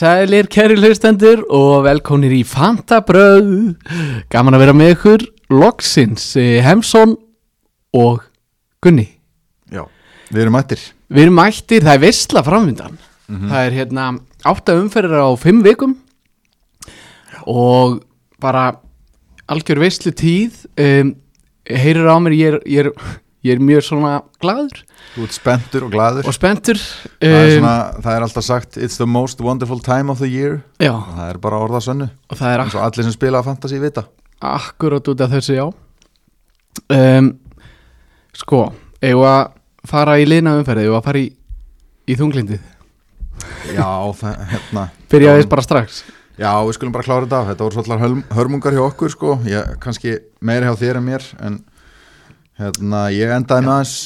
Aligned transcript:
Sælir 0.00 0.46
kæri 0.48 0.78
hlustendur 0.78 1.42
og 1.52 1.82
velkonir 1.84 2.32
í 2.32 2.40
Fantabröð 2.48 3.50
Gaman 4.32 4.56
að 4.56 4.62
vera 4.62 4.72
með 4.72 4.92
ykkur 4.94 5.24
Loksins, 5.52 6.24
eh, 6.40 6.62
Hemsson 6.64 7.18
og 7.92 8.22
Gunni. 8.80 9.04
Já, 9.68 9.82
við 10.30 10.46
erum 10.46 10.56
mættir. 10.56 10.86
Við 11.12 11.26
erum 11.26 11.36
mættir, 11.36 11.84
það 11.84 11.92
er 11.98 12.02
veistla 12.06 12.44
framvindan 12.46 12.96
Það 13.28 13.66
er 13.66 13.76
hérna 13.76 14.06
átta 14.48 14.78
umferðir 14.80 15.20
á 15.20 15.28
fimm 15.36 15.60
vikum. 15.68 15.92
Og 17.44 18.00
bara 18.40 18.80
algjör 19.52 19.84
veistlu 19.84 20.14
tíð 20.16 20.64
um, 20.80 21.12
Heyrir 21.68 22.08
á 22.08 22.16
mér, 22.24 22.38
ég 22.40 22.54
er, 22.54 22.58
ég, 22.64 22.88
er, 22.88 23.20
ég 23.44 23.58
er 23.58 23.68
mjög 23.68 23.84
svona 23.90 24.22
glaður 24.40 24.80
Þú 25.10 25.24
ert 25.26 25.34
spenntur 25.34 25.86
og 25.86 25.90
gladur 25.90 26.28
og 26.30 26.34
spenntur 26.36 26.78
það, 26.78 27.24
er 27.26 27.48
um, 27.48 27.54
svona, 27.56 27.74
það 27.98 28.16
er 28.16 28.26
alltaf 28.26 28.46
sagt 28.46 28.76
It's 28.78 28.98
the 29.00 29.08
most 29.10 29.40
wonderful 29.42 29.80
time 29.82 30.12
of 30.12 30.22
the 30.22 30.30
year. 30.30 30.60
Já, 30.78 30.92
og 30.94 31.16
það 31.16 31.32
er 31.32 31.40
bara 31.42 31.62
orða 31.64 31.80
sönnu. 31.82 32.06
Og 32.30 32.38
það 32.38 32.54
er 32.54 32.64
eins 32.64 32.76
og 32.78 32.84
allir 32.86 33.08
sem 33.08 33.16
spila 33.16 33.42
fantasy 33.46 33.80
vita. 33.82 34.06
Akkurat 34.40 35.10
út 35.10 35.24
af 35.24 35.34
þessu 35.34 35.56
já. 35.58 35.66
Um, 36.94 37.32
sko 38.36 38.68
eigum 39.02 39.24
við 39.24 39.32
að 39.32 39.42
fara 39.90 40.16
í 40.20 40.28
liðna 40.28 40.54
umferði 40.60 40.86
eigum 40.86 40.94
við 40.94 41.00
að 41.00 41.08
fara 41.08 41.24
í, 41.24 41.26
í 42.06 42.16
þunglindið? 42.20 42.62
Já, 43.74 43.90
það, 44.20 44.40
hérna. 44.54 44.86
Já. 45.10 45.34
þess 45.34 45.50
bara 45.50 45.64
strax. 45.64 46.00
Já, 46.40 46.52
við 46.64 46.76
skulum 46.76 46.94
bara 46.94 47.04
klára 47.04 47.26
þetta 47.26 47.40
af. 47.40 47.50
Þetta 47.50 47.66
voru 47.66 47.76
svolítið 47.76 48.02
hörm, 48.04 48.22
hörmungar 48.36 48.76
hjá 48.76 48.82
okkur 48.86 49.12
sko. 49.12 49.36
Ég, 49.48 49.74
kannski 49.82 50.16
meiri 50.40 50.68
hjá 50.68 50.78
þér 50.80 51.00
en 51.00 51.06
mér 51.08 51.26
en 51.40 51.58
hérna, 52.60 53.02
ég 53.12 53.32
endaði 53.34 53.66
með 53.66 53.74
aðeins 53.74 53.96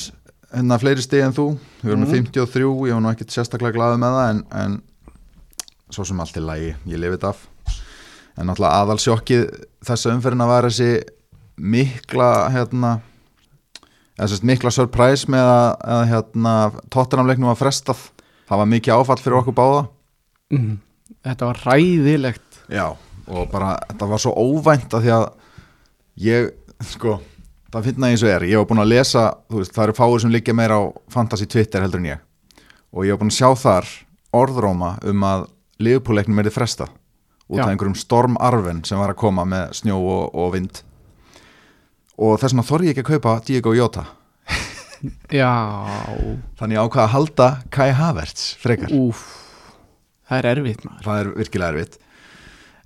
hérna 0.54 0.78
fleiri 0.80 1.04
stig 1.04 1.24
en 1.24 1.34
þú. 1.36 1.46
Við 1.82 1.92
erum 1.92 2.04
með 2.04 2.14
53, 2.18 2.68
ég 2.88 2.96
var 2.96 3.02
nú 3.04 3.10
ekkert 3.10 3.34
sérstaklega 3.34 3.76
glaðið 3.76 4.02
með 4.02 4.18
það 4.18 4.30
en, 4.32 4.44
en 4.62 4.76
svo 5.94 6.06
sem 6.08 6.22
allt 6.24 6.38
er 6.38 6.46
lægi, 6.46 6.70
ég 6.90 7.02
lifið 7.02 7.16
þetta 7.18 7.32
af. 7.34 7.42
En 8.34 8.48
náttúrulega 8.50 8.84
aðalsjokkið 8.84 9.44
þessa 9.86 10.14
umferðina 10.14 10.48
var 10.50 10.68
þessi 10.68 10.90
mikla 11.74 12.30
hérna 12.54 12.94
mikla 14.46 14.70
surprise 14.74 15.30
með 15.30 15.50
að, 15.50 15.68
að 15.96 16.02
hérna, 16.12 16.54
tóttunamleiknum 16.94 17.50
var 17.50 17.60
frestað. 17.60 18.08
Það 18.48 18.60
var 18.60 18.70
mikið 18.70 18.96
áfall 18.96 19.20
fyrir 19.22 19.38
okkur 19.40 19.56
báða. 19.58 19.84
Mm, 20.54 20.74
þetta 21.24 21.48
var 21.48 21.62
ræðilegt 21.64 22.44
Já, 22.72 22.94
og 23.28 23.48
bara 23.52 23.74
þetta 23.90 24.08
var 24.08 24.22
svo 24.22 24.32
óvænt 24.36 24.94
að 24.96 25.04
því 25.04 25.12
að 25.14 25.24
ég, 26.24 26.50
sko, 26.88 27.18
það 27.74 27.86
finna 27.90 28.10
eins 28.12 28.22
og 28.24 28.30
er. 28.32 28.44
Ég 28.48 28.60
var 28.60 28.68
búin 28.70 28.82
að 28.84 28.90
lesa, 28.92 29.24
veist, 29.52 29.74
það 29.74 29.84
eru 29.88 29.96
fáir 29.98 30.22
sem 30.24 30.32
liggja 30.34 30.54
meira 30.56 30.78
á 30.78 30.82
fantasy 31.12 31.46
Twitter 31.50 31.84
heldur 31.84 32.02
en 32.02 32.10
ég. 32.12 32.24
Og 32.94 33.06
ég 33.08 33.14
var 33.16 33.22
búin 33.24 33.32
að 33.32 33.38
sjá 33.40 33.50
þar 33.64 33.88
orðróma 34.34 34.94
um 35.10 35.24
að 35.26 35.46
liðpúleiknum 35.82 36.38
er 36.42 36.48
þið 36.50 36.56
fresta 36.58 36.86
út 37.44 37.60
af 37.60 37.68
einhverjum 37.68 37.96
stormarven 37.98 38.82
sem 38.88 38.98
var 38.98 39.12
að 39.12 39.18
koma 39.20 39.44
með 39.48 39.74
snjó 39.80 39.98
og, 40.00 40.28
og 40.34 40.52
vind. 40.54 40.80
Og 42.16 42.36
þess 42.40 42.54
vegna 42.54 42.64
þorri 42.66 42.88
ég 42.88 42.94
ekki 42.94 43.04
að 43.04 43.10
kaupa 43.16 43.34
Diego 43.46 43.74
Jota. 43.76 44.04
Já, 45.40 45.50
þannig 46.60 46.78
ég 46.78 46.86
ákvað 46.86 47.02
að 47.04 47.12
halda 47.16 47.48
Kai 47.74 47.90
Havertz 47.98 48.46
frekar, 48.62 48.94
úf 48.96 49.24
það 50.30 50.38
er 50.40 50.48
erfitt 50.54 50.86
maður. 50.86 51.02
Það 51.04 51.20
er 51.20 51.30
virkilega 51.42 51.74
erfitt. 51.74 51.98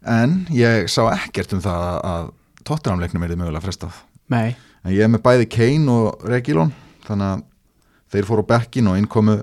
En 0.09 0.35
ég 0.55 0.89
sá 0.91 1.03
ekkert 1.13 1.53
um 1.55 1.63
það 1.63 1.85
að- 2.09 2.33
tóttunamleiknum 2.69 3.23
er 3.25 3.31
þið 3.33 3.39
mögulega 3.45 3.65
frestað. 3.65 4.01
Nei, 4.33 4.57
En 4.85 4.95
ég 4.95 5.05
er 5.05 5.13
með 5.13 5.25
bæði 5.27 5.49
Kane 5.53 5.95
og 5.95 6.27
Regilon 6.29 6.73
þannig 7.07 7.33
að 7.33 7.47
þeir 8.13 8.29
fóru 8.29 8.45
á 8.47 8.51
bekkin 8.55 8.91
og 8.91 8.99
inn 8.99 9.09
komu 9.11 9.39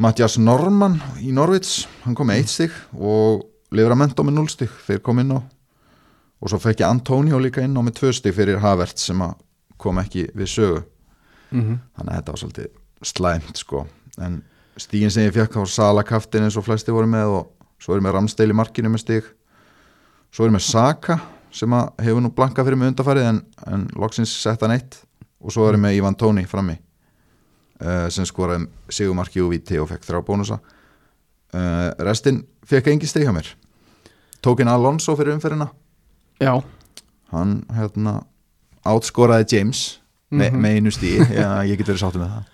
Mattias 0.00 0.38
Norman 0.40 0.98
í 1.20 1.32
Norvits 1.36 1.86
hann 2.06 2.16
kom 2.16 2.30
með 2.30 2.42
eitt 2.42 2.52
stig 2.52 2.76
og 2.96 3.42
Livramento 3.72 4.24
með 4.24 4.36
0 4.36 4.50
stig, 4.52 4.72
þeir 4.86 5.00
kom 5.04 5.20
inn 5.22 5.32
á 5.36 5.40
og 6.42 6.50
svo 6.50 6.58
fekk 6.60 6.82
ég 6.82 6.88
Antonio 6.88 7.38
líka 7.40 7.62
inn 7.64 7.76
á 7.78 7.82
með 7.84 8.00
2 8.00 8.14
stig 8.18 8.34
fyrir 8.36 8.60
Havert 8.60 9.00
sem 9.00 9.20
kom 9.80 10.00
ekki 10.02 10.28
við 10.34 10.50
sögu. 10.50 10.80
Mm 11.52 11.78
þannig 11.96 12.12
að 12.12 12.16
þetta 12.16 12.32
var 12.32 12.40
svolítið 12.40 12.68
slæmt 13.02 13.56
sko. 13.60 13.86
En 14.18 14.42
stígin 14.76 15.10
sem 15.10 15.26
ég 15.26 15.34
fekk 15.34 15.52
þá 15.52 15.58
var 15.58 15.68
Sala 15.68 16.02
kaftin 16.02 16.46
eins 16.46 16.56
og 16.56 16.64
flesti 16.64 16.92
voru 16.92 17.06
með 17.06 17.36
og 17.36 17.50
svo 17.78 17.94
er 17.94 18.00
ég 18.00 18.06
með 18.06 18.14
Ramsdale 18.16 18.54
í 18.54 18.56
markinu 18.56 18.88
með 18.88 19.04
stig. 19.04 19.24
Svo 20.32 20.44
er 20.44 20.50
ég 20.50 20.56
með 20.56 20.66
Saka 20.66 21.18
sem 21.52 21.74
hefur 22.00 22.22
nú 22.24 22.30
blankað 22.34 22.64
fyrir 22.68 22.78
mig 22.80 22.92
undarfærið 22.92 23.26
en, 23.28 23.40
en 23.68 23.86
loksins 24.00 24.32
sett 24.42 24.62
hann 24.64 24.72
eitt 24.76 25.02
og 25.42 25.52
svo 25.52 25.66
er 25.68 25.76
ég 25.76 25.82
með 25.84 25.96
Ivan 25.98 26.16
Tóni 26.16 26.44
frammi 26.48 26.76
uh, 27.82 28.06
sem 28.14 28.24
skoraði 28.28 28.68
sigumarki 28.94 29.42
og 29.42 29.50
viti 29.52 29.78
og 29.82 29.88
fekk 29.90 30.06
þrjá 30.06 30.22
bónusa. 30.26 30.58
Uh, 31.52 31.90
restin 32.06 32.42
fekk 32.68 32.92
engi 32.94 33.08
stig 33.10 33.26
hjá 33.26 33.34
mér. 33.34 33.50
Tók 34.42 34.62
inn 34.64 34.70
Alonso 34.72 35.14
fyrir 35.18 35.34
umferðina. 35.36 35.68
Já, 36.42 36.56
hann 37.34 37.58
hérna 37.76 38.22
átskoraði 38.88 39.46
James 39.58 39.82
me, 40.30 40.48
Mhm. 40.50 40.62
með 40.64 40.78
einu 40.78 40.90
stíi, 40.90 41.18
Já, 41.42 41.62
ég 41.68 41.76
get 41.78 41.86
verið 41.92 42.00
sáttu 42.02 42.18
með 42.22 42.32
það. 42.32 42.48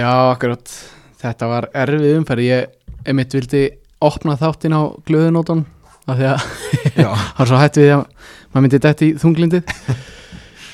Já, 0.00 0.10
akkurat. 0.32 0.72
Þetta 1.20 1.46
var 1.50 1.66
erfið 1.74 2.16
umferð. 2.16 2.46
Ég 2.46 2.66
emitt 3.10 3.34
vildi 3.36 3.64
opna 4.00 4.36
þáttin 4.40 4.72
á 4.72 4.82
glöðunóton 5.04 5.66
af 6.06 6.16
því 6.16 6.30
að 6.30 6.46
var 7.38 7.50
svo 7.50 7.60
hætt 7.60 7.80
við 7.80 7.92
að 7.96 8.04
maður 8.50 8.64
myndi 8.66 8.82
dætt 8.86 9.04
í 9.06 9.10
þunglindið. 9.20 9.74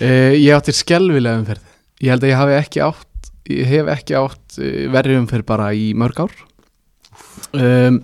Uh, 0.01 0.33
Ég 0.47 0.53
átti 0.57 0.77
skelvilega 0.77 1.43
umferð. 1.43 1.75
Ég 2.05 2.13
held 2.13 2.27
að 2.27 2.33
ég 2.33 2.43
hafi 2.43 2.59
ekki 2.61 2.83
átt 2.85 3.13
Ég 3.47 3.69
hef 3.71 3.89
ekki 3.93 4.17
átt 4.19 4.59
uh, 4.59 4.87
verri 4.91 5.17
umferð 5.21 5.47
bara 5.47 5.71
í 5.77 5.93
mörg 5.99 6.25
ár. 6.25 6.35
Um, 7.55 8.01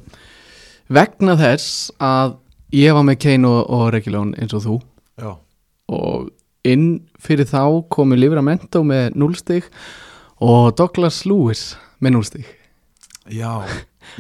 Vegna 0.93 1.35
þess 1.41 1.91
að 2.03 2.37
ég 2.77 2.95
var 2.95 3.07
með 3.09 3.19
Kane 3.25 3.49
og, 3.49 3.63
og 3.73 3.87
Regulón 3.95 4.35
eins 4.39 4.55
og 4.57 4.65
þú. 4.67 4.77
Já, 5.19 5.33
og 5.93 6.29
inn 6.69 6.87
fyrir 7.23 7.49
þá 7.49 7.83
komi 7.93 8.19
Livramento 8.19 8.85
með 8.87 9.17
0 9.19 9.39
stig 9.39 9.69
og 10.43 10.75
Douglas 10.79 11.23
Lewis 11.27 11.73
með 12.03 12.17
0 12.19 12.29
stig. 12.29 12.53
Já. 13.33 13.65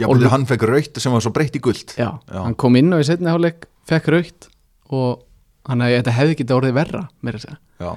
Já, 0.00 0.06
Og 0.08 0.22
hann 0.32 0.46
fekk 0.48 0.64
raukt 0.68 1.00
sem 1.02 1.12
var 1.12 1.24
svo 1.24 1.32
breytt 1.34 1.56
í 1.58 1.60
guld 1.62 1.94
Já, 1.98 2.08
Já. 2.28 2.40
hann 2.42 2.56
kom 2.58 2.76
inn 2.78 2.92
á 2.94 2.98
í 3.02 3.06
setni 3.06 3.30
hálfleik 3.30 3.66
fekk 3.88 4.08
raukt 4.14 4.48
og 4.92 5.22
hann 5.68 5.82
að 5.84 5.96
þetta 5.98 6.14
hefði 6.16 6.36
ekki 6.36 6.46
orðið 6.56 6.76
verra 6.76 7.02
meira 7.22 7.38
að 7.38 7.46
segja. 7.46 7.58
Já, 7.82 7.90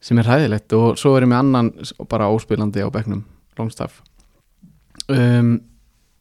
sem 0.00 0.20
er 0.20 0.28
hræðilegt 0.30 0.76
og 0.76 1.00
svo 1.00 1.14
er 1.16 1.26
ég 1.26 1.30
með 1.32 1.42
annan 1.42 1.72
bara 2.10 2.30
óspilandi 2.32 2.84
á 2.84 2.88
bekknum 2.92 3.24
Longstaff. 3.58 4.00
Um, 5.10 5.58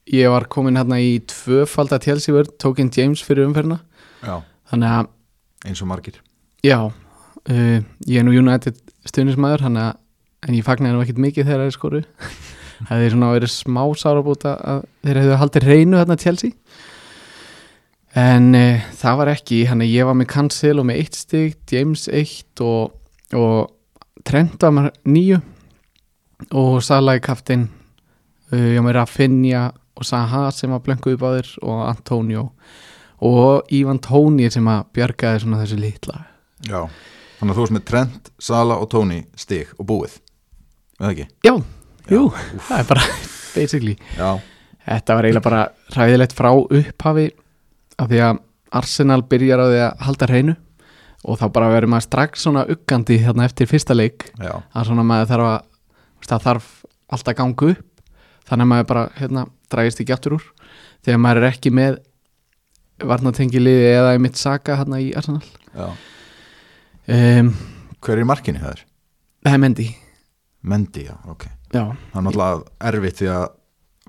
ég 0.10 0.30
var 0.32 0.48
komin 0.52 0.80
hérna 0.80 0.98
í 1.02 1.20
tvöfalda 1.30 2.00
tjelsífur, 2.02 2.50
tók 2.60 2.82
inn 2.82 2.92
James 2.96 3.22
fyrir 3.26 3.48
umferðina. 3.48 3.80
Já, 4.26 4.42
þannig 4.72 4.96
að, 4.98 5.12
eins 5.70 5.84
og 5.84 5.92
margir. 5.92 6.20
Já 6.66 6.80
uh, 6.90 7.80
ég 8.08 8.20
er 8.20 8.28
nú 8.28 8.36
United 8.36 8.80
stuðnismæður 9.10 9.68
en 9.70 10.56
ég 10.56 10.66
fagnar 10.66 10.96
nú 10.96 11.04
ekkit 11.04 11.22
mikið 11.22 11.48
þegar 11.50 11.64
það 11.64 11.70
er 11.70 11.78
skoru 11.78 12.04
það 12.88 13.04
er 13.06 13.14
svona 13.14 13.32
verið 13.36 13.52
smá 13.54 13.82
sárabúta 14.00 14.54
að 14.74 14.86
þeir 15.04 15.20
hefðu 15.22 15.40
haldið 15.42 15.68
reynu 15.68 16.00
þarna 16.00 16.20
Chelsea? 16.22 16.52
En 18.20 18.48
uh, 18.58 18.86
það 18.98 19.20
var 19.22 19.32
ekki 19.36 19.60
hann 19.70 19.84
að 19.86 19.92
ég 19.94 20.08
var 20.10 20.18
með 20.18 20.32
Cancel 20.34 20.80
og 20.82 20.88
með 20.90 21.02
eitt 21.04 21.18
stig 21.20 21.58
James 21.70 22.08
eitt 22.10 22.64
og, 22.66 22.96
og 23.38 23.70
Trent 24.26 24.58
var 24.66 24.74
með 24.76 24.90
nýju 25.08 25.42
og 26.56 26.80
Salah 26.86 27.20
í 27.20 27.24
kaftin 27.24 27.68
uh, 27.68 28.58
ég 28.58 28.80
var 28.80 28.88
með 28.88 28.98
Rafinha 28.98 29.68
og 30.00 30.08
Saha 30.08 30.48
sem 30.56 30.72
var 30.72 30.82
blönguð 30.86 31.20
þér 31.20 31.52
og 31.68 31.84
Antonio 31.90 32.48
og 33.20 33.68
Ivan 33.76 34.00
Tóni 34.00 34.48
sem 34.52 34.68
að 34.72 34.86
bjargaði 34.96 35.42
svona 35.44 35.58
þessu 35.60 35.76
litla. 35.82 36.22
Já, 36.64 36.86
þannig 37.40 37.52
að 37.52 37.58
þú 37.58 37.64
varst 37.66 37.76
með 37.76 37.84
Trent, 37.90 38.30
Sala 38.40 38.78
og 38.80 38.88
Tony 38.94 39.18
stig 39.36 39.74
og 39.76 39.90
búið 39.92 40.16
Eða 41.00 41.12
ekki? 41.12 41.26
já, 41.44 41.54
jú, 42.10 42.24
það 42.68 42.80
er 42.80 42.88
bara 42.94 43.06
basically. 43.56 43.96
Já, 44.18 44.40
Þetta 44.90 45.16
var 45.16 45.28
eiginlega 45.28 45.46
bara 45.46 45.64
ræðilegt 45.94 46.34
frá 46.34 46.50
upphafi 46.56 47.28
af 48.00 48.08
því 48.10 48.22
að 48.26 48.40
Arsenal 48.80 49.22
byrjar 49.30 49.62
á 49.62 49.66
því 49.70 49.80
að 49.86 50.04
halda 50.08 50.30
hreinu 50.30 50.56
og 51.30 51.38
þá 51.42 51.46
bara 51.54 51.70
verður 51.74 51.92
maður 51.94 52.06
strax 52.08 52.46
svona 52.46 52.64
uggandi 52.72 53.18
hérna 53.22 53.46
eftir 53.46 53.70
fyrsta 53.70 53.94
leik. 53.98 54.30
Já, 54.40 54.56
að 54.74 54.88
svona 54.88 55.06
maður 55.06 55.30
þarf 55.34 55.50
að 55.50 56.30
það 56.30 56.46
þarf 56.48 56.70
alltaf 57.10 57.34
að 57.34 57.40
ganga 57.42 57.70
upp 57.74 57.86
þannig 58.50 58.66
að 58.66 58.72
maður 58.72 58.90
bara 58.94 59.06
hérna 59.20 59.46
drægist 59.70 60.02
ekki 60.02 60.16
aftur 60.16 60.38
úr. 60.40 60.48
Þegar 61.06 61.22
maður 61.26 61.42
er 61.44 61.50
ekki 61.52 61.74
með 61.76 62.00
varnatengiliði 63.10 63.92
eða 63.94 64.16
í 64.18 64.24
mitt 64.24 64.40
saga 64.40 64.80
hérna 64.80 65.04
í 65.04 65.12
Arsenal. 65.18 65.44
Um, 67.10 67.54
Hver 68.00 68.18
er 68.18 68.24
í 68.26 68.28
markinu 68.32 68.64
það 68.64 68.74
er? 68.78 68.84
Það 69.46 69.54
er 69.56 69.64
Mendy. 69.68 69.88
Mendy, 70.66 71.06
já, 71.08 71.16
ok 71.30 71.46
Já, 71.70 71.84
Það 72.12 72.18
er 72.18 72.26
náttúrulega 72.26 72.90
erfitt 72.90 73.20
því 73.20 73.30
að 73.34 73.46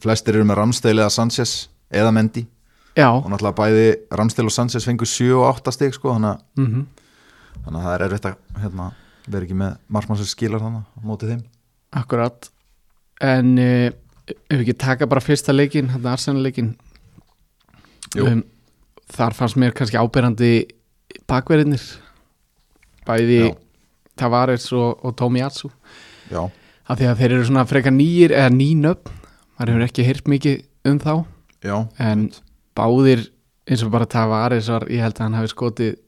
flestir 0.00 0.38
eru 0.38 0.46
með 0.48 0.58
Ramsdale 0.60 1.02
eða 1.04 1.12
Sanchez 1.12 1.54
eða 1.92 2.12
Mendy. 2.16 2.46
Já. 2.96 3.10
Og 3.12 3.28
náttúrulega 3.28 3.58
bæði 3.58 3.86
Ramsdale 4.16 4.48
og 4.48 4.54
Sanchez 4.54 4.86
fengur 4.88 5.08
7 5.10 5.28
og 5.36 5.46
8 5.50 5.74
stig 5.76 5.96
sko, 5.96 6.14
þannig, 6.16 6.42
mm 6.60 6.88
þannig 7.60 7.80
að 7.80 7.84
það 7.84 7.94
er 7.94 8.02
erfitt 8.06 8.26
að 8.28 8.60
hérna, 8.62 8.84
vera 9.26 9.44
ekki 9.44 9.56
með 9.58 9.72
markmann 9.92 10.18
sem 10.20 10.28
skilar 10.30 10.62
þannig 10.62 10.84
á 10.86 11.00
móti 11.04 11.28
þeim. 11.28 11.40
Akkurat. 12.00 12.46
En 13.20 13.50
uh, 13.60 13.88
ef 14.30 14.54
við 14.54 14.62
ekki 14.62 14.76
taka 14.80 15.08
bara 15.10 15.20
fyrsta 15.24 15.52
leikin 15.52 15.90
þetta 15.92 16.14
Arsenal 16.14 16.44
leikin 16.46 16.70
um, 18.22 18.40
þar 19.12 19.36
fannst 19.36 19.58
mér 19.60 19.74
kannski 19.76 19.98
ábyrrandi 20.00 20.52
bakverðinir 21.28 21.84
bæði. 23.04 23.50
Tavares 24.20 24.66
og, 24.76 25.00
og 25.04 25.14
Tomiyasu. 25.16 25.70
Já, 26.30 26.42
af 26.90 26.98
því 26.98 27.08
að 27.10 27.20
þeir 27.20 27.34
eru 27.34 27.48
svona 27.48 27.66
frekar 27.70 27.94
nýjir 27.94 28.34
eða 28.34 28.52
nýnöfn, 28.54 29.18
maður 29.56 29.72
hefur 29.74 29.84
ekki 29.86 30.06
heyrt 30.06 30.30
mikið 30.30 30.62
um 30.90 31.00
þá. 31.02 31.12
Já, 31.62 31.76
en 32.02 32.24
báðir 32.78 33.26
eins 33.70 33.84
og 33.86 33.92
bara 33.94 34.08
Tavares 34.10 34.70
var, 34.72 34.86
ég 34.90 35.04
held 35.04 35.18
að 35.18 35.26
hann 35.26 35.36
hafi 35.38 35.52
skotið 35.52 35.98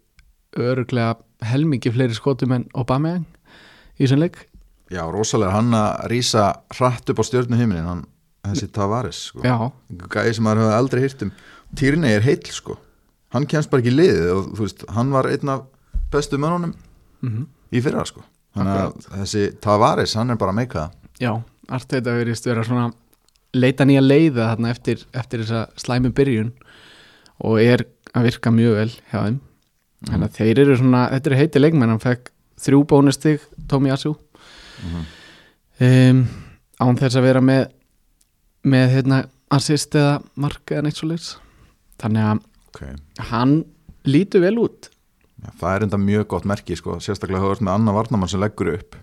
öruglega 0.59 1.17
helmingi 1.47 1.93
fleiri 1.93 2.17
skotum 2.17 2.55
en 2.57 2.67
Aubameyang 2.75 3.27
í 3.99 4.05
þessum 4.05 4.23
leik. 4.23 4.41
Já, 4.93 5.05
rosalega. 5.09 5.55
Hann 5.55 5.77
að 5.77 6.07
rísa 6.13 6.49
hratt 6.77 7.09
upp 7.13 7.23
á 7.23 7.25
stjörnu 7.25 7.61
heiminin 7.61 7.89
hann, 7.89 8.03
þessi 8.49 8.69
Tavares 8.75 9.23
sko. 9.31 9.45
gæði 10.13 10.35
sem 10.37 10.47
maður 10.49 10.67
hefði 10.67 10.79
aldrei 10.81 11.05
hýrt 11.07 11.27
um. 11.29 11.33
Týrni 11.79 12.11
er 12.13 12.27
heill 12.27 12.51
sko. 12.53 12.77
Hann 13.33 13.47
kemst 13.49 13.71
bara 13.73 13.81
ekki 13.81 13.95
liðið 13.95 14.35
og 14.35 14.51
þú 14.59 14.67
veist, 14.67 14.85
hann 14.93 15.15
var 15.15 15.31
einn 15.31 15.55
af 15.55 15.65
bestu 16.13 16.41
mönnunum 16.41 16.75
mm 17.23 17.51
í 17.73 17.81
fyrra 17.81 18.03
sko 18.05 18.21
þannig 18.57 18.81
að 18.83 19.07
þessi 19.21 19.45
Tavares, 19.65 20.17
hann 20.19 20.31
er 20.35 20.41
bara 20.41 20.53
meika 20.57 20.91
já 21.21 21.33
Arteta 21.73 22.13
verið 22.17 22.41
vera 22.45 22.65
svona 22.67 22.91
leita 23.55 23.85
nýja 23.89 24.03
leiða 24.03 24.51
þarna 24.51 24.71
eftir, 24.73 25.05
eftir 25.13 25.45
þessa 25.45 25.67
slæmi 25.81 26.11
byrjun 26.13 26.53
og 27.45 27.61
er 27.63 27.85
að 28.13 28.29
virka 28.29 28.51
mjög 28.53 28.75
vel 28.77 28.91
hjá 28.91 29.19
þeim. 29.23 29.39
Þannig 30.09 30.27
að 30.27 30.37
þeir 30.37 30.61
eru 30.65 30.77
svona, 30.77 31.03
þetta 31.13 31.31
eru 31.31 31.39
heiti 31.39 31.63
leikmenn 31.63 31.93
hann 31.93 32.03
fekk 32.03 32.31
þrjú 32.61 32.81
bónustig 32.91 33.45
Tomiyasu 33.71 34.15
Mhm. 34.83 35.03
um, 35.81 36.23
án 36.83 36.99
þess 36.99 37.19
að 37.19 37.27
vera 37.29 37.41
með 37.45 37.69
með 38.67 38.95
hérna 38.97 39.19
assist 39.55 39.95
eða 39.99 40.23
mark 40.35 40.71
eða 40.71 40.87
neitt 40.87 40.99
svo 40.99 41.09
leys 41.11 41.29
þannig 42.03 42.27
að 42.27 42.41
okay. 42.73 42.95
hann 43.31 43.65
lítur 44.09 44.43
vel 44.43 44.57
út 44.63 44.89
já, 45.43 45.51
það 45.61 45.75
er 45.75 45.87
enda 45.87 46.01
mjög 46.01 46.27
gott 46.35 46.49
merki 46.49 46.77
sko 46.79 46.99
sérstaklega 47.03 47.43
höfðast 47.43 47.65
með 47.67 47.75
Anna 47.75 47.95
Varnamann 47.97 48.31
sem 48.31 48.41
leggur 48.41 48.73
upp. 48.75 48.97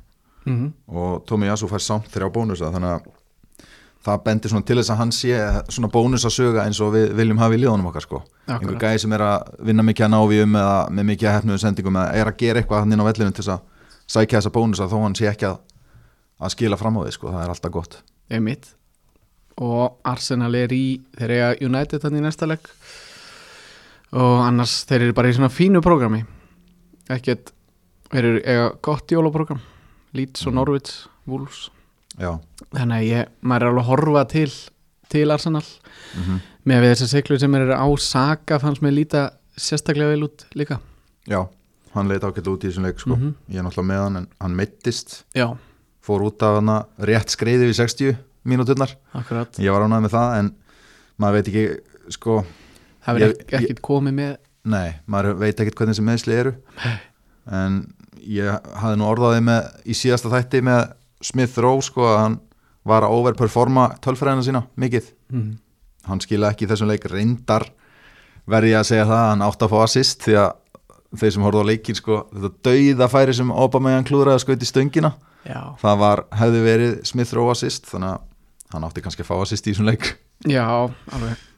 Mm 0.45 0.55
-hmm. 0.55 0.95
og 0.95 1.25
Tómi 1.27 1.45
Jasú 1.45 1.67
fær 1.67 1.83
samt 1.83 2.07
þrjá 2.07 2.31
bónusa 2.31 2.71
þannig 2.71 2.89
að 2.95 3.01
það 4.05 4.21
bendir 4.23 4.53
til 4.63 4.77
þess 4.79 4.91
að 4.93 4.99
hann 5.01 5.11
sé 5.11 5.39
svona 5.69 5.89
bónusa 5.91 6.29
söga 6.31 6.65
eins 6.65 6.79
og 6.79 6.93
við 6.93 7.13
viljum 7.17 7.37
hafa 7.37 7.57
í 7.57 7.59
liðunum 7.59 7.89
okkar 7.91 8.05
sko. 8.05 8.21
Einhver 8.47 8.79
gæði 8.79 9.01
sem 9.03 9.13
er 9.13 9.23
að 9.25 9.49
vinna 9.67 9.83
mikið 9.83 10.05
að 10.05 10.13
návíum 10.15 10.55
eða 10.55 10.77
með 10.89 11.09
mikið 11.11 11.29
að 11.29 11.35
hefnuðu 11.37 11.59
sendingum 11.63 11.99
eða 11.99 12.21
er 12.21 12.31
að 12.31 12.39
gera 12.39 12.61
eitthvað 12.61 12.79
hann 12.79 12.95
inn 12.95 13.03
á 13.03 13.09
vellinu 13.09 13.31
til 13.35 13.43
þess 13.43 13.53
að 13.55 13.61
sækja 14.07 14.39
þessa 14.39 14.55
bónusa 14.55 14.89
þó 14.89 14.97
hann 15.03 15.15
sé 15.19 15.29
ekki 15.29 15.49
að, 15.49 15.59
að 16.39 16.53
skila 16.55 16.79
fram 16.79 16.97
á 16.97 17.01
því 17.03 17.15
sko, 17.17 17.33
það 17.33 17.43
er 17.43 17.53
alltaf 17.53 17.71
gott. 17.75 17.99
Einmitt. 18.29 18.71
Og 19.59 19.99
Arsenal 20.07 20.53
er 20.55 20.71
í 20.71 21.01
eiga 21.19 21.51
United 21.59 21.99
þannig 22.05 22.23
í 22.23 22.27
næsta 22.29 22.47
legg 22.47 22.71
og 24.13 24.35
annars 24.47 24.83
þeir 24.89 25.01
eru 25.07 25.13
bara 25.13 25.29
í 25.29 25.35
svona 25.37 25.51
fínu 25.53 25.81
prógrami. 25.85 26.23
Ekkert 27.09 27.51
þeir 28.09 28.23
eru 28.31 28.41
eiga 28.45 28.69
gott 28.85 29.07
jólaprógram 29.13 29.59
Leeds 30.13 30.45
og 30.47 30.53
Mhm. 30.53 30.55
Norwich, 30.55 30.91
Wolves. 31.27 31.69
Já, 32.17 32.39
þannig 32.73 32.97
að 32.97 33.09
ég, 33.09 33.27
maður 33.43 33.61
er 33.61 33.69
alveg 33.69 33.83
að 33.83 33.89
horfa 33.91 34.27
til 34.29 34.51
til 35.09 35.31
Arsenal. 35.31 35.63
Mm 36.15 36.39
með 36.69 36.81
við 36.83 36.91
þessar 36.93 37.09
siglu 37.09 37.39
sem 37.39 37.55
eru 37.55 37.73
á 37.73 37.87
Saka 37.97 38.59
fannst 38.59 38.81
mér 38.83 38.93
líta 38.93 39.31
sérstaklega 39.57 40.11
vel 40.11 40.23
út 40.27 40.43
líka. 40.53 40.79
Já 41.25 41.47
hann 41.95 42.07
leit 42.07 42.21
ágætt 42.21 42.45
út 42.47 42.61
í 42.61 42.69
þessum 42.69 42.83
leik 42.85 42.99
sko. 42.99 43.15
Mhm. 43.15 43.33
ég 43.49 43.57
er 43.57 43.63
náttúrulega 43.63 43.87
með 43.89 44.03
hann 44.03 44.17
en 44.17 44.27
hann 44.41 44.55
meittist 44.55 45.23
já, 45.33 45.57
fór 46.05 46.21
út 46.21 46.43
af 46.43 46.59
hann 46.61 46.85
rétt 46.99 47.29
skreiði 47.33 47.69
við 47.69 47.75
60 47.79 48.17
mínúturnar. 48.45 48.93
Akkurat. 49.15 49.51
Ég 49.57 49.71
var 49.71 49.81
ánægð 49.87 50.03
með 50.03 50.11
það 50.11 50.37
en 50.39 50.55
maður 51.19 51.33
veit 51.33 51.47
ekki 51.47 51.79
sko 52.09 52.45
það 53.09 53.19
verður 53.19 53.59
ekkert 53.59 53.83
komið 53.85 54.15
með 54.19 54.37
Nei, 54.69 54.99
maður 55.09 55.39
veit 55.39 55.55
ekkert 55.55 55.77
hvernig 55.79 55.95
þessi 55.95 56.05
meðsli 56.05 56.35
eru. 56.35 56.53
En 57.49 57.79
ég 58.27 58.69
hafði 58.81 58.99
nú 58.99 59.07
orðaði 59.07 59.41
með 59.47 59.69
í 59.89 59.95
síðasta 59.97 60.31
þætti 60.33 60.61
með 60.67 60.93
Smith 61.25 61.59
Rowe 61.63 61.83
sko 61.85 62.05
að 62.09 62.19
hann 62.19 62.37
var 62.89 63.05
að 63.05 63.15
overperforma 63.17 63.87
tölfræðina 64.03 64.45
sína 64.45 64.63
mikið. 64.79 65.11
Mm. 65.29 65.49
hann 66.09 66.21
skila 66.23 66.49
ekki 66.53 66.67
þessum 66.69 66.89
leik. 66.89 67.05
Reyndar 67.11 67.67
verði 68.49 68.75
að 68.77 68.87
segja 68.89 69.07
það, 69.09 69.25
hann 69.29 69.45
átt 69.45 69.65
að 69.65 69.73
fá 69.73 69.79
assist 69.83 70.23
því 70.25 70.37
að 70.41 71.19
þeir 71.19 71.33
sem 71.35 71.45
horfðu 71.45 71.65
á 71.65 71.69
leikin 71.69 71.97
sko, 71.97 72.21
þetta 72.33 72.51
dauða 72.69 73.09
færi 73.09 73.35
sem 73.37 73.51
Obama 73.51 73.93
klúraði 74.05 74.37
að 74.37 74.43
skauti 74.45 74.69
stöngina 74.69 75.11
já, 75.45 75.61
það 75.81 76.01
var, 76.03 76.23
hefði 76.37 76.63
verið 76.65 76.95
Smith 77.09 77.33
Rowe 77.37 77.53
assist 77.55 77.89
þannig 77.89 78.15
að 78.15 78.73
hann 78.73 78.85
átti 78.85 79.05
kannski 79.05 79.25
að 79.25 79.31
fá 79.31 79.35
assist 79.39 79.69
í 79.69 79.73
þessum 79.73 79.89
leik. 79.89 80.11
Já, 80.47 80.65
alveg 81.13 81.48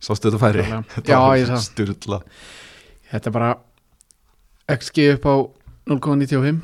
sástu 0.00 0.30
þetta 0.30 0.40
færi? 0.42 0.64
Já, 1.10 1.20
ég 1.40 1.46
sá. 1.50 1.56
sturla 1.68 2.20
þetta 3.10 3.30
er 3.30 3.36
bara 3.38 3.50
XG 4.78 5.06
upp 5.16 5.24
á 5.28 5.34
0,95 5.88 6.60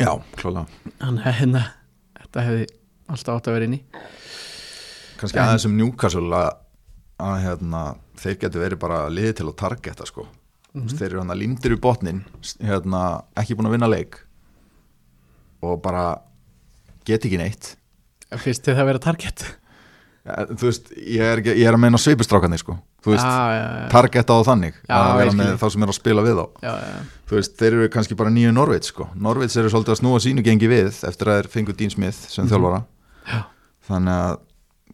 Já, 0.00 0.10
klálega 0.36 0.66
Þannig 1.00 1.26
að 1.30 1.36
hérna, 1.40 1.62
þetta 2.22 2.46
hefði 2.46 2.66
alltaf 3.12 3.36
átt 3.38 3.48
að 3.50 3.56
vera 3.58 3.68
inn 3.68 3.76
í 3.78 3.82
kannski 5.20 5.38
En- 5.40 5.46
aðeins 5.46 5.66
um 5.68 5.76
Newcastle 5.78 6.36
að, 6.36 6.48
að 7.24 7.36
hérna, 7.46 7.82
þeir 8.20 8.38
getur 8.42 8.64
verið 8.66 8.80
bara 8.82 8.98
liðið 9.12 9.36
til 9.38 9.46
að 9.48 9.54
targeta 9.62 10.06
sko. 10.08 10.26
Mhm. 10.76 10.90
þeir 10.92 11.06
eru 11.08 11.20
hann 11.22 11.32
að 11.32 11.40
lindir 11.40 11.72
í 11.72 11.78
botnin 11.80 12.18
hérna, 12.60 13.02
ekki 13.40 13.56
búin 13.56 13.70
að 13.70 13.76
vinna 13.78 13.88
leik 13.88 14.18
og 15.64 15.78
bara 15.84 16.02
get 17.08 17.24
ekki 17.24 17.38
neitt 17.40 17.70
Fyrst 18.36 18.66
þið 18.66 18.76
það 18.80 18.88
vera 18.90 19.00
target 19.06 19.44
ja, 20.26 20.44
þú 20.50 20.68
veist, 20.68 20.88
ég 20.96 21.22
er, 21.22 21.40
ekki, 21.42 21.54
ég 21.60 21.68
er 21.70 21.76
að 21.76 21.82
meina 21.84 21.98
sveipustrákanir 22.02 22.58
sko. 22.62 22.76
þú 23.04 23.12
veist, 23.14 23.24
já, 23.26 23.44
já, 23.54 23.66
já, 23.80 23.88
targeta 23.92 24.34
á 24.34 24.40
þannig 24.48 24.78
að 24.90 25.10
vera 25.20 25.34
með 25.38 25.52
þá 25.60 25.66
sem 25.72 25.82
er 25.86 25.92
að 25.92 25.98
spila 26.00 26.24
við 26.26 26.40
já. 26.62 26.72
þú 27.30 27.38
veist, 27.38 27.54
þeir 27.60 27.72
eru 27.78 27.88
kannski 27.94 28.18
bara 28.18 28.30
nýju 28.34 28.52
Norvits 28.56 28.90
sko. 28.92 29.08
Norvits 29.14 29.56
eru 29.56 29.70
svolítið 29.70 29.94
að 29.96 30.00
snúa 30.02 30.22
sínu 30.24 30.42
gengi 30.46 30.68
við 30.70 30.90
eftir 31.06 31.30
að 31.30 31.38
þeir 31.42 31.50
fengu 31.54 31.76
Dean 31.76 31.90
Smith 31.94 32.18
sem 32.30 32.44
Mhm. 32.44 32.50
þjálfara 32.52 32.84
Já. 33.26 33.40
þannig 33.88 34.16
að 34.26 34.34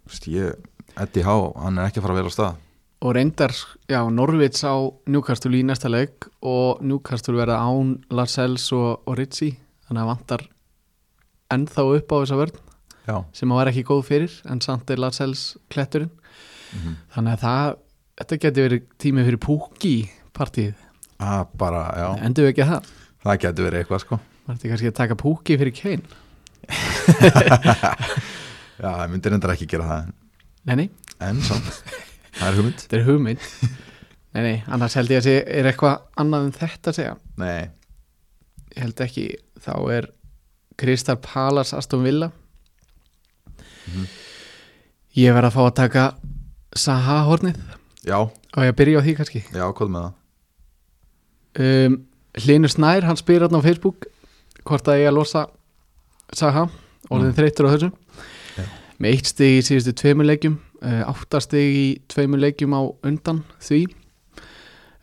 þú 0.03 0.13
veist, 0.13 0.29
ég, 0.29 0.55
Eddie 1.01 1.25
Howe, 1.25 1.53
hann 1.63 1.79
er 1.79 1.89
ekki 1.89 2.01
að 2.01 2.07
fara 2.09 2.15
vel 2.21 2.29
á 2.29 2.33
stað 2.37 2.55
Og 3.03 3.15
reyndar, 3.17 3.51
já, 3.91 3.99
Norvits 4.15 4.63
á 4.63 4.79
Newcastle 5.11 5.51
í 5.59 5.65
næsta 5.67 5.89
leik 5.91 6.29
og 6.41 6.79
Newcastle 6.87 7.35
verða 7.35 7.57
án 7.59 7.97
Lascelles 8.15 8.69
og, 8.73 9.01
og 9.09 9.17
Ritchie 9.19 9.57
þannig 9.89 10.03
að 10.05 10.11
vantar 10.13 10.45
ennþá 11.53 11.83
upp 11.99 12.13
á 12.15 12.17
þessa 12.23 12.39
vörn 12.39 12.61
Já, 13.09 13.17
sem 13.35 13.51
var 13.51 13.67
ekki 13.71 13.83
góð 13.89 14.03
fyrir 14.07 14.35
en 14.51 14.61
samt 14.63 14.91
er 14.95 15.01
Lascelles 15.03 15.57
kletturinn. 15.73 16.11
Mhm. 16.73 16.95
þannig 17.15 17.33
að 17.37 17.43
það, 17.45 17.77
þetta 18.23 18.37
geti 18.41 18.63
verið 18.65 18.85
tími 19.03 19.25
fyrir 19.27 19.41
púki 19.43 19.95
partíð, 20.33 20.75
að 21.21 21.47
bara, 21.61 21.83
já. 21.99 22.07
Endur 22.25 22.47
við 22.47 22.53
ekki 22.55 22.65
að 22.65 22.71
það? 22.73 22.93
Það 23.23 23.41
getur 23.43 23.67
verið 23.69 23.83
eitthvað 23.83 24.01
sko. 24.07 24.19
Var 24.47 24.57
þetta 24.57 24.71
kannski 24.73 24.91
að 24.91 24.97
taka 24.99 25.19
púki 25.21 25.59
fyrir 25.61 25.75
Kane? 25.77 26.07
Já, 28.83 28.89
það 28.89 29.11
myndir 29.13 29.37
endur 29.37 29.53
ekki 29.53 29.69
gera 29.71 29.87
það 29.87 30.01
en, 30.07 30.13
nei, 30.67 30.75
nei, 30.81 30.89
en 31.23 31.41
samt, 31.45 31.69
það 32.39 32.49
er 32.49 32.57
hugmynd. 32.59 32.81
Þetta 32.83 32.97
er 32.99 33.05
hugmynd. 33.07 33.47
Nei, 34.33 34.43
nei, 34.47 34.57
annars 34.73 34.97
held 34.97 35.13
ég 35.13 35.21
að 35.21 35.27
sé 35.29 35.35
er 35.45 35.69
eitthvað 35.69 36.07
annað 36.23 36.47
en 36.49 36.55
þetta 36.57 36.91
að 36.91 36.97
segja? 36.99 37.15
Nei, 37.43 37.69
ég 38.73 38.81
held 38.87 39.03
ekki, 39.05 39.27
þá 39.63 39.75
er 39.99 40.09
Kristal 40.81 41.19
Palas 41.23 41.75
Aston 41.77 42.03
Villa 42.07 42.31
Mhm. 43.89 44.07
ég 45.17 45.35
verð 45.35 45.49
að 45.51 45.57
fá 45.57 45.63
að 45.67 45.75
taka 45.81 46.05
Saha 46.77 47.19
hornið 47.29 47.59
já, 48.07 48.17
og 48.23 48.63
ég 48.65 48.77
byrja 48.79 49.01
á 49.01 49.05
því 49.05 49.15
kannski 49.19 49.43
já, 49.53 49.65
hvað 49.73 49.91
með 49.93 50.07
það 50.07 50.13
um, 51.87 51.97
Hlynur 52.41 52.73
Snær, 52.73 53.05
hann 53.05 53.19
spyr 53.21 53.43
hérna 53.45 53.61
á 53.61 53.67
Facebook 53.67 54.07
hvort 54.65 54.89
að 54.89 55.03
ég 55.03 55.11
að 55.11 55.19
losa 55.19 55.47
Saha, 56.33 56.69
orðin 57.11 57.33
Mm. 57.33 57.37
þreyttur 57.37 57.67
á 57.69 57.73
þessu 57.75 57.91
Já. 58.57 58.65
með 59.03 59.11
eitt 59.13 59.27
stig 59.29 59.59
í 59.59 59.65
síðustu 59.67 59.93
tveimur 60.01 60.25
leikjum 60.31 60.55
uh, 60.81 61.03
átta 61.13 61.41
stig 61.45 61.75
í 61.77 61.87
tveimur 62.09 62.41
leikjum 62.41 62.73
á 62.73 62.81
undan 63.05 63.43
því 63.61 63.83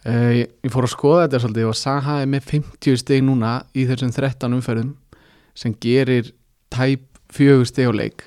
uh, 0.08 0.32
ég, 0.40 0.48
ég 0.66 0.72
fór 0.74 0.88
að 0.88 0.94
skoða 0.96 1.28
þetta 1.28 1.44
svolítið 1.44 1.70
og 1.70 1.78
Saha 1.78 2.18
er 2.24 2.32
með 2.32 2.48
50 2.50 2.98
stig 3.04 3.22
núna 3.28 3.60
í 3.78 3.86
þessum 3.86 4.10
13 4.16 4.58
umferðum 4.58 4.96
sem 5.54 5.76
gerir 5.84 6.32
tæp 6.74 7.06
fjögur 7.30 7.68
stig 7.70 7.86
á 7.86 7.94
leik 7.94 8.26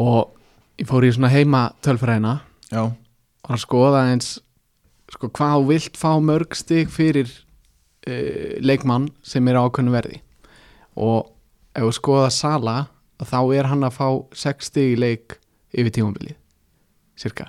og 0.00 0.36
ég 0.80 0.88
fór 0.88 1.06
í 1.06 1.12
svona 1.14 1.32
heima 1.32 1.68
tölfræðina 1.84 2.38
Já, 2.70 2.82
og 3.46 3.54
að 3.54 3.62
skoða 3.62 4.04
eins 4.10 4.36
sko, 5.12 5.30
hvað 5.30 5.56
þú 5.56 5.66
vilt 5.70 5.98
fá 6.00 6.10
mörg 6.22 6.56
stig 6.58 6.90
fyrir 6.92 7.30
uh, 7.30 8.56
leikmann 8.64 9.08
sem 9.26 9.46
er 9.48 9.60
á 9.60 9.64
ákveðnu 9.66 9.94
verði. 9.94 10.20
Og 10.96 11.28
ef 11.76 11.84
þú 11.84 11.92
skoða 11.94 12.30
Sala 12.34 12.76
þá 13.22 13.38
er 13.56 13.68
hann 13.70 13.86
að 13.86 13.96
fá 13.96 14.08
6 14.36 14.70
stig 14.70 14.96
í 14.96 14.98
leik 15.00 15.38
yfir 15.76 15.94
tímabilið 15.98 16.36
cirka, 17.16 17.48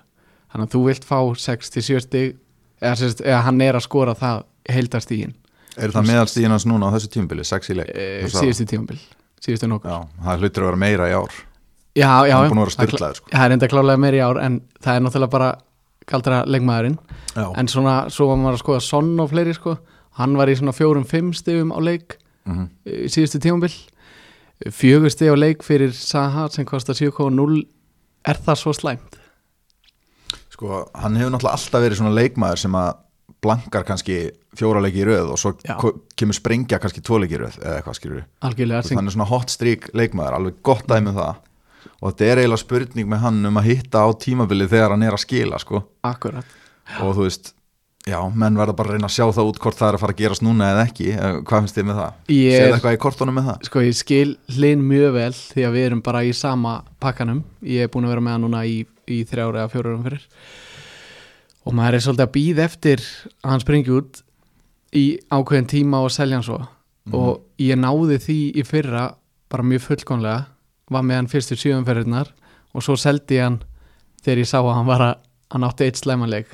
þannig 0.52 0.70
að 0.70 0.76
þú 0.76 0.82
vilt 0.86 1.08
fá 1.08 1.18
6-7 1.44 2.00
stig 2.06 2.38
eða, 2.80 2.94
sérst, 3.02 3.24
eða 3.26 3.42
hann 3.44 3.60
er 3.66 3.76
að 3.76 3.84
skora 3.84 4.16
það 4.16 4.46
heildarstígin 4.72 5.36
er 5.78 5.94
það 5.94 6.08
meðalstíðin 6.12 6.56
hans 6.56 6.66
núna 6.70 6.88
á 6.88 6.96
þessu 6.96 7.12
tímubili, 7.14 7.44
sex 7.48 7.72
í 7.72 7.78
leik? 7.78 7.92
Sagði 7.92 8.48
síðustu 8.48 8.68
tímabil 8.72 9.00
síðustu 9.44 9.70
nokkur. 9.70 9.92
Já, 9.92 10.24
það 10.24 10.46
hlutur 10.46 10.64
að 10.64 10.72
vera 10.72 10.82
meira 10.86 11.10
í 11.12 11.18
ár 11.18 11.36
já, 11.98 12.12
já, 12.30 12.36
hann 12.38 12.46
er 12.48 12.54
búin 12.54 12.62
að 12.62 12.68
vera 12.68 12.72
er 12.72 12.78
styrlaður 12.78 13.20
sko. 13.20 13.32
það 13.34 13.46
er 13.48 13.56
enda 13.58 13.70
klálega 13.74 14.04
meiri 14.06 14.22
ár 14.24 14.40
en 14.44 14.62
það 14.84 14.94
er 15.00 15.06
náttúrulega 15.08 15.34
bara 15.34 15.50
galdra 16.08 16.40
leikmaðurinn. 16.48 16.98
Já, 17.36 17.46
en 17.60 17.68
svona, 17.68 17.96
svo 18.14 18.30
var 18.30 18.40
maður 18.40 18.56
að 18.60 18.64
skoða 18.64 18.84
Son 18.86 19.10
og 19.20 19.30
fleiri 19.34 19.54
sko, 19.58 19.76
hann 20.22 20.38
var 20.40 20.48
í 20.48 20.56
svona 20.56 20.76
fjórum-fimm 20.78 21.34
stigum 21.36 21.74
á 21.76 21.80
leik 21.84 22.20
mm 22.48 22.68
í 22.88 23.10
síðustu 23.12 23.42
tímambil 23.44 23.74
fjögur 24.74 25.12
stig 25.12 25.30
á 25.30 25.36
leik 25.38 25.66
fyrir 25.66 25.92
Saha 25.94 26.48
sem 26.50 26.66
kostar 26.66 26.96
7,0 26.98 27.60
er 28.26 28.40
það 28.46 28.62
svo 28.62 28.74
slæmt? 28.74 29.18
sko, 30.58 30.88
hann 30.98 31.18
hefur 31.20 31.34
náttúrulega 31.36 31.60
alltaf 31.60 31.84
verið 31.84 32.00
svona 32.00 32.16
leikmaður 32.18 32.62
sem 32.64 32.78
að 32.80 33.04
blankar 33.44 33.86
kannski 33.86 34.16
fjóra 34.58 34.82
leiki 34.82 35.04
í 35.04 35.06
röð 35.06 35.34
og 35.36 35.40
svo 35.42 35.52
Já. 35.62 35.76
kemur 36.18 36.38
sprengja 36.38 36.80
kannski 36.82 37.04
tvo 37.06 37.20
leiki 37.22 37.38
í 37.38 37.42
röð 37.44 37.60
eða 37.62 37.76
eitthvað 37.78 38.00
skilur 38.00 38.24
algjörlega, 38.48 38.82
sem, 38.88 38.98
þannig 38.98 39.14
svona 39.14 39.30
hot 39.30 39.54
streak 39.54 39.90
leikmaður, 39.94 40.38
alveg 40.40 40.58
gott 40.66 40.88
dæmi 40.90 41.12
um 41.12 41.20
það 41.20 41.44
og 42.02 42.12
þetta 42.12 42.26
er 42.32 42.42
eiginlega 42.44 42.64
spurning 42.64 43.08
með 43.10 43.22
hann 43.26 43.46
um 43.52 43.58
að 43.62 43.70
hitta 43.72 44.04
á 44.06 44.10
tímabilið 44.14 44.70
þegar 44.74 44.96
hann 44.96 45.04
er 45.08 45.16
að 45.18 45.24
skila 45.26 45.60
sko. 45.60 45.84
akkurat. 46.04 46.46
Og 47.04 47.16
þú 47.18 47.24
veist, 47.28 47.54
já, 48.08 48.20
menn 48.34 48.56
verða 48.56 48.76
bara 48.78 48.90
að 48.90 48.94
reyna 48.98 49.08
að 49.10 49.16
sjá 49.18 49.26
það 49.36 49.50
út 49.52 49.60
hvort 49.60 49.76
það 49.78 49.88
er 49.90 49.96
að 49.98 50.04
fara 50.06 50.14
að 50.16 50.22
gerast 50.22 50.44
núna 50.46 50.70
eða 50.74 50.86
ekki. 50.88 51.08
Eh, 51.18 51.40
hvað 51.44 51.64
finnst 51.66 51.76
þið 51.80 51.88
með 51.90 51.98
það? 52.02 52.14
Ég 52.38 52.60
er- 52.62 52.74
eitthvað 52.78 52.96
í 52.98 53.02
kortunum 53.04 53.36
með 53.36 53.50
það? 53.50 53.66
sko 53.68 53.80
ég 53.84 53.96
skil 53.96 54.38
hlinn 54.56 54.86
mjög 54.88 55.12
vel 55.14 55.34
því 55.34 55.66
að 55.68 55.74
við 55.76 55.86
erum 55.90 56.02
bara 56.02 56.22
í 56.24 56.32
sama 56.34 56.84
pakkanum. 57.02 57.44
Ég 57.64 57.84
er 57.84 57.88
búin 57.92 58.06
að 58.08 58.14
vera 58.16 58.22
með 58.22 58.32
hann 58.38 58.42
núna 58.48 58.64
í, 58.66 58.86
í 59.08 59.24
þrjára 59.28 59.66
eða 59.66 59.72
fjóra 59.74 59.98
fyrir 60.04 60.24
og 61.68 61.74
maður 61.76 61.98
er 61.98 62.00
svolítið 62.06 62.24
að 62.28 62.32
býða 62.38 62.64
eftir 62.64 63.02
að 63.44 63.50
hann 63.52 63.60
springi 63.60 63.92
út 63.92 64.22
í 64.96 65.06
ákveðin 65.30 65.68
tíma 65.68 66.00
og 66.06 66.12
selja 66.16 66.38
hann 66.40 66.44
svo. 66.48 66.62
Og 67.12 67.42
ég 67.60 67.76
náði 67.80 68.18
því 68.24 68.38
í 68.56 68.64
fyrra 68.68 69.16
bara 69.52 69.64
mjög 69.64 69.82
fullkonlega 69.90 70.46
var 70.92 71.04
með 71.04 71.16
hann 71.22 71.28
fyrstu 71.32 71.56
sjöumferðirnar 71.60 72.30
og 72.74 72.84
svo 72.84 72.96
seldi 73.00 73.36
ég 73.40 73.44
hann 73.48 73.60
þegar 74.24 74.38
ég 74.44 74.48
sá 74.50 74.60
að 74.62 74.74
hann 74.76 74.86
var 74.88 75.02
að 75.02 75.16
hann 75.52 75.64
átti 75.64 75.86
eitt 75.88 75.96
slæmanleik. 76.02 76.48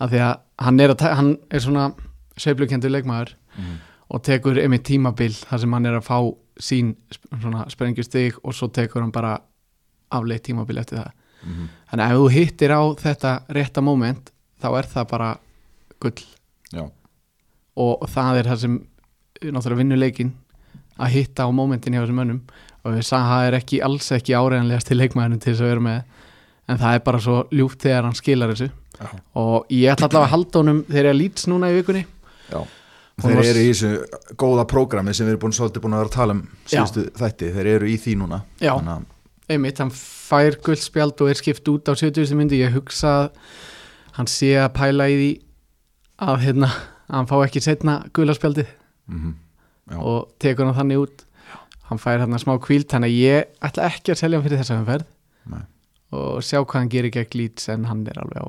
Af 0.00 0.10
því 0.10 0.20
að 0.26 0.38
hann 0.64 0.80
er, 0.80 0.90
að, 0.94 1.02
hann 1.16 1.32
er 1.50 1.60
svona 1.60 1.88
sveiflukendur 2.36 2.90
leikmaður 2.90 3.34
Mhm. 3.54 3.74
og 4.10 4.22
tekur 4.26 4.58
einmitt 4.58 4.82
tímabil 4.84 5.30
þar 5.46 5.60
sem 5.60 5.72
hann 5.72 5.86
er 5.86 5.94
að 6.00 6.04
fá 6.08 6.18
sín 6.60 6.94
sprengjustig 7.70 8.34
og 8.42 8.54
svo 8.54 8.68
tekur 8.68 9.00
hann 9.02 9.12
bara 9.14 9.38
afleitt 10.10 10.42
tímabil 10.48 10.78
eftir 10.78 10.98
það. 10.98 11.12
Mhm. 11.44 11.68
þannig 11.90 12.04
að 12.04 12.10
ef 12.10 12.16
þú 12.18 12.30
hittir 12.32 12.70
á 12.72 12.82
þetta 12.96 13.30
rétta 13.52 13.82
moment 13.82 14.30
þá 14.62 14.66
er 14.78 14.86
það 14.88 15.08
bara 15.10 15.38
gull. 16.00 16.22
Já, 16.72 16.90
og 17.76 18.08
það 18.08 18.38
er 18.38 18.44
það 18.48 18.58
sem 18.58 18.78
náttúrulega 19.42 19.76
vinnuleikin 19.82 20.32
að 20.98 21.08
hitta 21.12 21.44
á 21.44 21.50
momentin 21.52 21.92
hjá 21.92 22.00
þessum 22.06 22.16
mönnum 22.22 22.40
og 22.84 22.96
það 23.00 23.48
er 23.48 23.58
ekki 23.58 23.80
alls 23.84 24.10
ekki 24.12 24.36
áreiðanlegast 24.36 24.90
til 24.90 24.98
leikmæðinu 25.00 25.40
til 25.40 25.52
þess 25.52 25.64
að 25.64 25.70
vera 25.72 25.84
með. 25.88 26.00
En 26.64 26.80
það 26.80 26.96
er 26.96 27.04
bara 27.04 27.20
svo 27.20 27.36
ljúft 27.52 27.84
þegar 27.84 28.06
hann 28.08 28.16
skilar 28.16 28.52
þessu. 28.54 28.70
Já, 28.94 29.08
og 29.40 29.72
ég 29.74 29.90
ætla 29.92 30.08
allavega 30.08 30.28
að 30.28 30.32
halda 30.32 30.60
honum 30.60 30.80
þegar 30.88 31.08
ég 31.10 31.18
lýts 31.18 31.48
núna 31.50 31.70
í 31.72 31.78
vikunni. 31.78 32.04
Já. 32.48 32.60
Þeir 33.24 33.40
eru 33.44 33.62
í 33.62 33.70
þessu 33.70 33.90
góða 34.40 34.64
prógrami 34.70 35.14
sem 35.14 35.26
við 35.26 35.34
erum 35.34 35.42
búin, 35.44 35.54
svolítið 35.54 35.84
búin 35.84 35.96
að 35.96 36.02
vera 36.02 36.10
að 36.10 36.16
tala 36.16 36.36
um 36.36 36.40
síðustu 36.66 37.04
þætti, 37.18 37.50
þeir 37.54 37.70
eru 37.74 37.90
í 37.90 37.98
því 38.00 38.14
núna. 38.22 38.40
Já. 38.58 38.72
Þannig 38.72 38.94
að, 38.94 39.04
einmitt, 39.54 39.82
hann 39.82 39.92
fær 39.94 40.58
guldspjald 40.66 41.22
og 41.22 41.30
er 41.30 41.40
skipt 41.40 41.70
út 41.70 41.90
á 41.90 41.92
70. 41.94 42.34
myndi. 42.38 42.62
Ég 42.64 42.74
hugsa 42.74 43.12
að 43.18 43.28
hann 44.18 44.30
sé 44.30 44.54
að 44.60 44.72
pæla 44.78 45.08
í 45.10 45.18
því 45.20 45.30
að 46.24 46.42
hérna, 46.46 46.70
hann 47.10 47.30
fá 47.30 47.36
ekki 47.42 47.62
setna 47.62 47.98
gulaspjaldið 48.14 48.68
mhm, 49.10 49.36
já. 49.90 49.98
og 49.98 50.34
tekur 50.42 50.68
hann 50.68 50.78
þannig 50.78 51.02
út 51.04 51.24
hann 51.90 52.00
fær 52.00 52.22
hérna 52.22 52.40
smá 52.40 52.54
kvíld 52.62 52.88
þannig 52.90 53.12
að 53.12 53.18
ég 53.20 53.50
ætla 53.68 53.88
ekki 53.90 54.14
að 54.14 54.20
selja 54.20 54.38
hann 54.38 54.46
fyrir 54.46 54.62
þessa 54.62 54.78
umferð. 54.80 55.10
Nei. 55.52 55.64
og 56.14 56.40
sjá 56.46 56.60
hvað 56.62 56.78
hann 56.78 56.92
gerir 56.92 57.12
gegn 57.12 57.36
lýts 57.36 57.68
en 57.72 57.84
hann 57.90 58.04
er 58.08 58.20
alveg 58.22 58.40
á 58.40 58.48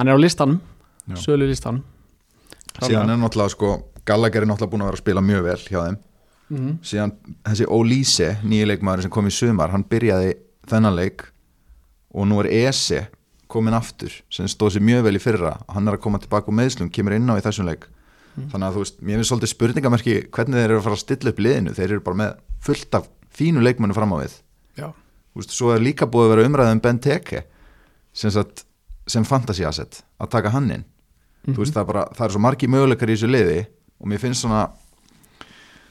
hann 0.00 0.08
er 0.08 0.16
á 0.16 0.20
listanum, 0.20 0.60
Já. 1.08 1.16
sölu 1.16 1.46
listanum. 1.48 1.84
Síðan 2.80 3.12
er 3.12 3.18
náttúrulega 3.20 3.54
sko 3.54 3.70
Gallagher 4.06 4.42
er 4.42 4.48
náttúrulega 4.50 4.72
búin 4.72 4.84
að 4.84 4.90
vera 4.90 4.98
að 4.98 5.04
spila 5.04 5.22
mjög 5.24 5.44
vel 5.46 5.58
hjá 5.66 5.80
þeim. 5.86 5.98
Mm 6.50 6.70
síðan 6.82 7.12
þessi 7.46 7.66
Olise 7.70 8.28
nýja 8.42 8.66
leikmaður 8.66 9.04
sem 9.06 9.12
kom 9.14 9.28
í 9.28 9.34
sumar 9.34 9.70
hann 9.70 9.84
byrjaði 9.86 10.34
þennan 10.70 10.96
leik 10.98 11.28
og 12.10 12.26
nú 12.26 12.40
er 12.42 12.50
Ese 12.66 13.04
komin 13.50 13.74
aftur 13.74 14.10
sem 14.30 14.48
stóð 14.50 14.76
sér 14.76 14.82
mjög 14.86 15.04
vel 15.06 15.16
í 15.16 15.22
fyrra. 15.22 15.56
Hann 15.68 15.88
er 15.88 15.94
að 15.96 16.02
koma 16.02 16.18
tilbaka 16.18 16.50
úr 16.50 16.58
meðslum, 16.58 16.90
kemur 16.90 17.14
inn 17.14 17.30
á 17.30 17.38
í 17.38 17.44
þessum 17.44 17.70
leik 17.70 17.86
þannig 18.36 18.66
að 18.66 18.76
þú 18.76 18.84
veist, 18.84 19.00
mér 19.00 19.20
finnst 19.20 19.32
svolítið 19.32 19.52
spurningamerki 19.54 20.16
hvernig 20.30 20.60
þeir 20.60 20.68
eru 20.68 20.78
að 20.78 20.86
fara 20.86 20.98
að 20.98 21.02
stilla 21.04 21.32
upp 21.32 21.42
liðinu. 21.44 21.74
Þeir 21.76 21.88
eru 21.90 22.04
bara 22.06 22.20
með 22.20 22.36
fullt 22.66 22.98
af 22.98 23.08
fínu 23.36 23.64
leikmennu 23.64 23.96
fram 23.96 24.14
á 24.14 24.16
við. 24.20 24.36
Já, 24.78 24.88
þú 25.32 25.42
veist, 25.42 25.56
svo 25.56 25.72
er 25.74 25.84
líka 25.84 26.08
búið 26.10 26.28
að 26.28 26.34
vera 26.34 26.46
umræðið 26.50 26.76
um 26.76 26.82
Ben 26.84 27.00
Teke 27.02 27.42
sem, 28.12 28.30
sagt, 28.30 28.64
sem 29.10 29.26
fantasy 29.26 29.66
asset 29.66 30.02
að 30.20 30.32
taka 30.36 30.54
hann 30.54 30.70
inn. 30.70 30.86
Þú 31.48 31.62
veist, 31.62 31.74
það, 31.74 31.82
er 31.82 31.90
bara, 31.92 32.06
það 32.16 32.26
er 32.26 32.34
svo 32.36 32.44
margi 32.44 32.70
möguleikar 32.70 33.10
í 33.10 33.16
þessu 33.16 33.30
liði 33.30 33.60
og 34.00 34.10
mér 34.10 34.22
finnst 34.22 34.44
svona 34.44 34.68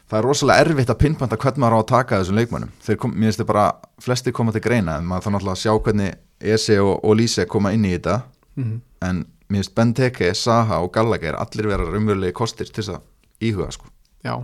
það 0.10 0.19
er 0.19 0.25
rosalega 0.25 0.65
erfitt 0.65 0.91
að 0.91 1.00
pinnpanta 1.03 1.38
hvernig 1.38 1.63
maður 1.63 1.77
á 1.77 1.79
að 1.79 1.89
taka 1.91 2.19
þessum 2.22 2.98
kom, 3.01 3.13
mér 3.13 3.29
finnst 3.29 3.41
þið 3.43 3.50
bara, 3.51 3.65
flesti 4.01 4.34
koma 4.34 4.53
til 4.55 4.63
greina 4.65 4.98
en 4.98 5.08
maður 5.10 5.27
þarf 5.27 5.36
náttúrulega 5.36 5.58
að 5.58 5.63
sjá 5.63 5.74
hvernig 5.86 6.17
Ese 6.39 6.77
og, 6.79 6.93
og 7.03 7.17
Lise 7.19 7.46
koma 7.51 7.74
inn 7.75 7.86
í 7.86 7.91
þetta. 7.98 8.22
Mhm. 8.55 8.79
en 9.05 9.25
mér 9.50 9.63
finnst 9.63 9.75
Ben 9.75 9.94
Teke, 9.98 10.29
Saha 10.38 10.79
og 10.84 10.94
Gallagher 10.94 11.38
allir 11.39 11.70
vera 11.72 11.88
raunverulegi 11.88 12.36
kostir 12.38 12.70
til 12.70 12.84
þess 12.84 12.96
að 12.98 13.50
íhuga 13.50 13.72
sko. 13.74 13.89
já 14.24 14.36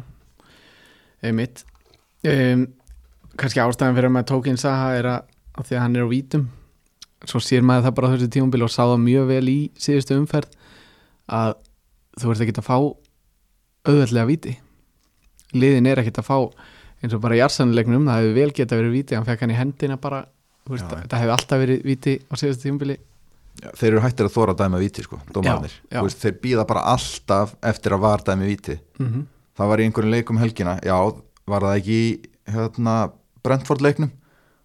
einmitt 1.26 1.64
um, 2.26 2.68
kannski 3.38 3.62
ástæðan 3.62 3.98
fyrir 3.98 4.10
að 4.10 4.16
maður 4.18 4.30
tók 4.32 4.50
inn 4.50 4.62
Saha 4.62 4.94
er 4.98 5.10
að, 5.12 5.34
að 5.56 5.70
því 5.70 5.78
að 5.78 5.84
hann 5.86 5.96
er 5.96 6.08
á 6.08 6.14
vítum 6.14 6.46
svo 7.26 7.42
sér 7.42 7.66
maður 7.66 7.88
það 7.88 7.98
bara 8.00 8.12
þessu 8.14 8.30
tímabil 8.34 8.66
og 8.66 8.74
sá 8.74 8.84
það 8.84 9.02
mjög 9.06 9.28
vel 9.32 9.48
í 9.50 9.58
síðustu 9.82 10.20
umferð 10.20 10.56
að 11.26 11.56
þú 12.22 12.32
ert 12.32 12.46
ekki 12.46 12.56
að 12.62 12.68
fá 12.68 12.78
auðveldlega 13.86 14.30
víti 14.30 14.56
liðin 15.56 15.90
er 15.90 16.02
ekkert 16.02 16.22
að 16.22 16.30
fá 16.30 16.38
eins 17.04 17.14
og 17.14 17.22
bara 17.22 17.38
í 17.38 17.42
arsanleiknum, 17.44 18.08
það 18.08 18.22
hefur 18.22 18.38
vel 18.40 18.54
geta 18.58 18.80
verið 18.80 18.96
víti 18.96 19.18
hann 19.18 19.28
fekk 19.28 19.44
hann 19.44 19.54
í 19.54 19.58
hendina 19.60 19.98
bara 20.02 20.24
veist, 20.70 20.88
Já. 20.88 21.02
þetta 21.04 21.20
hefur 21.22 21.36
alltaf 21.36 21.62
verið 21.62 21.84
víti 21.86 22.16
á 22.26 22.34
síðustu 22.40 22.66
tímabili 22.66 22.98
þeir 23.64 23.90
eru 23.92 24.04
hættir 24.04 24.28
að 24.28 24.36
þóra 24.36 24.56
að 24.56 24.62
dæma 24.64 24.82
víti 24.82 25.06
sko, 25.06 25.20
veist, 25.36 26.22
þeir 26.22 26.38
býða 26.44 26.68
bara 26.68 26.86
alltaf 26.92 27.56
eftir 27.64 27.96
að 27.96 28.04
var 28.06 28.24
dæmi 28.28 28.50
víti. 28.50 28.80
Mm 29.00 29.08
-hmm. 29.08 29.26
það 29.58 29.72
var 29.72 29.80
í 29.80 29.86
einhverjum 29.88 30.12
leikum 30.12 30.38
helgina 30.38 30.80
já, 30.84 30.98
var 31.48 31.62
það 31.62 31.78
ekki 31.80 32.00
hérna, 32.56 32.96
Brentford 33.44 33.82
leiknum 33.82 34.12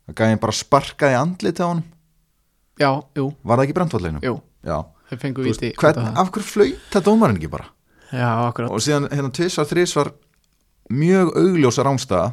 það 0.06 0.14
gæði 0.14 0.40
bara 0.40 0.52
sparkaði 0.52 1.14
andlit 1.14 1.60
á 1.60 1.66
honum. 1.66 1.84
Já, 2.80 2.90
jú, 3.16 3.34
var 3.44 3.58
það 3.58 3.64
ekki 3.64 3.78
Brentford 3.78 4.02
leiknum? 4.02 4.22
jú. 4.22 4.40
Þeir 5.10 5.18
fengu 5.18 5.42
út 5.42 5.62
hvern, 5.74 6.16
af 6.16 6.30
hverju 6.30 6.46
flauta 6.46 7.00
dómarinn 7.02 7.36
ekki 7.40 7.50
bara? 7.50 7.66
Já, 8.10 8.46
akkurat. 8.46 8.70
Og 8.70 8.82
síðan 8.82 9.08
hérna 9.10 9.30
tvisvar, 9.34 9.66
þrisvar 9.66 10.12
mjög 10.90 11.32
augljósa 11.38 11.82
rángstaða 11.86 12.32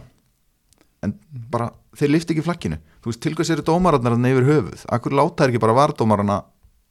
en 1.05 1.13
bara 1.51 1.71
þeir 1.97 2.13
lifti 2.13 2.35
ekki 2.35 2.45
flakkinu. 2.45 2.79
Þú 3.01 3.11
veist, 3.11 3.21
til 3.23 3.35
hvers 3.37 3.51
eru 3.53 3.65
dómararnar 3.65 4.17
yfir 4.31 4.47
höfuð? 4.47 4.85
Akkur 4.93 5.15
láta 5.17 5.45
er 5.45 5.53
ekki 5.53 5.61
bara 5.63 5.75
vardómarana 5.77 6.41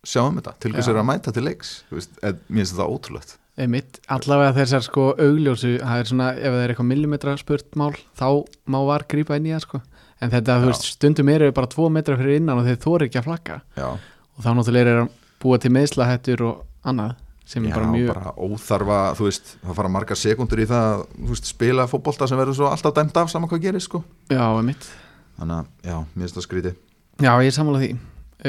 sjá 0.06 0.22
um 0.26 0.38
þetta, 0.38 0.54
til 0.62 0.72
hvers 0.74 0.86
Já. 0.86 0.92
eru 0.92 1.02
að 1.02 1.08
mæta 1.10 1.34
til 1.34 1.44
leiks? 1.46 1.72
Þú 1.90 1.98
veist, 1.98 2.14
en, 2.22 2.38
mér 2.46 2.62
finnst 2.62 2.76
þetta 2.76 2.88
ótrúlegt. 2.94 3.36
Einmitt, 3.56 4.00
allavega 4.12 4.52
þessar 4.58 4.84
sko 4.84 5.04
augljósu 5.16 5.76
það 5.80 6.00
er 6.02 6.08
svona, 6.10 6.30
ef 6.36 6.52
það 6.52 6.62
er 6.62 6.72
eitthvað 6.72 6.88
millimetra 6.90 7.36
spurt 7.40 7.78
mál 7.80 7.94
þá 8.18 8.28
má 8.68 8.78
var 8.84 9.06
grípa 9.08 9.38
inn 9.40 9.48
í 9.48 9.54
það 9.54 9.62
sko. 9.64 9.80
En 10.20 10.32
þetta, 10.32 10.58
þú 10.60 10.70
veist, 10.70 10.88
stundum 10.96 11.30
eru 11.32 11.48
bara 11.56 11.70
tvo 11.72 11.88
metra 11.92 12.18
fyrir 12.20 12.40
innan 12.40 12.60
og 12.60 12.68
þeir 12.68 12.82
þóri 12.84 13.08
ekki 13.08 13.20
að 13.20 13.28
flakka 13.30 13.58
já, 13.76 13.88
og 13.96 14.44
þá 14.44 14.50
náttúrulega 14.56 14.92
er 14.92 15.00
að 15.02 15.14
búa 15.42 15.58
til 15.60 15.72
meðslahettur 15.76 16.44
og 16.46 16.62
annað 16.88 17.16
sem 17.46 17.64
já 17.64 17.70
er 17.70 17.78
bara 17.78 17.90
mjög 17.92 18.12
bara 18.12 18.32
óþarfa 18.36 19.00
þú 19.18 19.28
veist, 19.28 19.52
það 19.62 19.78
fara 19.78 19.92
margar 19.96 20.18
sekundur 20.20 20.62
í 20.62 20.68
það 20.70 21.04
veist, 21.30 21.50
spila 21.52 21.86
fótbolta 21.90 22.28
sem 22.28 22.40
verður 22.40 22.58
svo 22.58 22.70
alltaf 22.70 22.96
dæmt 22.96 23.20
af 23.22 23.30
saman 23.32 23.50
hvað 23.50 23.68
gerist 23.68 23.90
sko. 23.90 24.02
Já, 24.32 24.42
einmitt. 24.48 24.88
Þannig 25.36 25.60
að, 25.60 25.70
já, 25.84 25.96
mér 26.14 26.26
finnst 26.26 26.40
það 26.40 26.46
skríti 26.48 26.74
Já, 27.16 27.30
ég 27.40 27.48
er 27.48 27.54
sammála 27.56 27.80
því. 27.80 27.92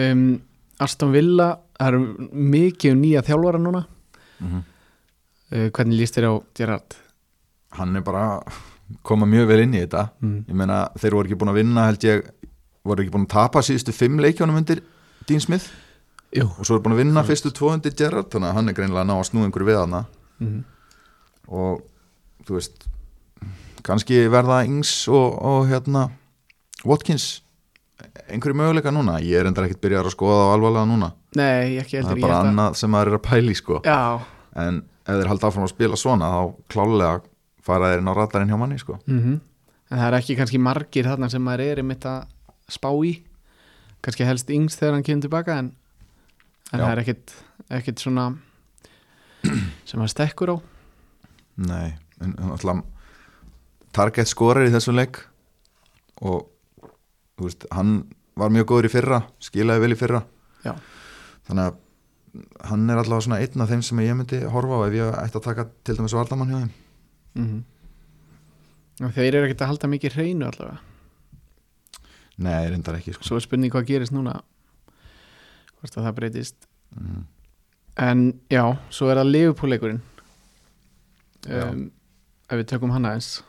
Um, 0.01 0.23
Aston 0.83 1.13
Villa, 1.13 1.51
það 1.77 1.93
eru 1.93 2.31
mikið 2.55 2.93
um 2.93 3.05
nýja 3.05 3.23
þjálfara 3.27 3.61
núna. 3.61 3.85
Mm 4.41 4.65
uh, 5.51 5.69
hvernig 5.71 6.01
líst 6.01 6.17
þér 6.17 6.31
á 6.31 6.33
Gerard? 6.57 6.97
hann 7.77 7.95
er 7.95 8.03
bara 8.05 8.41
koma 9.05 9.27
mjög 9.29 9.49
vel 9.51 9.59
inn 9.65 9.75
í 9.75 9.81
þetta. 9.83 10.07
Mm. 10.23 10.37
ég 10.47 10.57
meina, 10.57 10.77
þeir 10.97 11.17
voru 11.17 11.29
ekki 11.29 11.39
búin 11.41 11.51
að 11.51 11.59
vinna 11.59 11.87
held 11.89 12.05
ég, 12.07 12.29
voru 12.87 13.03
ekki 13.03 13.13
búin 13.13 13.27
að 13.27 13.33
tapa 13.35 13.63
síðustu 13.65 13.93
fimm 13.95 14.21
leikjónum 14.23 14.57
undir 14.61 14.81
Dean 15.27 15.43
Smith 15.43 15.67
Jú. 16.35 16.47
Og 16.59 16.67
svo 16.67 16.75
er 16.77 16.83
búin 16.83 16.95
að 16.97 17.03
vinna 17.05 17.23
fyrstu 17.23 17.53
tvo 17.55 17.71
undir 17.71 17.95
Gerrard 17.95 18.29
þannig 18.33 18.49
að 18.49 18.57
hann 18.57 18.69
er 18.69 18.75
greinilega 18.75 19.03
að 19.05 19.09
ná 19.09 19.15
að 19.15 19.27
snúa 19.29 19.47
einhverju 19.47 19.67
við 19.69 19.79
hana 19.79 20.01
mm. 20.43 20.57
og 21.47 21.83
þú 22.47 22.57
veist 22.57 22.87
kannski 23.87 24.25
verða 24.31 24.61
Ings 24.67 24.91
og, 25.07 25.37
og 25.39 25.69
hérna 25.71 26.09
Watkins 26.87 27.29
einhverju 28.27 28.59
möguleika 28.59 28.91
núna, 28.93 29.21
ég 29.23 29.39
er 29.39 29.47
endur 29.47 29.65
ekkert 29.65 29.81
byrjar 29.85 30.09
að 30.09 30.17
skoða 30.17 30.51
á 30.51 30.53
alvarlega 30.57 30.89
núna, 30.89 31.13
Nei, 31.39 31.79
ekki 31.79 32.01
það 32.01 32.11
er 32.11 32.21
bara 32.21 32.35
held 32.35 32.43
að- 32.43 32.51
annað 32.51 32.77
sem 32.81 32.91
maður 32.93 33.13
er 33.13 33.17
að 33.17 33.25
pæli 33.25 33.55
sko, 33.57 33.79
en 33.87 34.81
ef 35.07 35.15
þeir 35.15 35.31
halda 35.31 35.47
áfram 35.47 35.65
að 35.65 35.73
spila 35.73 35.97
svona 35.97 36.29
þá 36.33 36.41
klálega 36.75 37.21
fara 37.63 37.93
þeir 37.93 38.03
inn 38.03 38.11
á 38.11 38.13
radarinn 38.19 38.51
hjá 38.51 38.59
manni 38.59 38.79
sko. 38.83 38.99
Mm 39.07 39.39
en 39.87 40.01
það 40.01 40.07
er 40.09 40.17
ekki 40.19 40.37
kannski 40.39 40.59
margir 40.61 41.07
þarna 41.07 41.29
sem 41.31 41.43
maður 41.43 41.71
er 41.71 41.81
einmitt 41.81 42.05
að 42.07 42.25
spá 42.71 42.89
í. 43.07 43.13
Kannski 44.03 44.27
helst 44.27 44.49
yngst 44.53 44.81
þegar 44.81 44.97
hann 44.97 45.05
kemur 45.07 45.25
tilbaka 45.27 45.59
en, 45.61 45.71
en 46.73 46.79
Já. 46.79 46.83
það 46.83 46.91
er 46.91 47.01
ekkit, 47.03 47.33
ekkit 47.79 48.03
svona 48.03 48.27
sem 49.87 50.01
hann 50.01 50.11
stekkur 50.11 50.55
á 50.55 50.57
Nei, 51.57 51.95
en 52.21 52.35
alltaf 52.51 52.83
target 53.95 54.29
skorar 54.29 54.67
í 54.67 54.73
þessum 54.73 54.97
leik 54.99 55.21
og 56.21 56.49
veist, 57.41 57.65
hann 57.73 58.03
var 58.37 58.53
mjög 58.53 58.67
góður 58.71 58.89
í 58.89 58.93
fyrra 58.93 59.21
skilaði 59.41 59.83
vel 59.85 59.95
í 59.95 59.99
fyrra 59.99 60.21
Já. 60.65 60.75
þannig 61.47 61.69
að 61.71 61.83
hann 62.69 62.83
er 62.91 62.99
allavega 63.01 63.25
svona 63.25 63.39
einn 63.41 63.63
af 63.63 63.71
þeim 63.71 63.81
sem 63.85 64.03
ég 64.03 64.17
myndi 64.17 64.43
horfa 64.51 64.77
á 64.77 64.85
ef 64.85 64.97
ég 64.97 65.15
ætti 65.23 65.39
að 65.39 65.47
taka 65.47 65.65
til 65.87 65.95
dæmis 65.97 66.13
vardamann 66.17 66.51
hjá 66.53 66.59
þeim 66.61 66.75
mm 67.41 67.63
þeir 68.97 69.35
eru 69.37 69.45
ekkit 69.45 69.61
að 69.61 69.69
halda 69.71 69.89
mikið 69.93 70.15
hreinu 70.17 70.47
allavega 70.49 70.79
Nei, 72.37 72.69
reyndar 72.69 72.97
ekki 72.99 73.15
sko. 73.15 73.25
svo 73.25 73.37
er 73.39 73.45
spurning 73.45 73.73
hvað 73.73 73.87
gerist 73.89 74.13
núna 74.13 74.39
hvort 75.87 75.99
að 76.01 76.07
það 76.07 76.15
breytist. 76.19 76.67
Mm. 76.97 77.25
en 77.99 78.21
já, 78.49 78.63
svo 78.93 79.09
er 79.11 79.19
það 79.19 79.31
liðupúleikurinn 79.33 79.99
Já. 81.43 81.65
um, 81.67 81.81
ef 82.47 82.61
við 82.61 82.67
tökum 82.71 82.93
hann 82.95 83.07
aðeins. 83.09 83.41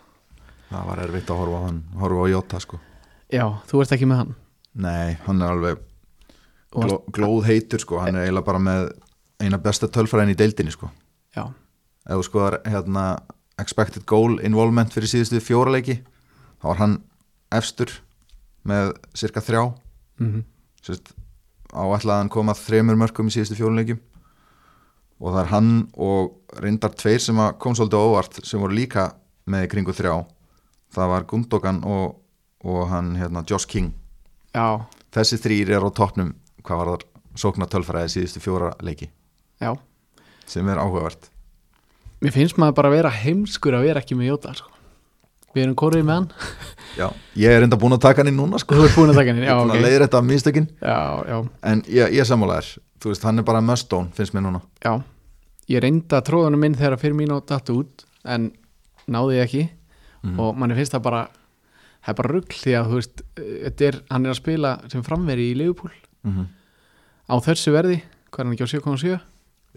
Það 0.69 0.89
var 0.89 1.03
erfitt 1.05 1.31
að 1.31 1.39
horfa 1.43 1.61
á 1.61 1.67
hann 1.69 1.79
horfa 2.01 2.25
á 2.25 2.33
Jota 2.33 2.61
sko. 2.65 2.81
Já, 3.33 3.45
þú 3.69 3.83
ert 3.83 3.95
ekki 3.95 4.09
með 4.09 4.21
hann. 4.23 4.35
Nei, 4.75 5.15
hann 5.27 5.43
er 5.45 5.55
alveg 5.55 5.85
gló, 6.75 6.99
glóð 7.15 7.49
heitur 7.49 7.83
sko, 7.83 8.01
hann 8.03 8.19
er 8.19 8.27
eiginlega 8.27 8.49
bara 8.51 8.63
með 8.63 8.91
eina 9.39 9.61
besta 9.63 9.89
tölfræðin 9.93 10.35
í 10.35 10.39
deildinni 10.39 10.75
sko. 10.75 10.91
Já, 11.37 11.47
ef 12.09 12.19
þú 12.21 12.27
skoðar 12.29 12.61
hérna 12.69 13.07
expected 13.59 14.07
goal 14.11 14.39
involvement 14.45 14.93
fyrir 14.95 15.11
síðustu 15.11 15.41
fjóra 15.45 15.75
leiki 15.75 16.01
þá 16.61 16.71
var 16.73 16.83
hann 16.83 17.01
efstur 17.55 17.95
með 18.69 18.95
cirka 19.17 19.45
þrjá. 19.45 19.65
Mm 20.19 20.47
sérst, 20.89 21.13
áætlað 21.73 22.15
að 22.15 22.21
hann 22.23 22.33
koma 22.33 22.57
þremur 22.57 22.99
mörgum 23.01 23.29
í 23.29 23.35
síðustu 23.35 23.59
fjóra 23.59 23.81
leikjum 23.81 24.01
og 25.19 25.35
það 25.35 25.41
er 25.43 25.51
hann 25.53 25.71
og 25.99 26.61
reyndar 26.63 26.95
tveir 26.95 27.23
sem 27.23 27.41
kom 27.59 27.75
svolítið 27.77 28.05
óvart 28.07 28.41
sem 28.47 28.63
voru 28.63 28.77
líka 28.79 29.11
með 29.51 29.67
í 29.67 29.71
kringu 29.73 29.95
þrjá. 29.97 30.15
Það 30.95 31.11
var 31.13 31.27
Gundogan 31.29 31.81
og, 31.85 32.19
og 32.65 32.85
hann 32.93 33.15
hérna 33.19 33.43
Josh 33.49 33.69
King. 33.69 33.91
Já, 34.55 34.87
þessi 35.15 35.41
þrýr 35.43 35.75
er 35.77 35.85
á 35.85 35.91
toppnum 35.93 36.33
hvað 36.65 36.81
var 36.81 36.93
það 36.93 37.07
sókna 37.39 37.69
tölfræði 37.71 38.15
síðustu 38.15 38.43
fjóra 38.43 38.73
leiki. 38.85 39.11
Já. 39.63 39.75
Sem 40.49 40.69
er 40.71 40.81
áhugavert. 40.81 41.29
Mér 42.23 42.35
finnst 42.35 42.59
maður 42.59 42.79
bara 42.79 42.91
að 42.91 42.97
vera 42.99 43.15
heimskur 43.15 43.77
að 43.79 43.91
vera 43.91 44.03
ekki 44.03 44.17
með 44.19 44.33
Jóta 44.33 44.55
sko. 44.59 44.73
Við 45.55 45.63
erum 45.65 45.77
korið 45.79 46.05
með 46.05 46.15
hann. 46.15 46.29
Já, 46.99 47.09
ég 47.39 47.55
er 47.55 47.63
enda 47.67 47.79
búin 47.79 47.95
að 47.95 48.05
taka 48.05 48.23
hann 48.23 48.33
inn 48.33 48.39
núna 48.41 48.59
sko. 48.59 48.75
Þú 48.75 48.85
ert 48.89 48.99
búin 48.99 49.13
að 49.13 49.21
taka 49.21 49.31
hann 49.33 49.39
inn, 49.39 49.47
Ég 49.47 49.51
já, 49.51 49.55
er 49.55 49.63
búin 49.63 49.71
að 49.71 49.79
ok. 49.79 49.87
leiðir 49.87 50.05
þetta 50.07 50.19
af 50.19 50.29
já, 51.29 51.39
En 51.71 51.83
ég, 51.87 52.15
ég 52.19 52.27
sammála 52.27 52.61
þér 52.61 52.71
Þú 52.99 53.13
veist, 53.13 53.23
hann 53.29 53.39
er 53.39 53.45
bara 53.47 53.61
must-own, 53.63 54.09
finnst 54.17 54.35
mér 54.35 54.43
núna. 54.43 54.61
Já. 54.83 54.97
Ég 55.71 55.83
reynda 55.85 56.19
tróðunum 56.27 56.59
minn 56.65 56.75
þegar 56.75 56.99
fyrir 56.99 57.15
mín 57.15 57.31
og 57.31 57.45
datt 57.47 57.71
út 57.71 58.03
en 58.27 58.49
náði 59.07 59.37
ég 59.39 59.45
ekki. 59.47 59.69
Mhm. 60.23 60.41
og 60.41 60.57
manni 60.59 60.75
finnst 60.75 60.95
það 60.97 61.03
bara 61.03 61.29
það 62.03 62.11
er 62.13 62.19
bara 62.21 62.33
rugl 62.33 62.57
því 62.59 62.75
að 62.75 62.89
þú 62.89 62.99
veist 62.99 63.23
þetta 63.39 63.87
er, 63.89 63.99
hann 64.11 64.27
er 64.27 64.33
að 64.33 64.41
spila 64.41 64.73
sem 64.91 65.05
framveri 65.07 65.51
í 65.53 65.57
Liverpool. 65.57 65.93
Mm 66.25 66.33
-hmm. 66.35 66.47
á 67.31 67.35
þessu 67.39 67.73
verði, 67.73 68.03
hvað 68.31 68.41
er 68.41 68.45
hann 68.45 68.55
ekki 68.55 68.67
á 68.67 68.73
7.7 68.75 69.21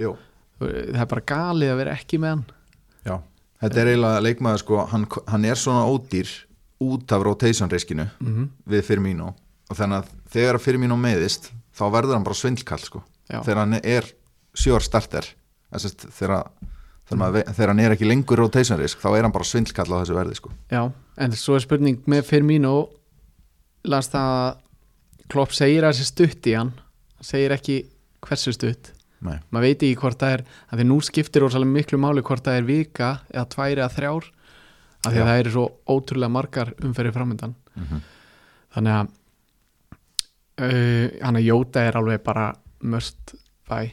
Jú. 0.01 0.15
Það 0.59 1.01
er 1.01 1.05
bara 1.05 1.21
galið 1.21 1.71
að 1.71 1.77
vera 1.77 1.91
ekki 1.91 2.17
með 2.17 2.29
hann 2.29 2.45
þetta 3.61 3.81
er 3.81 3.91
eiginlega 3.91 4.23
leikmaður 4.25 4.63
sko 4.63 4.85
hann, 4.91 5.05
hann 5.27 5.45
er 5.45 5.59
svona 5.59 5.85
ódýr 5.89 6.29
út 6.81 7.13
af 7.13 7.25
rotation 7.25 7.69
riskinu 7.69 8.07
mm 8.07 8.31
-hmm. 8.31 8.49
við 8.73 8.81
Firmino 8.87 9.33
og 9.69 9.77
þannig 9.77 10.01
að 10.01 10.07
þegar 10.33 10.59
Firmino 10.59 10.97
meiðist 10.97 11.51
þá 11.77 11.85
verður 11.91 12.17
hann 12.17 12.27
bara 12.27 12.41
svindlkall 12.41 12.83
sko 12.83 13.03
Já. 13.29 13.41
þegar 13.43 13.57
hann 13.57 13.79
er 13.83 14.13
sjór 14.53 14.81
starter 14.81 15.25
Þessast, 15.71 16.01
þegar, 16.11 16.49
þegar, 17.07 17.45
þegar 17.53 17.69
hann 17.69 17.79
er 17.79 17.91
ekki 17.91 18.07
lengur 18.07 18.37
rotation 18.37 18.79
risk 18.79 18.99
þá 18.99 19.15
er 19.15 19.23
hann 19.23 19.31
bara 19.31 19.47
svindlkall 19.47 19.87
á 19.87 20.01
þessu 20.01 20.17
verði 20.17 20.35
sko 20.35 20.51
Já, 20.71 20.91
en 21.17 21.31
svo 21.31 21.55
er 21.55 21.63
spurning 21.63 22.03
með 22.05 22.25
Firmino 22.27 22.89
las 23.83 24.09
það 24.11 24.35
að 24.41 24.57
Klopp 25.31 25.53
segir 25.55 25.85
að 25.87 25.95
þessi 25.95 26.05
stutt 26.09 26.47
í 26.51 26.55
hann 26.57 26.73
segir 27.23 27.53
ekki 27.55 27.77
hversu 28.25 28.53
stutt. 28.55 28.91
Maður 29.21 29.65
veit 29.67 29.83
ekki 29.83 29.99
hvort 30.01 30.19
það 30.19 30.35
er 30.35 30.43
að 30.69 30.81
því 30.81 30.87
nú 30.89 30.99
skiptir 31.05 31.45
ósælega 31.45 31.75
miklu 31.75 32.01
máli 32.01 32.23
hvort 32.25 32.43
það 32.45 32.59
er 32.59 32.67
vika 32.69 33.09
eða 33.29 33.45
tværi 33.53 33.79
eða 33.79 33.95
þrjár 33.95 34.29
af 35.01 35.11
því 35.11 35.21
að 35.21 35.29
það 35.29 35.39
eru 35.43 35.51
svo 35.55 35.65
ótrúlega 35.89 36.31
margar 36.31 36.73
umferði 36.81 37.13
framöndan 37.15 37.55
mm 37.75 37.83
-hmm. 37.83 38.01
þannig 38.75 38.93
að 38.99 39.07
uh, 40.61 41.07
hann 41.21 41.39
að 41.39 41.47
Jóta 41.47 41.87
er 41.87 41.97
alveg 41.97 42.23
bara 42.23 42.53
mörst 42.81 43.35
bæ 43.69 43.91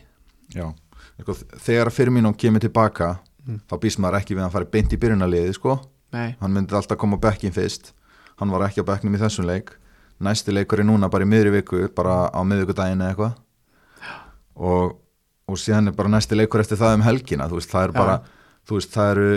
Já, 0.54 0.72
sko, 1.20 1.34
þegar 1.60 1.90
Firmino 1.90 2.32
kemur 2.32 2.60
tilbaka 2.60 3.18
Mm. 3.48 3.62
þá 3.64 3.74
býst 3.80 4.00
maður 4.02 4.20
ekki 4.20 4.34
við 4.34 4.42
að 4.42 4.46
hann 4.46 4.54
fari 4.58 4.70
beint 4.74 4.92
í 4.92 5.00
byrjunarliði 5.00 5.54
sko. 5.56 5.78
Nei, 6.12 6.36
hann 6.40 6.52
myndi 6.52 6.76
alltaf 6.76 6.98
koma 7.00 7.16
á 7.16 7.24
bekkin 7.24 7.54
fyrst. 7.54 7.94
Hann 8.38 8.52
var 8.52 8.66
ekki 8.66 8.84
á 8.84 8.88
bekknum 8.90 9.16
í 9.16 9.20
þessum 9.20 9.48
leik. 9.48 9.72
Næsti 10.20 10.52
leikur 10.52 10.82
er 10.82 10.88
núna 10.88 11.08
bara 11.08 11.24
í 11.24 11.30
miðri 11.30 11.54
viku 11.56 11.86
bara 11.96 12.28
á 12.28 12.40
miðvikudaginn 12.44 13.00
eða 13.00 13.14
eitthvað. 13.14 13.38
Og, 14.58 14.96
og 15.48 15.60
síðan 15.60 15.90
er 15.90 15.96
bara 15.96 16.12
næsti 16.12 16.36
leikur 16.36 16.62
eftir 16.62 16.80
það 16.80 16.98
um 16.98 17.06
helgina 17.06 17.48
veist, 17.50 17.70
það 17.72 17.88
er 17.88 17.94
bara 17.96 18.18
þú 18.68 18.78
veist, 18.78 18.92
það 18.92 19.10
eru, 19.14 19.28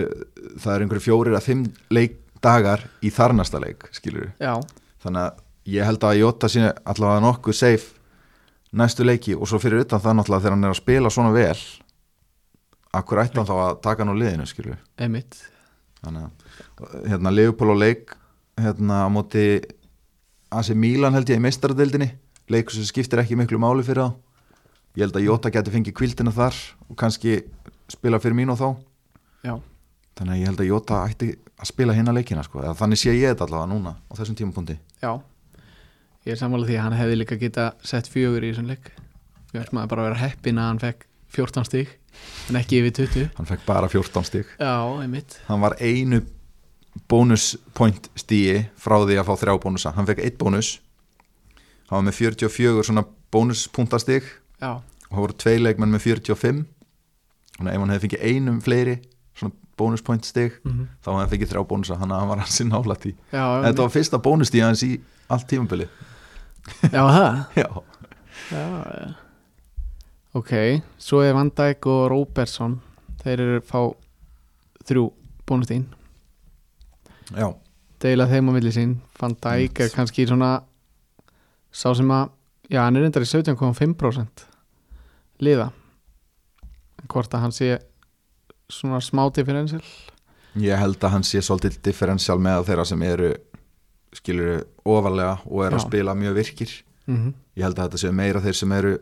það 0.60 0.74
eru 0.74 0.86
einhverju 0.86 1.06
fjórir 1.06 1.38
að 1.38 1.48
fimm 1.48 1.64
leik 1.94 2.18
dagar 2.42 2.84
í 3.00 3.12
þarnasta 3.14 3.60
leik 3.62 3.86
skilur 3.94 4.32
já, 4.42 4.54
þannig 5.04 5.22
að 5.24 5.42
ég 5.72 5.86
held 5.86 6.06
að 6.08 6.18
Jota 6.18 6.50
sína 6.50 6.72
allavega 6.84 7.22
nokkuð 7.24 7.56
safe 7.56 8.00
næstu 8.76 9.06
leiki 9.06 9.36
og 9.36 9.48
svo 9.48 9.60
fyrir 9.62 9.84
utan 9.84 10.02
það 10.02 10.18
náttúrulega 10.18 10.44
þegar 10.44 10.56
hann 10.56 10.66
er 10.66 10.74
að 10.74 10.80
spila 10.80 11.12
svona 11.12 11.34
vel 11.36 11.60
akkur 12.98 13.22
ætti 13.22 13.40
hann 13.40 13.48
þá 13.48 13.54
að 13.56 13.78
taka 13.84 14.04
hann 14.04 14.12
á 14.12 14.20
liðinu 14.20 14.48
skilur 14.48 14.80
emitt 15.06 15.38
þannig 16.02 16.26
að 16.26 16.98
hérna 17.12 17.32
Leopold 17.32 17.74
og 17.76 17.80
leik 17.80 18.16
hérna 18.60 19.04
á 19.06 19.08
móti 19.12 19.46
AC 20.52 20.74
Milan 20.76 21.14
held 21.16 21.30
ég 21.30 21.40
í 21.40 21.44
meistaradeildinni 21.46 22.10
leikur 22.52 22.74
sem 22.74 22.88
skiptir 22.88 23.22
ekki 23.22 23.38
miklu 23.38 23.60
máli 23.62 23.86
fyrir 23.86 24.10
þá 24.10 24.31
ég 24.96 25.04
held 25.04 25.16
að 25.16 25.26
Jota 25.26 25.52
geti 25.52 25.72
fengið 25.72 25.96
kvildina 25.98 26.32
þar 26.34 26.56
og 26.88 26.96
kannski 27.00 27.38
spila 27.92 28.20
fyrir 28.22 28.36
mín 28.38 28.52
og 28.52 28.60
þá. 28.60 28.68
Já, 29.42 29.54
þannig 30.18 30.34
að 30.34 30.40
ég 30.40 30.50
held 30.50 30.62
að 30.62 30.70
Jota 30.70 31.02
ætti 31.08 31.28
að 31.62 31.70
spila 31.70 31.96
hinna 31.96 32.14
leikina 32.16 32.44
sko, 32.46 32.62
þannig 32.78 33.00
sé 33.00 33.14
ég 33.14 33.32
þetta 33.32 33.46
allavega 33.48 33.70
núna 33.72 33.94
á 33.98 34.12
þessum 34.18 34.38
tímapunkti. 34.38 34.76
Já. 35.02 35.12
Ég 36.22 36.36
er 36.36 36.38
sammála 36.38 36.68
því 36.68 36.76
að 36.78 36.84
hann 36.86 36.98
hefði 37.00 37.16
líka 37.18 37.38
geta 37.40 37.72
sett 37.82 38.10
fjögur 38.10 38.44
í 38.44 38.52
þessum 38.52 38.68
leik. 38.70 38.92
Við 39.52 39.64
ætlum 39.64 39.82
að 39.82 39.88
bara 39.90 40.06
vera 40.06 40.20
heppin 40.20 40.60
að 40.60 40.68
hann 40.70 40.82
fekk 40.82 41.08
14 41.32 41.66
stig 41.66 41.96
en 42.50 42.58
ekki 42.60 42.78
yfir 42.82 42.94
20 43.00 43.26
hann 43.38 43.48
fekk 43.48 43.64
bara 43.66 43.88
14 43.90 44.28
stig. 44.28 44.52
Já, 44.60 44.76
einmitt. 45.02 45.38
Hann 45.48 45.64
var 45.64 45.76
einu 45.80 46.22
bónuspoint 47.08 48.10
stíi 48.20 48.66
frá 48.76 48.98
því 49.00 49.18
að 49.18 49.28
fá 49.28 49.34
þrjá 49.40 49.56
bónusa. 49.64 49.94
Hann 49.96 50.08
fekk 50.08 50.22
eitt 50.26 50.38
bónus. 50.40 50.76
Hann 51.88 52.02
var 52.02 52.06
með 52.10 52.18
44 52.20 52.86
svona 52.88 53.06
bónuspunktastig 53.32 54.28
Já, 54.62 54.76
og 54.78 55.10
það 55.10 55.22
voru 55.24 55.36
tvei 55.42 55.56
leikmenn 55.58 55.90
með 55.92 56.04
45 56.06 56.60
þannig 57.56 57.68
að 57.68 57.74
ef 57.74 57.82
hann 57.82 57.92
hefði 57.92 58.04
fengið 58.06 58.26
einum 58.30 58.60
fleiri 58.62 58.94
svona 59.38 59.56
bónuspoint 59.80 60.28
stig 60.28 60.58
mm 60.62 60.84
þá 61.02 61.08
hefði 61.10 61.18
hann 61.22 61.32
fengið 61.32 61.50
þrjá 61.52 61.62
bónusa. 61.72 61.96
Hann, 61.98 62.14
var 62.30 62.42
hans 62.44 62.60
í 62.62 62.66
nálætt 62.68 63.06
í 63.10 63.14
já, 63.32 63.42
þetta 63.66 63.82
var 63.82 63.94
fyrsta 63.96 64.20
bónustíð 64.22 64.66
hans 64.68 64.84
í 64.86 64.92
allt 65.32 65.48
tímabili 65.50 65.88
já, 66.92 67.02
það 67.02 67.40
já, 67.62 67.66
já. 68.52 69.08
Ok, 70.38 70.52
svo 71.02 71.20
er 71.26 71.34
Van 71.36 71.50
Dijk 71.52 71.88
og 71.90 72.06
Róbersson 72.12 72.78
Þeir 73.22 73.40
eru 73.44 73.58
fá 73.66 73.80
þrjú 74.88 75.08
bónustín 75.46 75.88
já, 77.34 77.50
Deila 78.02 78.26
þeim 78.30 78.48
á 78.48 78.52
milli 78.54 78.72
sín. 78.74 78.94
Van 79.18 79.34
Dijk 79.34 79.82
er 79.84 79.92
kannski 79.94 80.24
svona 80.30 80.54
Sá 81.72 81.90
sem 81.96 82.08
að 82.14 82.30
Já, 82.72 82.86
hann 82.86 82.96
er 82.96 83.04
reyndar 83.04 83.24
í 83.24 83.28
17,5% 83.28 84.46
Liða. 85.42 85.70
Hvort 87.10 87.34
að 87.34 87.46
hann 87.46 87.56
sé 87.56 87.72
Svona 88.72 89.02
smá 89.04 89.26
differential? 89.34 89.82
Ég 90.56 90.78
held 90.80 91.02
að 91.04 91.12
hann 91.12 91.24
sé 91.28 91.42
svolítið 91.44 91.74
differential 91.84 92.38
með 92.40 92.70
þeirra 92.70 92.86
sem 92.88 93.02
eru 93.04 93.34
skilur 94.16 94.62
ofalega 94.88 95.34
og 95.44 95.66
eru 95.66 95.76
að 95.76 95.84
spila 95.84 96.14
mjög 96.16 96.38
virkir. 96.38 96.72
Mm 97.04 97.34
ég 97.56 97.66
held 97.66 97.78
að 97.78 97.88
þetta 97.88 98.00
séu 98.00 98.14
meira 98.16 98.40
þeir 98.40 98.56
sem 98.56 98.72
eru 98.76 98.92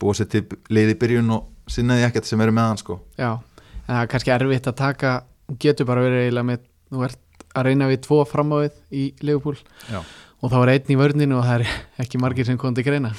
búið 0.00 0.20
sér 0.20 0.28
til 0.32 0.42
liði 0.72 0.96
byrjun 1.00 1.34
og 1.36 1.70
sinnaði 1.70 2.06
ekkert 2.06 2.28
sem 2.28 2.40
eru 2.40 2.54
með 2.56 2.70
hann 2.70 2.80
sko. 2.80 2.98
Já, 3.18 3.30
en 3.84 3.90
það 3.90 4.00
er 4.00 4.10
kannski 4.14 4.34
erfitt 4.34 4.70
að 4.70 4.78
taka 4.80 5.12
getur 5.60 5.88
bara 5.88 6.04
verið 6.06 6.26
eiginlega 6.26 6.50
með 6.52 6.70
Þú 6.94 7.00
ert 7.02 7.44
að 7.56 7.64
reyna 7.66 7.86
við 7.90 8.02
tvo 8.04 8.20
fram 8.28 8.52
á 8.54 8.56
við 8.62 8.74
í 8.94 9.04
Liverpool 9.24 9.56
Já. 9.90 9.98
og 9.98 10.52
þá 10.52 10.56
er 10.60 10.70
einn 10.74 10.92
í 10.94 10.98
vörninu 11.00 11.38
og 11.40 11.46
það 11.48 11.64
er 11.64 11.72
ekki 12.04 12.20
margir 12.22 12.46
sem 12.46 12.58
kom 12.60 12.76
til 12.76 12.84
greina 12.86 13.10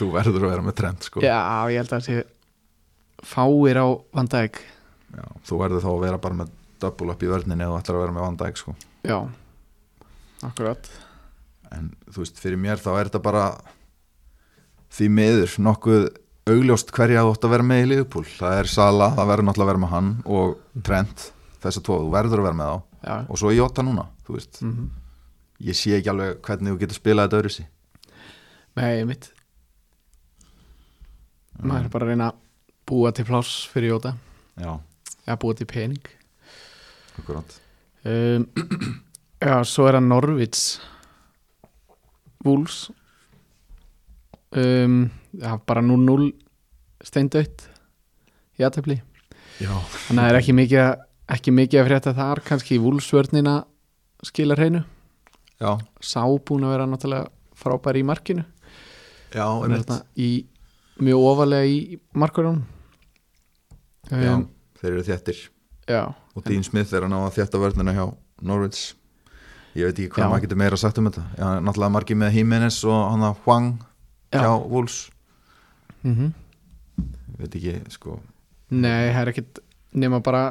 þú 0.00 0.08
verður 0.14 0.46
að 0.46 0.52
vera 0.54 0.66
með 0.66 0.76
trend 0.80 1.06
sko. 1.06 1.22
Já, 1.24 1.38
ég 1.72 1.80
held 1.80 1.90
að 1.90 1.96
það 1.96 2.06
sé 2.06 3.26
fáir 3.30 3.80
á 3.80 3.86
Van 4.16 4.30
Dijk. 4.32 4.60
Já, 5.10 5.24
þú 5.48 5.60
verður 5.60 5.84
þá 5.84 5.90
að 5.92 6.02
vera 6.06 6.22
bara 6.24 6.38
með 6.40 6.54
double 6.80 7.14
up 7.14 7.24
í 7.24 7.30
vörninni 7.30 7.66
eða 7.66 7.74
þú 7.74 7.80
ætlar 7.82 7.98
að 7.98 8.04
vera 8.04 8.16
með 8.16 8.26
Van 8.26 8.38
Dijk 8.40 8.60
sko. 8.60 8.74
Já, 9.06 9.18
akkurat. 10.48 10.90
En 11.70 11.90
þú 12.10 12.24
veist, 12.24 12.40
fyrir 12.42 12.60
mér 12.60 12.82
þá 12.82 12.90
er 12.94 13.10
þetta 13.10 13.22
bara 13.24 13.44
því 14.90 15.10
miður 15.18 15.58
nokkuð 15.68 16.06
augljóst 16.50 16.94
hverja 16.96 17.26
þú 17.26 17.34
átt 17.34 17.44
að 17.46 17.52
vera 17.54 17.68
með 17.72 17.82
í 17.84 17.90
Liverpool. 17.92 18.24
Það 18.38 18.62
er 18.62 18.72
Sala, 18.72 19.12
það 19.18 19.30
verður 19.34 19.48
náttúrulega 19.50 19.68
að 19.68 19.74
vera 19.74 19.84
með 19.84 19.92
hann 19.94 20.14
og 20.38 20.56
Trent, 20.86 21.28
þess 21.62 21.82
að 21.82 21.86
tvo, 21.86 22.00
þú 22.06 22.14
verður 22.16 22.42
að 22.42 22.48
vera 22.48 22.60
með 22.62 22.72
þá. 22.72 22.88
Já, 23.00 23.14
og 23.24 23.38
svo 23.40 23.52
Jota 23.54 23.84
núna, 23.86 24.08
þú 24.26 24.36
veist. 24.36 24.64
Mm 24.64 24.88
ég 25.60 25.76
sé 25.76 25.96
ekki 25.98 26.10
alveg 26.12 26.40
hvernig 26.46 26.74
þú 26.74 26.80
getur 26.82 26.98
spilað 26.98 27.28
þetta 27.28 27.40
öðru 27.40 27.52
sí 27.54 27.66
Nei, 28.78 29.04
mitt 29.08 29.30
maður 31.66 31.84
er 31.88 31.92
bara 31.92 32.06
að 32.06 32.12
reyna 32.14 32.28
að 32.30 32.38
búa 32.90 33.12
til 33.14 33.24
pláss 33.28 33.52
fyrir 33.72 33.92
Jóta. 33.94 34.14
Já, 34.60 34.72
eða 35.26 35.36
búa 35.42 35.54
til 35.58 35.66
pening. 35.70 36.00
Akkurát 37.20 37.56
um, 38.04 38.46
Já, 39.40 39.54
svo 39.64 39.86
er 39.88 39.96
það 39.98 40.06
Norvits 40.10 40.64
Wolves. 42.44 42.90
Um, 44.50 45.10
Já, 45.38 45.54
bara 45.66 45.82
0-0 45.84 46.32
steindautt 47.06 47.68
í 48.58 48.64
aðtefli 48.66 48.96
Þannig 49.60 50.08
að 50.10 50.16
það 50.16 50.26
er 50.32 50.38
ekki 50.40 50.54
mikið, 50.56 50.80
að- 50.82 51.02
ekki 51.36 51.52
mikið 51.54 51.80
að 51.82 51.86
frétta 51.90 52.12
þar. 52.16 52.40
Kannski 52.48 52.74
í 52.78 52.80
Wolfsvörnina 52.82 53.52
skila 54.24 54.56
hreinu. 54.56 54.80
Já, 55.60 55.74
Sá 56.00 56.22
búin 56.24 56.64
að 56.64 56.72
vera 56.74 56.86
náttúrulega 56.88 57.28
frábær 57.60 57.98
í 58.00 58.02
markinu. 58.08 58.44
Já, 59.36 59.44
einmitt. 59.44 59.84
þarna 59.84 59.98
í 60.16 60.30
mjög 61.04 61.26
ofalega 61.30 61.66
í 61.70 61.98
markurinn 62.12 62.62
já 64.10 64.34
um, 64.34 64.46
þeir 64.80 64.92
eru 64.94 65.04
þéttir. 65.06 65.40
Já, 65.90 66.02
og 66.34 66.44
Dean 66.46 66.64
Smith 66.66 66.94
er 66.94 67.04
að 67.06 67.12
ná 67.12 67.18
að 67.24 67.36
þétta 67.38 67.60
vörnina 67.60 67.94
hjá 67.94 68.04
Norwich. 68.46 68.94
Ég 69.78 69.86
veit 69.86 69.98
ekki 69.98 70.10
hvað 70.14 70.24
Já. 70.24 70.30
maður 70.30 70.44
getur 70.44 70.58
meira 70.58 70.78
sagt 70.80 70.98
um 70.98 71.06
þetta. 71.06 71.22
Já, 71.38 71.46
náttúrulega 71.62 71.94
margir 71.94 72.18
með 72.18 72.36
Jimenez 72.38 72.78
og 72.88 72.98
hann 73.12 73.26
að 73.28 73.42
Hwang 73.44 73.68
Já. 74.32 74.40
hjá 74.42 74.52
Wolves. 74.70 75.00
Mm 76.02 76.32
ég 77.40 77.46
veit 77.46 77.54
ekki, 77.56 77.74
sko. 77.94 78.18
Nei, 78.70 79.10
það 79.14 79.20
er 79.22 79.30
ekkit 79.32 79.60
nema 79.96 80.18
bara 80.24 80.42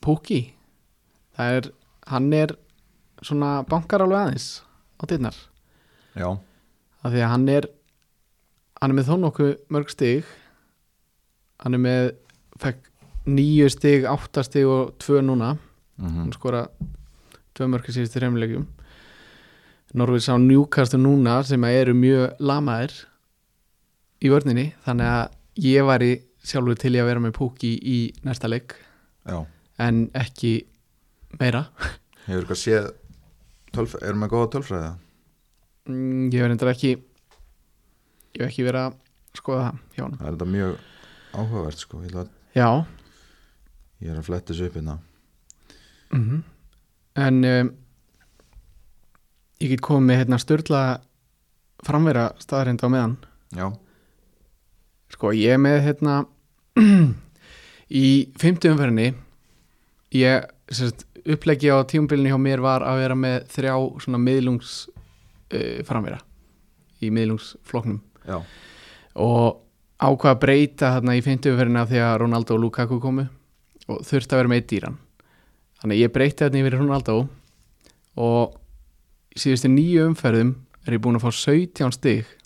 Pukki. 0.00 0.54
Það 1.36 1.56
er, 1.58 1.68
hann 2.12 2.28
er 2.36 2.52
svona 3.26 3.48
bankar 3.68 4.04
alveg 4.04 4.20
aðeins 4.20 4.46
á 5.00 5.02
dyrnar. 5.10 5.36
Já, 6.14 6.28
af 7.02 7.10
því 7.10 7.24
að 7.24 7.32
hann 7.32 7.48
er 7.50 7.68
hann 8.80 8.92
er 8.92 8.96
með 8.98 9.10
þó 9.10 9.16
nokkuð 9.20 9.52
mörg 9.72 9.92
stig. 9.92 10.28
Hann 11.60 11.76
er 11.76 11.82
með 11.84 12.10
fekk 12.60 12.86
níu 13.30 13.68
stig, 13.72 14.06
átta 14.08 14.44
stig 14.46 14.68
og 14.68 14.94
tvö 15.00 15.20
núna, 15.24 15.54
mm 16.00 16.18
hann 16.22 16.32
skora 16.32 16.66
tvö 17.54 17.68
mörg 17.68 17.88
í 17.90 17.92
síðustu 17.92 18.20
þreimlegjum 18.20 18.68
Norvís 19.98 20.28
á 20.30 20.38
njúkastu 20.38 20.98
núna 21.00 21.40
sem 21.42 21.64
að 21.66 21.76
eru 21.80 21.94
mjög 21.98 22.38
lamaðir 22.38 22.92
í 24.22 24.30
vörninni 24.30 24.66
þannig 24.84 25.10
að 25.10 25.64
ég 25.66 25.86
væri 25.88 26.10
sjálfur 26.46 26.78
til 26.78 26.94
í 26.94 27.00
að 27.02 27.08
vera 27.10 27.22
með 27.24 27.34
Pukki 27.36 27.72
í 27.74 27.98
næsta 28.24 28.48
leik. 28.48 28.76
Já. 29.26 29.42
En 29.82 30.06
ekki 30.16 30.52
meira. 31.40 31.66
Hefur 32.28 32.44
eitthvað 32.44 32.60
séð 32.62 32.90
erum 34.06 34.24
við 34.24 34.32
góða 34.32 34.50
tölfræðið 34.54 34.90
mm, 35.90 36.30
ég 36.30 36.42
verði 36.44 36.54
endur 36.54 36.72
ekki 36.72 36.94
ég 38.36 38.44
hef 38.44 38.50
ekki 38.50 38.66
verið 38.66 38.86
að 38.88 38.96
skoða 39.38 39.66
það 39.66 39.82
hjá 39.96 40.04
hann 40.04 40.16
það 40.20 40.26
er 40.26 40.36
þetta 40.36 40.50
mjög 40.54 40.78
áhugavert 41.30 41.84
sko 41.84 42.00
ég, 42.04 42.16
ég 44.00 44.10
er 44.10 44.18
að 44.18 44.26
fletta 44.26 44.52
þessu 44.52 44.70
upp 44.70 44.80
hérna. 44.80 44.98
Mm 46.10 46.40
en 47.20 47.44
um, 47.44 47.70
ég 49.60 49.74
get 49.74 49.82
komið 49.84 50.06
með 50.06 50.20
hérna 50.22 50.38
störla 50.40 50.82
framvera 51.86 52.26
staðarind 52.40 52.84
á 52.84 52.88
meðan. 52.92 53.16
Já, 53.56 53.66
sko 55.10 55.32
ég 55.34 55.58
með 55.60 55.80
hérna 55.88 56.20
í 58.04 58.06
50 58.38 58.74
umferðinni 58.74 59.08
ég 60.14 60.46
sérst, 60.70 61.06
uppleggi 61.26 61.72
á 61.72 61.82
tímabilinu 61.82 62.30
hjá 62.30 62.40
mér 62.40 62.62
var 62.64 62.84
að 62.86 63.02
vera 63.02 63.18
með 63.18 63.40
þrjá 63.50 63.74
svona 64.04 64.22
miðlungs 64.22 64.74
uh, 64.88 65.80
framvera 65.88 66.20
í 67.02 67.10
miðlungsfloknum 67.14 67.98
já, 68.26 68.38
og 69.20 69.60
ákvað 70.00 70.32
að 70.32 70.40
breyta 70.44 70.94
þarna 70.96 71.16
í 71.18 71.22
50 71.24 71.54
umferðina 71.54 71.86
því 71.88 72.02
að 72.06 72.16
Ronaldo 72.22 72.56
og 72.56 72.64
Lukaku 72.64 73.00
komu 73.02 73.26
og 73.90 74.02
þurfti 74.06 74.36
að 74.36 74.42
vera 74.42 74.52
með 74.52 74.66
dýran. 74.72 74.98
Þannig 75.80 76.02
ég 76.02 76.12
breyti 76.14 76.44
þarna 76.44 76.62
yfir 76.62 76.76
Ronaldo 76.78 77.16
og 78.20 78.58
síðustu 79.38 79.70
nýju 79.72 80.06
umferðum 80.10 80.54
er 80.86 80.96
ég 80.96 81.02
búin 81.04 81.18
að 81.18 81.26
fá 81.26 81.32
17 81.36 81.96
stig 81.96 82.36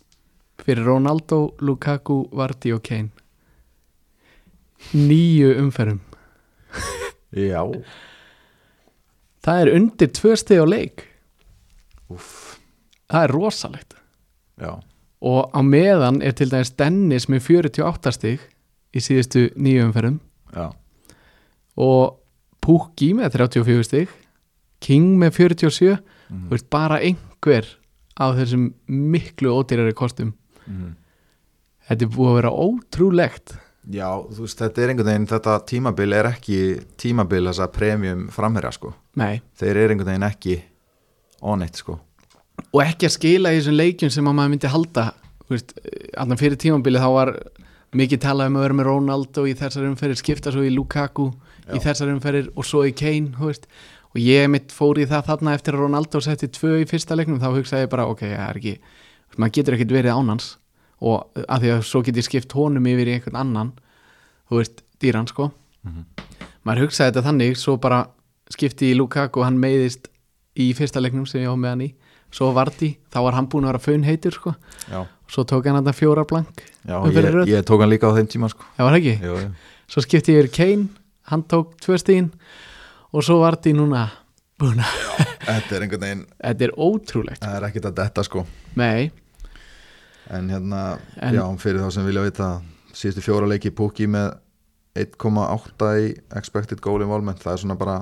fyrir 0.65 0.87
Ronaldo, 0.87 1.55
Lukaku, 1.61 2.25
Vardy 2.35 2.73
og 2.75 2.83
Kane. 2.87 3.11
Nýju 4.95 5.55
umferðum. 5.63 6.01
Já. 7.35 7.63
Það 9.45 9.61
er 9.61 9.73
undir 9.75 10.11
tvö 10.15 10.35
stig 10.39 10.63
á 10.63 10.67
leik. 10.67 11.05
Úff, 12.13 12.59
það 13.11 13.27
er 13.27 13.35
rosalegt. 13.35 13.97
Já, 14.61 14.79
og 15.25 15.55
á 15.57 15.61
meðan 15.65 16.21
er 16.23 16.37
til 16.37 16.51
dæmis 16.53 16.75
Dennis 16.77 17.29
með 17.33 17.49
48 17.63 18.13
stig 18.17 18.43
í 18.95 19.03
síðustu 19.03 19.49
nýju 19.57 19.89
umferðum 19.89 20.21
og 21.81 22.21
Pukki 22.65 23.13
með 23.17 23.39
34 23.41 23.89
stig 23.89 24.13
King 24.85 25.17
með 25.21 25.41
47 25.41 25.95
mm 25.95 26.51
veist 26.51 26.71
bara 26.73 27.01
einhver 27.05 27.67
á 28.17 28.33
þessum 28.35 28.71
miklu 28.89 29.53
ódýrari 29.53 29.93
kostum 29.95 30.33
-hmm. 30.67 30.95
þetta 31.89 32.05
er 32.05 32.15
búið 32.17 32.31
að 32.31 32.39
vera 32.41 32.51
ótrúlegt 32.51 33.57
Já, 33.93 34.09
þú 34.33 34.47
veist, 34.47 34.59
þetta 34.59 34.81
er 34.81 34.91
einhvern 34.91 35.09
veginn, 35.11 35.27
þetta 35.29 35.55
tímabil 35.69 36.17
er 36.17 36.29
ekki 36.31 36.59
tímabil 36.97 37.45
þess 37.51 37.61
að 37.61 37.73
premium 37.77 38.23
framherja, 38.33 38.71
sko. 38.73 38.95
Nei. 39.21 39.43
Þeir 39.61 39.77
eru 39.77 39.93
einhvern 39.93 40.09
veginn 40.09 40.29
ekki 40.31 40.55
onneitt, 41.45 41.77
sko. 41.77 41.99
Og 42.75 42.81
ekki 42.85 43.09
að 43.09 43.15
skila 43.17 43.53
í 43.55 43.59
þessum 43.61 43.77
leikjum 43.79 44.11
sem 44.15 44.29
að 44.31 44.37
maður 44.39 44.53
myndi 44.55 44.71
halda 44.73 45.05
veist, 45.51 45.75
allan 46.19 46.41
fyrir 46.41 46.59
tímabili 46.61 47.01
þá 47.03 47.09
var 47.15 47.33
mikið 47.95 48.23
talað 48.25 48.51
um 48.51 48.57
að 48.59 48.65
vera 48.67 48.77
með 48.79 48.89
Ronaldo 48.91 49.45
í 49.51 49.55
þessar 49.59 49.89
umferðir 49.91 50.19
skipta 50.21 50.53
svo 50.55 50.65
í 50.67 50.73
Lukaku 50.75 51.29
í 51.31 51.79
Já. 51.79 51.83
þessar 51.89 52.13
umferðir 52.15 52.49
og 52.59 52.67
svo 52.67 52.83
í 52.89 52.93
Kane 52.97 53.35
veist. 53.39 53.67
og 54.15 54.19
ég 54.23 54.49
mitt 54.51 54.73
fór 54.75 54.99
í 55.03 55.07
það 55.11 55.27
þarna 55.31 55.55
eftir 55.59 55.75
að 55.77 55.85
Ronaldo 55.87 56.21
setti 56.23 56.49
tvö 56.55 56.81
í 56.83 56.89
fyrsta 56.91 57.17
leiknum 57.19 57.41
þá 57.43 57.49
hugsaði 57.55 57.87
ég 57.87 57.91
bara 57.95 58.07
ok, 58.11 58.21
það 58.25 58.49
er 58.49 58.61
ekki 58.61 58.75
maður 59.39 59.55
getur 59.59 59.75
ekkert 59.79 59.95
verið 59.99 60.15
ánans 60.19 60.49
og 61.05 61.41
að 61.49 61.65
því 61.65 61.71
að 61.75 61.83
svo 61.91 62.03
get 62.07 62.19
ég 62.21 62.27
skipt 62.29 62.53
honum 62.55 62.87
yfir 62.87 63.11
í 63.11 63.15
einhvern 63.19 63.39
annan 63.41 63.73
þú 64.51 64.61
veist, 64.63 64.83
dýran 65.03 65.29
sko 65.31 65.51
Mhm. 65.85 66.05
maður 66.65 66.87
hugsaði 66.87 67.11
þetta 67.13 67.23
þannig 67.29 67.57
svo 67.61 67.75
bara 67.77 68.07
skipti 68.49 68.89
í 68.89 68.97
Lukaku 68.97 69.43
og 69.43 69.45
hann 69.45 69.59
meiðist 69.61 70.07
í 70.57 70.71
fyrsta 70.73 71.03
leiknum 71.03 71.27
sem 71.29 71.43
ég 71.43 71.51
á 71.53 71.57
með 71.61 71.69
hann 71.75 71.83
í 71.85 71.91
svo 72.35 72.49
Vardy, 72.57 72.91
þá 73.15 73.19
var 73.29 73.37
hann 73.39 73.47
búin 73.53 73.65
að 73.69 73.73
vera 73.75 73.83
faun 73.85 74.05
heitur 74.09 74.35
sko, 74.35 74.55
Já, 74.91 75.05
svo 75.31 75.45
tók 75.47 75.69
hann 75.71 75.79
þetta 75.81 75.95
fjóra 75.95 76.25
blank 76.27 76.65
já 76.85 76.97
ég, 77.15 77.39
ég 77.53 77.65
tók 77.69 77.81
hann 77.85 77.93
líka 77.93 78.11
á 78.11 78.17
þeim 78.19 78.29
tíma, 78.33 78.51
sko. 78.51 78.67
það 78.77 78.89
var 78.91 78.99
ekki, 78.99 79.15
Jú, 79.23 79.37
jú. 79.39 79.51
svo 79.95 80.03
skipti 80.05 80.35
ég 80.35 80.43
yfir 80.45 80.53
Kane 80.59 80.89
hann 81.31 81.45
tók 81.49 81.77
tvö 81.81 81.97
stíðin 82.03 82.33
og 83.15 83.23
svo 83.25 83.39
Vardy 83.45 83.73
núna 83.79 84.09
búin 84.59 84.83
að, 84.83 84.99
Þetta 85.45 85.77
er 85.77 85.83
einhvern 85.85 86.01
veginn, 86.07 86.21
þetta 86.45 86.65
er 86.65 86.73
ótrúlegt. 86.81 87.43
Það 87.45 87.57
er 87.59 87.65
ekkert 87.69 87.87
að 87.91 87.97
detta, 88.01 88.23
sko. 88.27 88.45
nei, 88.81 89.11
En 90.33 90.47
hérna, 90.49 90.99
En- 91.21 91.35
já, 91.37 91.43
fyrir 91.61 91.83
þá 91.85 91.91
sem 91.93 92.07
vilja 92.09 92.23
vita, 92.25 92.47
síðustu 92.97 93.21
fjóra 93.27 93.49
leiki 93.51 93.71
Pukki 93.77 94.07
með 94.09 94.31
1,8 94.97 95.91
í 96.01 96.07
expected 96.39 96.81
goal 96.81 97.03
involvement, 97.05 97.37
það 97.43 97.53
er 97.59 97.61
svona 97.65 97.77
bara, 97.77 97.97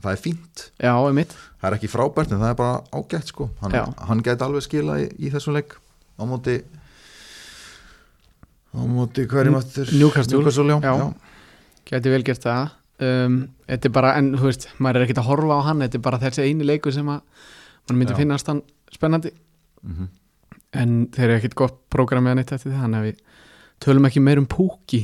það 0.00 0.12
er 0.12 0.20
fínt. 0.24 0.70
já, 0.80 0.92
Það 1.62 1.68
er 1.70 1.76
ekki 1.78 1.88
frábært, 1.92 2.32
en 2.32 2.40
það 2.42 2.50
er 2.50 2.54
bara 2.58 2.82
ágætt, 2.92 3.28
sko. 3.30 3.50
Hann, 3.60 3.94
hann 4.08 4.22
gæti 4.22 4.42
alveg 4.46 4.62
skila 4.64 4.96
í, 4.98 5.08
í 5.18 5.30
þessum 5.30 5.54
leik 5.54 5.76
á 6.18 6.22
móti, 6.26 6.56
á 8.72 8.80
móti 8.88 9.26
hverjum 9.28 9.58
aftur? 9.58 9.90
Newcastle. 9.92 11.12
Geti 11.86 12.08
vel 12.12 12.22
gert 12.24 12.42
það 12.46 12.70
um, 13.02 13.36
er 13.68 13.92
bara, 13.92 14.14
en 14.18 14.32
þú 14.38 14.48
veist, 14.48 14.68
maður 14.78 15.00
er 15.02 15.06
ekkert 15.06 15.20
að 15.22 15.28
horfa 15.28 15.58
á 15.58 15.66
hann 15.68 15.82
þetta 15.84 15.98
er 15.98 16.04
bara 16.06 16.20
þessi 16.22 16.44
eini 16.46 16.66
leikur 16.66 16.94
sem 16.94 17.08
að 17.10 17.20
mann 17.88 17.98
myndi 17.98 18.14
Já. 18.14 18.18
finnast 18.22 18.46
hann 18.52 18.62
spennandi 18.94 19.32
Mhm. 19.82 20.06
en 20.78 20.90
þeir 21.10 21.24
eru 21.24 21.36
ekkert 21.40 21.54
gott 21.58 21.78
prógram 21.90 22.22
með 22.22 22.28
hann 22.30 22.38
eitt 22.44 22.52
eftir 22.54 22.70
það, 22.70 22.82
þannig 22.84 23.00
að 23.00 23.06
við 23.08 23.16
tölum 23.82 24.06
ekki 24.06 24.20
meir 24.22 24.38
um 24.38 24.46
púki 24.46 25.00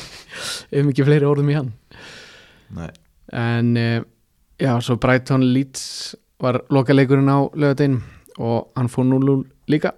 ef 0.70 0.86
ekki 0.86 1.04
fleiri 1.08 1.26
orðum 1.26 1.50
í 1.50 1.56
hann 1.58 1.72
Nei, 2.76 2.90
en 3.32 3.72
uh, 3.76 4.04
já, 4.60 4.72
svo 4.80 4.96
Brighton 5.00 5.44
Leeds 5.54 6.14
var 6.42 6.60
lokaleikurinn 6.70 7.30
á 7.32 7.38
lögadegin 7.56 8.02
og 8.38 8.68
hann 8.76 8.90
fór 8.92 9.06
0 9.08 9.44
líka. 9.72 9.94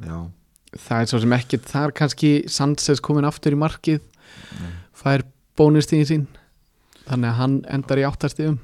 Já, 0.00 0.26
það 0.74 1.00
er 1.00 1.10
svo 1.10 1.20
sem 1.22 1.34
ekkert 1.36 1.68
þar 1.70 1.92
kannski 1.94 2.30
Sanchez 2.50 3.02
komin 3.04 3.28
aftur 3.28 3.54
í 3.54 3.60
markið 3.60 4.00
Nei. 4.58 4.70
fær 4.96 5.26
bónustíðin 5.58 6.08
sín. 6.08 6.24
Þannig 7.04 7.30
að 7.30 7.38
hann 7.38 7.56
endar 7.68 8.00
í 8.00 8.06
áttastíðum 8.08 8.56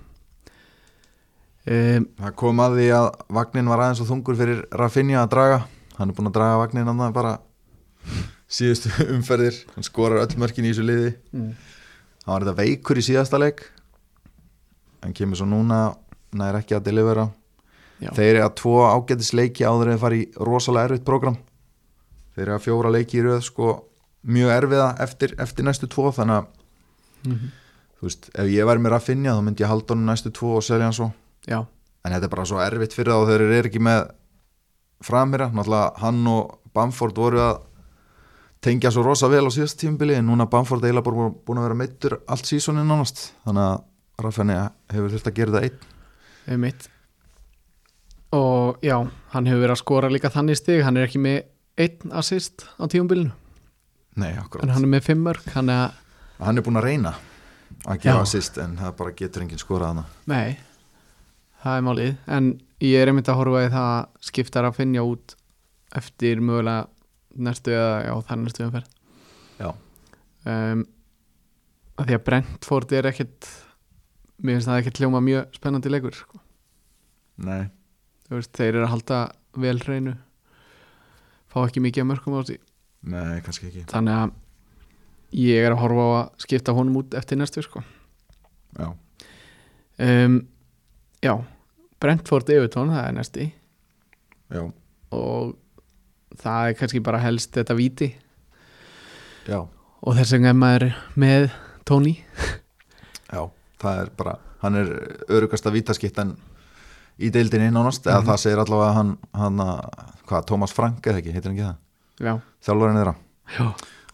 um, 1.69 2.07
Það 2.17 2.31
kom 2.41 2.63
að 2.65 2.79
því 2.79 2.87
að 2.97 3.09
vagnin 3.37 3.69
var 3.69 3.83
aðeins 3.85 4.01
og 4.01 4.09
þungur 4.09 4.39
fyrir 4.39 4.63
Rafinha 4.73 5.21
að 5.27 5.33
draga. 5.35 5.59
Hann 5.99 6.09
er 6.09 6.17
búin 6.17 6.31
að 6.31 6.39
draga 6.39 6.63
vagnin 6.63 6.89
annað 6.89 7.13
bara 7.19 7.35
síðustu 8.51 8.95
umferðir. 9.15 9.61
Hann 9.75 9.87
skorar 9.87 10.25
öll 10.25 10.41
mörkin 10.41 10.67
í 10.67 10.73
þessu 10.73 10.89
liði. 10.89 11.13
Mm. 11.37 11.53
hann 12.25 12.33
var 12.33 12.47
þetta 12.49 12.59
veikur 12.65 13.01
í 13.01 13.05
síðasta 13.05 13.41
leik 13.41 13.63
en 15.03 15.13
kemur 15.17 15.37
svo 15.41 15.47
núna 15.49 15.97
nær 16.33 16.59
ekki 16.61 16.77
að 16.77 16.85
delivera. 16.91 17.29
Já. 18.01 18.11
þeir 18.17 18.31
eru 18.39 18.45
að 18.47 18.55
tvo 18.57 18.75
ágætis 18.89 19.33
leiki 19.37 19.65
áður 19.69 19.91
en 19.93 19.99
í 20.17 20.21
rosalega 20.41 20.89
erfitt 20.89 21.05
program 21.05 21.35
þeir 22.33 22.47
eru 22.47 22.55
að 22.55 22.63
fjóra 22.65 22.93
leiki 22.95 23.19
í 23.21 23.25
röð 23.27 23.43
sko 23.45 23.85
mjög 24.25 24.53
erfiða 24.55 24.87
eftir, 25.05 25.35
eftir 25.39 25.65
næstu 25.69 25.87
tvo 25.89 26.09
þannig 26.13 26.39
að 26.41 26.47
Mhm. 27.27 27.51
þú 28.01 28.07
veist, 28.09 28.31
ef 28.33 28.47
ég 28.49 28.65
væri 28.65 28.81
mér 28.81 28.97
að 28.97 29.03
finja 29.05 29.35
þá 29.37 29.43
myndi 29.45 29.61
ég 29.61 29.69
halda 29.69 29.93
honum 29.93 30.07
næstu 30.09 30.31
tvo 30.33 30.57
og 30.57 30.63
selja 30.63 30.85
hann 30.89 30.93
svo. 30.97 31.13
Já, 31.47 31.67
en 32.05 32.13
þetta 32.13 32.25
er 32.25 32.29
bara 32.33 32.45
svo 32.49 32.57
erfitt 32.65 32.95
fyrir 32.97 33.13
þá 33.13 33.27
þeir 33.29 33.41
eru 33.45 33.69
ekki 33.69 33.79
með 33.85 34.11
framira, 35.03 35.51
náttúrulega 35.53 35.99
hann 36.01 36.27
og 36.27 36.59
Bamford 36.73 37.15
voru 37.15 37.39
að 37.39 37.61
tengja 38.63 38.91
svo 38.91 39.03
rosa 39.05 39.29
vel 39.29 39.45
á 39.45 39.51
síðast 39.53 39.77
tímubili 39.77 40.15
en 40.17 40.27
núna 40.27 40.49
Bamford 40.49 40.81
bara 40.81 41.03
búin 41.31 41.59
að 41.59 41.69
vera 41.69 41.75
meittur 41.75 42.21
allt 42.27 42.45
sísonin 42.49 42.87
nánast, 42.89 43.33
þannig 43.45 43.61
að 43.69 43.85
Raffenni 44.25 44.57
hefur 44.93 45.13
þurft 45.15 45.31
að 45.31 45.39
gera 45.41 45.55
það 45.57 45.69
einn? 45.69 45.85
Um 46.51 46.65
mitt 46.67 46.89
og 48.37 48.79
já, 48.87 48.95
hann 49.33 49.49
hefur 49.51 49.65
verið 49.65 49.75
að 49.75 49.83
skora 49.83 50.11
líka 50.13 50.31
þannig 50.31 50.61
stig, 50.61 50.85
hann 50.87 50.99
er 51.01 51.09
ekki 51.09 51.19
með 51.23 51.41
einn 51.81 52.15
assist 52.21 52.67
á 52.79 52.87
tíumbilinu 52.87 53.33
Nei, 54.21 54.33
en 54.35 54.73
hann 54.75 54.85
er 54.85 54.91
með 54.91 55.07
fimm 55.07 55.23
mörg, 55.25 55.45
hann 55.55 55.71
er 55.73 55.89
að 55.89 55.99
hann 56.41 56.59
er 56.59 56.65
búin 56.67 56.79
að 56.81 56.87
reyna 56.89 57.15
að 57.87 58.03
gera 58.05 58.21
Já. 58.21 58.25
assist 58.27 58.59
en 58.61 58.77
það 58.79 58.97
bara 58.99 59.15
getur 59.19 59.45
enginn 59.45 59.61
skorað 59.63 59.93
hana 59.93 60.05
Nei, 60.31 60.59
það 61.63 61.77
er 61.77 61.85
málið. 61.87 62.15
En 62.27 62.49
ég 62.85 63.03
er 63.03 63.11
einmitt 63.11 63.29
að 63.31 63.41
horfa 63.41 63.65
í 63.67 63.73
það 63.73 63.91
að 63.97 64.31
skiptar 64.31 64.69
að 64.69 64.79
finja 64.79 65.05
út 65.07 65.37
eftir 66.01 66.41
mögulega 66.45 66.87
næstu 67.41 67.75
eða 67.75 67.97
já, 68.07 68.13
það 68.27 68.33
er 68.35 68.41
næstu 68.45 68.65
umferð. 68.67 68.95
Já, 69.61 69.69
um, 70.55 70.85
að 72.01 72.09
því 72.09 72.17
að 72.17 72.25
Brentford 72.29 72.95
er 72.97 73.11
ekkit 73.11 73.51
mér 74.41 74.57
finnst 74.57 74.71
það 74.71 74.81
ekkit 74.81 75.03
hljóma 75.03 75.21
mjög 75.25 75.55
spennandi 75.57 75.93
leikur 75.93 76.17
sko. 76.17 76.41
nei, 77.45 77.69
veist, 78.31 78.53
þeir 78.57 78.75
eru 78.75 78.87
að 78.87 78.93
halda 78.95 79.21
vel 79.61 79.79
hreinu. 79.85 80.17
Fá 81.51 81.65
ekki 81.65 81.83
mikið 81.83 82.05
að 82.05 82.11
mörgum 82.13 82.37
á 82.39 82.43
því 82.47 82.61
nei, 83.07 83.41
kannski 83.45 83.69
ekki. 83.71 83.85
Þannig 83.91 84.17
að 84.17 84.35
ég 85.41 85.65
er 85.65 85.75
að 85.75 85.83
horfa 85.85 86.05
á 86.05 86.11
að 86.19 86.45
skipta 86.45 86.75
honum 86.77 87.01
út 87.01 87.17
eftir 87.19 87.41
næstu 87.41 87.65
sko. 87.65 87.83
Já, 88.79 88.91
um, 90.07 90.37
já. 91.25 91.35
Brentford 92.01 92.49
Everton, 92.49 92.93
það 92.95 93.07
er 93.07 93.17
næsti. 93.17 93.47
Já, 94.51 94.63
og 95.13 95.57
það 96.41 96.69
er 96.71 96.77
kannski 96.81 97.03
bara 97.05 97.21
helst 97.21 97.53
þetta 97.57 97.77
víti. 97.77 98.11
Já, 99.49 99.61
og 99.61 100.17
þess 100.17 100.37
vegna 100.37 100.55
er 100.55 100.61
maður 100.61 100.87
með 101.19 101.51
Tony 101.89 102.15
já 103.31 103.43
það 103.81 104.01
er 104.05 104.11
bara, 104.17 104.35
hann 104.63 104.77
er 104.81 104.91
örugasta 105.29 105.73
vítaskittan 105.75 106.35
í 107.21 107.31
deildinni 107.33 107.71
nánast, 107.73 108.07
eða 108.07 108.21
Mhm. 108.23 108.29
það 108.31 108.39
segir 108.45 108.59
allavega 108.63 108.93
hann, 108.97 109.17
hann 109.35 109.57
að, 109.65 109.81
hvað, 110.29 110.47
Thomas 110.47 110.73
Frank 110.73 111.03
eða 111.07 111.19
ekki, 111.23 111.33
heitir 111.35 111.51
hann 111.51 111.57
ekki 111.59 111.69
það, 111.69 111.77
já, 112.27 112.35
þjálfarinn 112.67 113.01
þeirra. 113.01 113.15
Já, 113.59 113.67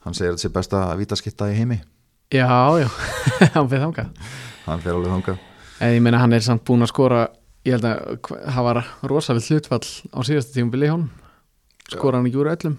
hann 0.05 0.15
segir 0.15 0.31
að 0.31 0.37
þetta 0.37 0.43
sé 0.47 0.53
besta 0.53 0.97
vítaskitta 0.97 1.51
í 1.53 1.57
heimi. 1.59 1.81
Já, 2.33 2.49
já. 2.83 2.89
hann 3.55 3.69
fyrir 3.69 3.85
þangað. 3.87 4.09
Hann 4.67 4.81
fer 4.81 4.95
alveg 4.95 5.13
þangað. 5.13 5.39
En 5.81 5.93
ég 5.95 6.03
meina 6.03 6.19
hann 6.19 6.33
er 6.33 6.41
samt 6.41 6.65
búin 6.65 6.83
að 6.83 6.89
skora 6.91 7.29
ég 7.67 7.73
held 7.77 7.85
að 7.85 8.21
það 8.55 8.65
var 8.65 8.79
rosalega 9.03 9.47
hlutfall 9.51 9.87
á 10.15 10.19
síðasta 10.27 10.55
tímubili 10.57 10.87
hjá 10.89 10.95
hann 10.97 11.11
skora 11.91 12.17
hann 12.19 12.27
ekki 12.27 12.39
úr 12.41 12.51
öllum. 12.55 12.79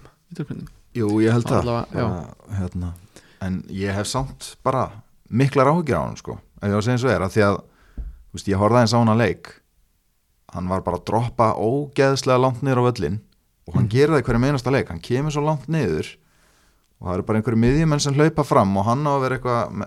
Jú, 0.98 1.08
ég 1.22 1.32
held 1.32 1.46
það. 1.46 1.68
Hérna. 2.58 2.92
en 3.40 3.62
ég 3.70 3.94
hef 3.94 4.06
samt 4.10 4.56
bara 4.64 4.90
miklar 5.30 5.68
áhyggjur 5.70 5.94
á 5.96 6.02
hann 6.08 6.16
sko, 6.16 6.38
ef 6.58 6.68
ég 6.68 6.74
var 6.74 6.82
að 6.82 6.86
segja 6.86 6.96
eins 6.96 7.06
og 7.06 7.14
er 7.14 7.24
að 7.24 7.34
því 7.34 7.44
að, 7.46 7.58
veist, 8.34 8.50
ég 8.50 8.60
horfði 8.60 8.80
aðeins 8.80 8.94
á 8.94 9.00
hann 9.00 9.12
að 9.14 9.22
leik. 9.24 9.50
Hann 10.54 10.70
var 10.70 10.84
bara 10.86 11.00
að 11.00 11.06
droppa 11.10 11.50
ógeðslega 11.60 12.40
langt 12.40 12.62
niður 12.64 12.82
á 12.82 12.88
völlin 12.88 13.18
og 13.68 13.76
hann 13.76 13.90
gerir 13.92 14.14
það 14.14 14.22
í 14.22 14.26
hverju 14.28 14.42
meinasta 14.42 14.72
leik. 14.72 14.90
Hann 14.92 15.04
kemur 15.04 15.34
svo 15.34 15.44
langt 15.44 15.68
niður 15.70 16.08
og 16.98 17.06
það 17.06 17.14
eru 17.14 17.26
bara 17.28 17.40
einhverju 17.40 17.62
miðjumenn 17.62 18.02
sem 18.02 18.16
hlaupa 18.16 18.44
fram 18.46 18.72
og 18.80 18.86
hann 18.88 19.04
á 19.06 19.12
að 19.12 19.24
vera 19.26 19.38
eitthvað 19.38 19.82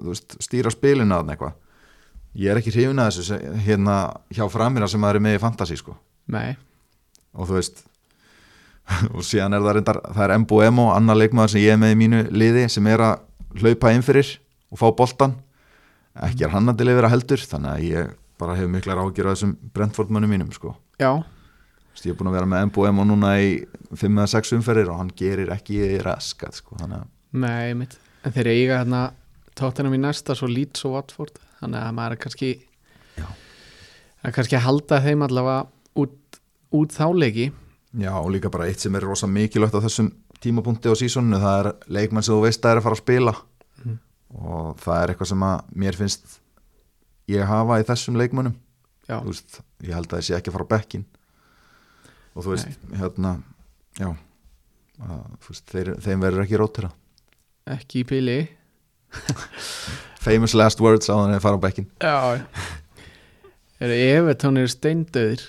þú 0.00 0.08
veist, 0.10 0.38
stýra 0.42 0.72
spilinu 0.72 1.14
að 1.14 1.22
hann 1.22 1.34
eitthvað. 1.34 1.58
Ég 2.36 2.52
er 2.52 2.60
ekki 2.60 2.72
hrifin 2.74 3.00
að 3.00 3.12
þessu 3.16 3.36
hérna 3.64 3.98
hjá 4.34 4.44
framira 4.52 4.88
sem 4.90 5.04
það 5.04 5.14
er 5.14 5.24
með 5.24 5.36
í 5.38 5.42
fantasy 5.44 5.78
sko. 5.78 5.94
Nei, 6.32 6.56
og 7.36 7.48
þú 7.48 7.60
veist 7.60 7.84
og 9.14 9.22
síðan 9.26 9.56
er 9.56 9.64
það 9.64 9.78
reyndar, 9.78 10.00
það 10.14 10.24
er 10.26 10.34
Embo 10.36 10.60
Emo 10.64 10.90
annar 10.94 11.18
leikmaður 11.18 11.54
sem 11.54 11.64
ég 11.64 11.74
er 11.74 11.80
með 11.80 11.94
í 11.94 11.98
mínu 12.02 12.22
liði 12.34 12.66
sem 12.72 12.86
er 12.90 13.02
að 13.02 13.62
hlaupa 13.62 13.92
inn 13.94 14.04
fyrir 14.06 14.36
og 14.70 14.80
fá 14.80 14.86
boltan 14.96 15.36
ekki 16.26 16.46
er 16.46 16.52
hann 16.54 16.72
að 16.72 16.80
delivera 16.80 17.10
heldur 17.12 17.42
þannig 17.42 17.72
að 17.72 17.86
ég 17.86 18.12
bara 18.40 18.56
hefur 18.56 18.72
miklar 18.72 19.00
ágjör 19.00 19.30
á 19.30 19.32
þessum 19.32 19.56
Brentford 19.74 20.12
mönnum 20.12 20.32
mínum 20.32 20.52
sko. 20.52 20.74
Já, 21.00 21.12
ég 22.04 22.12
er 22.12 22.18
búin 22.18 22.30
að 22.30 22.38
vera 22.38 22.50
með 22.50 22.66
Embo 22.66 22.86
Emo 22.88 23.04
núna 23.08 23.34
í 23.40 23.52
5 23.96 24.06
eða 24.10 24.26
6 24.34 24.56
umferðir 24.58 24.90
og 24.92 25.00
hann 25.00 25.12
gerir 25.16 25.52
ekki 25.54 25.80
raskat 26.04 26.58
sko 26.60 26.76
að 26.80 26.98
nei 27.36 27.72
mitt 27.76 27.96
en 28.24 28.34
þeir 28.34 28.50
eiga 28.52 28.80
hérna 28.82 29.02
tóttunum 29.56 29.96
í 29.96 30.00
næsta 30.00 30.36
svo 30.36 30.48
Leeds 30.50 30.84
og 30.88 30.96
Watford 30.96 31.40
þannig 31.60 31.80
að 31.80 31.94
maður 31.96 32.16
er 32.16 32.22
kannski 32.26 32.50
er 34.26 34.34
kannski 34.36 34.58
að 34.58 34.66
halda 34.66 35.00
þeim 35.04 35.24
allavega 35.24 35.66
út, 36.02 36.40
út 36.76 36.96
þáleiki 36.96 37.50
já 37.96 38.12
og 38.12 38.30
líka 38.34 38.52
bara 38.52 38.68
eitt 38.68 38.84
sem 38.84 38.96
er 38.96 39.06
rosa 39.08 39.28
mikilvægt 39.30 39.76
á 39.76 39.84
þessum 39.84 40.12
tímapunkti 40.42 40.92
á 40.92 40.94
sísoninu 40.98 41.40
það 41.40 41.58
er 41.60 41.68
leikmann 41.96 42.24
sem 42.24 42.34
þú 42.36 42.42
veist 42.44 42.64
að 42.64 42.74
er 42.74 42.80
að 42.80 42.86
fara 42.86 42.96
að 42.98 43.02
spila. 43.02 43.34
Og 44.36 44.76
það 44.82 45.02
er 45.02 45.12
eitthvað 45.12 45.30
sem 45.32 45.44
að 45.46 45.76
mér 45.84 45.98
finnst 45.98 46.38
ég 47.30 47.48
hafa 47.48 47.80
í 47.80 47.86
þessum 47.86 48.18
þú 49.06 49.32
veist, 49.32 49.60
ég 49.86 49.94
held 49.94 50.12
að 50.12 50.22
ég 50.22 50.28
sé 50.28 50.36
ekki 50.36 50.50
að 50.52 50.56
fara 50.58 50.66
á 50.66 50.72
bekkin 50.74 51.04
og 52.36 52.44
þú 52.44 52.52
veist, 52.52 52.86
hérna 53.00 53.32
já 53.96 54.08
að, 54.10 55.24
veist, 55.48 55.66
þeir, 55.72 55.92
þeim 56.04 56.24
verður 56.24 56.44
ekki 56.44 56.60
rótira 56.60 56.92
ekki 57.66 58.04
í 58.04 58.06
pili. 58.06 58.38
Famous 60.26 60.54
last 60.58 60.82
words 60.82 61.10
á 61.10 61.14
þannig 61.14 61.38
að 61.38 61.44
fara 61.46 61.58
á 61.58 61.64
bekkin 61.66 61.88
já. 62.02 62.16
Er 63.82 63.92
Evertón 63.92 64.60
er 64.60 64.70
steindauðir 64.72 65.44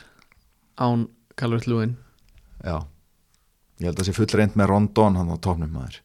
án 0.78 1.08
Calvert 1.38 1.70
Lúin 1.70 1.96
já, 2.64 2.82
ég 3.82 3.90
held 3.90 4.02
að 4.02 4.10
sé 4.10 4.18
full 4.18 4.30
reynd 4.34 4.58
með 4.58 4.72
Rondon 4.74 5.20
hann 5.20 5.34
á 5.34 5.38
tóknum 5.38 5.74
maður 5.74 6.02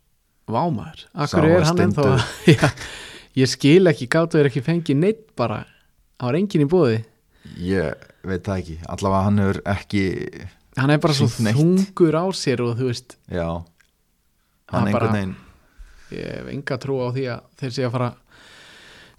Vámar, 0.50 0.96
Sá 1.14 1.24
akkur 1.26 1.44
er 1.46 1.60
er 1.60 1.64
hann 1.68 1.78
ennþá. 1.84 2.06
Já, 2.50 2.68
ég 3.38 3.48
skil 3.48 3.86
ekki 3.90 4.08
gáttu 4.10 4.40
er 4.40 4.48
ekki 4.50 4.62
fengið 4.64 4.98
neitt 4.98 5.22
bara 5.38 5.62
var 6.22 6.34
enginn 6.38 6.64
í 6.66 6.68
búði 6.70 6.98
ég 7.62 7.94
veit 8.26 8.42
það 8.46 8.58
ekki, 8.62 8.76
allavega 8.90 9.22
hann 9.26 9.38
hefur 9.42 9.60
ekki 9.72 10.02
hann 10.78 10.90
er 10.94 11.00
bara 11.02 11.14
svo 11.16 11.28
neitt. 11.44 11.56
þungur 11.58 12.14
á 12.18 12.24
sér 12.36 12.62
og 12.64 12.76
þú 12.78 12.90
veist, 12.90 13.16
já, 13.30 13.46
Hann 14.72 14.86
hann 14.86 14.92
bara- 14.92 15.08
einhvern 15.08 15.16
veginn 15.18 15.36
ég 16.12 16.28
hef 16.36 16.50
enga 16.52 16.78
trú 16.82 16.98
á 17.02 17.08
því 17.14 17.24
að 17.32 17.40
þeir 17.62 17.72
sé 17.78 17.86
að 17.88 17.94
fara 17.96 18.10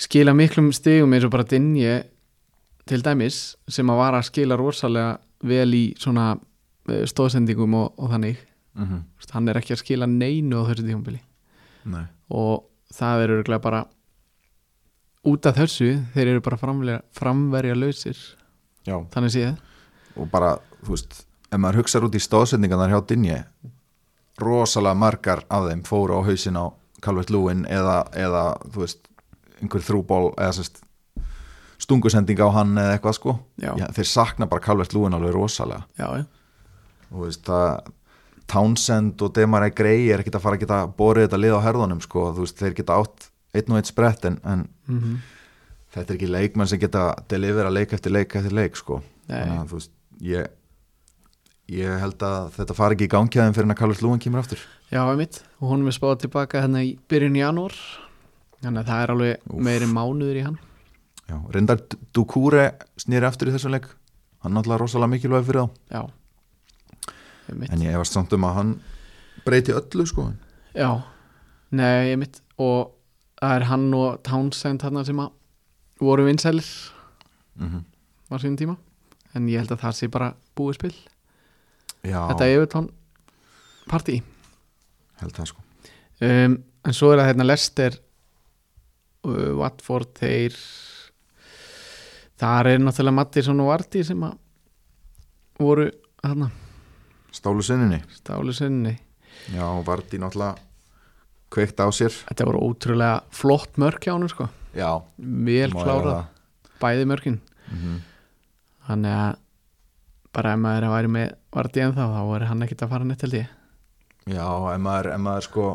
skila 0.03 0.33
miklum 0.37 0.71
stigum 0.75 1.13
eins 1.15 1.25
og 1.27 1.31
bara 1.33 1.43
Dinje 1.49 2.03
til 2.85 3.01
dæmis 3.01 3.55
sem 3.71 3.89
að 3.89 3.99
vara 4.03 4.19
að 4.21 4.27
skila 4.29 4.57
rosalega 4.59 5.17
vel 5.43 5.73
í 5.73 5.83
svona 5.99 6.33
eh, 6.89 7.03
stóðsendingum 7.09 7.73
og, 7.79 7.93
og 7.97 8.11
þannig 8.11 8.37
mm 8.75 8.85
-hmm. 8.85 9.01
Hann 9.31 9.47
er 9.49 9.57
ekki 9.57 9.73
að 9.73 9.83
skila 9.83 10.05
neinu 10.07 10.61
á 10.61 10.67
þessu 10.67 10.85
tífambili 10.85 11.21
nei, 11.85 12.05
og 12.29 12.63
það 12.93 13.23
er 13.23 13.29
örgulega 13.29 13.61
bara 13.61 13.85
út 15.23 15.45
af 15.45 15.55
þessu 15.55 16.03
þeir 16.13 16.27
eru 16.27 16.41
bara 16.41 16.57
framverja, 16.57 17.01
framverja 17.11 17.75
lausir. 17.75 18.17
Já, 18.85 18.97
þannig 19.13 19.31
séð. 19.31 19.57
Og 20.19 20.29
bara, 20.31 20.57
þú 20.83 20.89
veist 20.89 21.25
ef 21.49 21.59
maður 21.61 21.83
hugsaður 21.83 22.09
út 22.09 22.17
í 22.17 22.23
stóðsendingarnar 22.23 22.91
hjá 22.91 23.01
Dinje 23.07 23.39
rosalega 24.41 24.97
margar 24.97 25.43
af 25.49 25.69
þeim 25.69 25.83
fóru 25.87 26.17
á 26.17 26.21
hausin 26.25 26.57
á 26.57 26.73
Calvert 27.03 27.29
Lúin 27.29 27.65
eða, 27.69 28.03
eða 28.17 28.43
þú 28.73 28.83
veist 28.85 29.07
einhver 29.61 29.83
þrúból 29.85 30.33
eða 30.33 30.51
sérst 30.57 30.81
stungusending 31.83 32.39
á 32.39 32.47
hann 32.55 32.77
eða 32.79 32.95
eitthvað 32.97 33.17
sko. 33.17 33.35
Já. 33.59 33.73
Já, 33.79 33.87
þeir 33.95 34.09
sakna 34.09 34.47
bara 34.49 34.63
Calvert 34.63 34.95
Lúin 34.95 35.15
alveg 35.15 35.35
rosalega. 35.35 35.83
Og 35.99 36.25
þú 37.11 37.25
veist 37.27 37.45
það 37.47 37.91
Townsend 38.53 39.21
og 39.25 39.33
Demarai 39.35 39.71
Gray 39.73 40.09
er 40.13 40.21
ekkit 40.21 40.37
að 40.37 40.45
fara 40.45 40.59
að 40.59 40.65
geta 40.65 40.81
borið 40.97 41.27
þetta 41.27 41.41
lið 41.41 41.55
á 41.57 41.65
herðunum 41.65 42.01
sko, 42.05 42.29
veist, 42.37 42.59
þeir 42.61 42.77
geta 42.77 42.99
átt 43.01 43.29
einn 43.53 43.73
og 43.73 43.79
einn 43.79 43.89
sprett 43.89 44.29
en, 44.29 44.37
en 44.45 44.67
mm 44.89 45.15
þetta 45.93 46.13
er 46.13 46.17
ekki 46.17 46.29
leikmenn 46.31 46.69
sem 46.69 46.81
geta 46.81 47.05
delivera 47.29 47.71
leik 47.73 47.93
eftir 47.95 48.13
leik 48.13 48.35
eftir 48.39 48.55
leik 48.55 48.77
sko. 48.79 48.99
Þannig 49.29 49.59
að 49.59 49.71
þú 49.71 49.79
veist, 49.79 49.91
ég 50.25 50.47
ég 51.73 51.99
held 52.01 52.25
að 52.27 52.49
þetta 52.57 52.75
fari 52.77 52.97
ekki 52.97 53.07
í 53.07 53.11
gangjaðin 53.13 53.55
fyrir 53.55 53.71
að 53.71 53.79
Carlos 53.79 54.01
Lúin 54.03 54.21
kemur 54.21 54.41
aftur. 54.41 54.61
Já, 54.91 55.01
einmitt. 55.05 55.41
Og 55.61 55.71
hún 55.71 55.85
er 55.87 55.95
spáð 55.95 56.23
tilbaka 56.25 56.63
hérna 56.63 56.83
í 56.85 56.95
byrjun 57.09 57.39
janúar. 57.39 57.77
Þannig 58.63 58.83
að 58.83 58.89
það 58.89 59.03
er 59.03 59.13
alveg 59.13 59.47
Úff. 59.47 59.61
meiri 59.67 59.89
mánuður 59.91 60.39
í 60.39 60.43
hann. 60.47 60.57
Já, 61.29 61.37
reyndar 61.55 61.79
Dukure 62.13 62.65
snýri 62.99 63.29
aftur 63.29 63.49
í 63.49 63.55
þessum 63.55 63.73
leik. 63.73 63.87
Hann 64.43 64.57
náttúrulega 64.57 64.83
rosalega 64.83 65.13
mikilvæg 65.13 65.47
fyrir 65.47 65.63
þá. 65.63 65.79
Já. 65.95 66.03
En 67.49 67.81
ég 67.81 67.93
efast 67.93 68.15
samt 68.15 68.33
um 68.33 68.47
að 68.47 68.57
hann 68.59 68.73
breyti 69.45 69.75
öllu 69.75 70.05
sko. 70.07 70.29
Já, 70.73 70.89
nei, 71.71 72.13
ég 72.13 72.19
mitt 72.21 72.41
og 72.61 72.93
það 73.41 73.55
er 73.57 73.67
hann 73.69 73.87
og 73.97 74.21
Townsend 74.23 74.83
þarna 74.83 75.05
sem 75.05 75.19
að 75.19 75.31
voru 75.99 76.25
vinsælir 76.27 76.69
mm 77.55 77.69
-hmm. 77.69 77.83
á 78.31 78.35
sínum 78.39 78.57
tíma. 78.57 78.77
En 79.35 79.47
ég 79.49 79.57
held 79.57 79.71
að 79.71 79.81
það 79.81 79.95
sé 79.97 80.07
bara 80.07 80.33
búið 80.55 80.75
spil. 80.75 80.95
Já, 82.03 82.27
þetta 82.29 82.45
er 82.45 82.57
Evertón 82.57 82.89
partí 83.87 84.21
held 85.23 85.37
það 85.37 85.51
sko. 85.51 85.63
Um, 86.23 86.57
en 86.83 86.95
svo 86.95 87.11
er 87.11 87.21
það 87.21 87.29
hérna 87.31 87.47
Lester 87.47 87.97
uh, 89.27 89.51
Watford 89.59 90.13
þeir 90.19 90.57
þar 92.39 92.71
er 92.73 92.83
náttúrulega 92.83 93.17
Mattisson 93.19 93.63
og 93.63 93.71
Varti 93.71 94.03
sem 94.07 94.23
að 94.25 94.37
voru 95.59 95.89
þarna 96.23 96.49
Stálu 97.33 97.63
sinninni 97.65 98.01
stálu 98.13 98.53
sinni 98.53 98.97
Já, 99.53 99.65
Vardí 99.83 100.19
náttúrulega 100.21 100.55
kveikt 101.53 101.77
á 101.81 101.87
sér. 101.93 102.13
Þetta 102.29 102.45
voru 102.49 102.61
ótrúlega 102.69 103.21
flott 103.33 103.77
mörk 103.81 104.05
hjá 104.05 104.13
hann 104.15 104.29
sko. 104.31 104.47
Já, 104.73 104.89
vel 105.17 105.69
klárað, 105.73 106.23
bæði 106.81 107.05
mörkin. 107.09 107.39
Mhm. 107.69 107.99
þannig 108.87 109.13
að 109.15 109.35
bara 110.33 110.53
ef 110.53 110.59
maður 110.59 110.89
væri 110.91 111.11
með 111.13 111.33
Varti 111.53 111.79
en 111.83 111.93
þá 111.93 112.03
þá 112.09 112.35
er 112.35 112.45
hann 112.49 112.63
ekkit 112.65 112.81
að 112.83 112.89
fara 112.89 113.05
neitt 113.05 113.21
held 113.21 113.33
ég. 113.37 113.47
Já, 114.27 114.47
ef 114.73 114.79
maður, 114.81 115.11
ef 115.13 115.19
maður 115.19 115.43
sko 115.47 115.67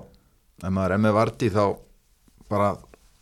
ef 0.62 0.70
maður 0.70 0.92
er 0.92 0.98
með 0.98 1.14
Vardí 1.14 1.50
þá 1.54 1.64
bara, 2.48 2.68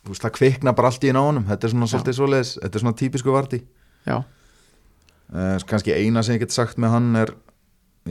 þú 0.03 0.13
veist, 0.13 0.23
það 0.25 0.35
kvikna 0.39 0.73
bara 0.75 0.87
allt 0.87 1.03
í 1.03 1.11
honum. 1.13 1.45
Þetta 1.45 1.67
er 1.67 1.73
svona 1.75 1.87
svolítið 1.91 2.17
svoleiðis, 2.17 2.53
þetta 2.63 2.75
er 2.75 2.85
svona 2.85 2.99
típisku 3.03 3.31
Vardí 3.31 3.61
já, 4.07 4.17
uh, 4.17 5.57
kannski 5.67 5.93
eina 5.93 6.23
sem 6.23 6.35
ég 6.37 6.39
get 6.45 6.51
sagt 6.55 6.77
með 6.77 6.89
hann 6.95 7.15
er 7.15 7.33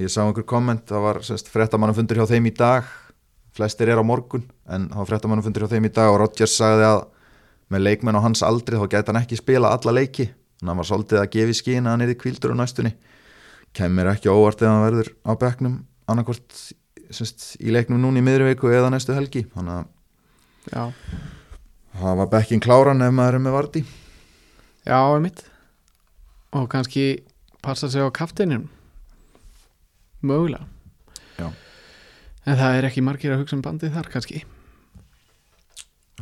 ég 0.01 0.13
sá 0.13 0.23
einhver 0.25 0.47
komment, 0.49 0.85
það 0.89 1.05
var 1.05 1.21
sérst, 1.27 1.51
fréttamannafundur 1.53 2.21
hjá 2.21 2.29
þeim 2.31 2.49
í 2.51 2.55
dag. 2.57 2.89
Flestir 3.57 3.89
er 3.89 4.01
á 4.01 4.05
morgun, 4.05 4.45
en 4.69 4.89
það 4.91 5.01
var 5.01 5.11
fréttamannafundur 5.11 5.65
hjá 5.65 5.73
þeim 5.75 5.89
í 5.89 5.93
dag 5.97 6.13
og 6.13 6.19
Rodgers 6.21 6.57
sagði 6.59 6.89
að 6.91 7.05
með 7.73 7.85
leikmenn 7.87 8.19
á 8.19 8.25
hans 8.25 8.45
aldri 8.47 8.79
þá 8.79 8.87
gæti 8.93 9.11
hann 9.11 9.21
ekki 9.23 9.39
spila 9.41 9.73
alla 9.75 9.95
leiki, 9.97 10.29
þannig 10.29 10.67
að 10.67 10.73
hann 10.73 10.81
var 10.83 10.89
svolítið 10.91 11.23
að 11.23 11.31
gefa 11.35 11.55
í 11.55 11.59
skín 11.61 11.87
að 11.87 11.95
hann 11.97 12.05
er 12.07 12.13
í 12.13 12.19
kvildur 12.21 12.55
á 12.55 12.61
næstunni. 12.61 12.93
Kemur 13.77 14.11
ekki 14.13 14.33
óvart 14.33 14.63
ef 14.63 14.71
hann 14.71 14.85
verður 14.85 15.13
á 15.25 15.33
bekknum 15.41 15.79
annarkvort 16.07 16.61
sérst, 17.11 17.57
í 17.59 17.73
leiknum 17.75 18.01
núna 18.03 18.21
í 18.21 18.27
miðri 18.27 18.53
viku 18.53 18.71
eða 18.71 18.93
næstu 18.93 19.17
helgi. 19.17 19.47
Þannig 19.57 19.81
að 19.81 20.73
já, 20.73 20.85
það 22.01 22.21
var 22.23 22.33
bekkin 22.37 22.63
kláran 22.63 23.05
ef 23.05 23.15
maður 23.15 23.39
er 23.39 23.45
með 23.47 23.57
Vardí 23.57 23.85
já, 24.87 25.01
einmitt. 25.01 25.43
Og 26.55 26.69
kannski 26.71 27.25
passa 27.63 27.91
sig 27.91 28.03
á 28.03 28.09
kaftinum 28.15 28.69
mögulega. 30.29 30.67
Já. 31.39 31.49
en 32.47 32.57
það 32.61 32.77
er 32.79 32.87
ekki 32.91 33.03
margir 33.05 33.33
að 33.35 33.41
hugsa 33.43 33.57
um 33.59 33.63
bandið 33.65 33.95
þar 33.97 34.11
kannski. 34.13 34.43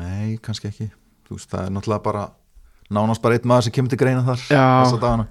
Nei, 0.00 0.36
kannski 0.42 0.68
ekki. 0.70 0.88
Þú 1.28 1.36
veist, 1.38 1.50
það 1.52 1.66
er 1.68 1.74
náttúrulega 1.76 2.04
bara 2.04 2.24
nánast 2.94 3.22
bara 3.24 3.36
einn 3.38 3.48
maður 3.48 3.66
sem 3.68 3.74
kemur 3.76 3.92
til 3.94 4.00
greina 4.00 4.24
þar 4.26 4.42
Já. 4.50 5.26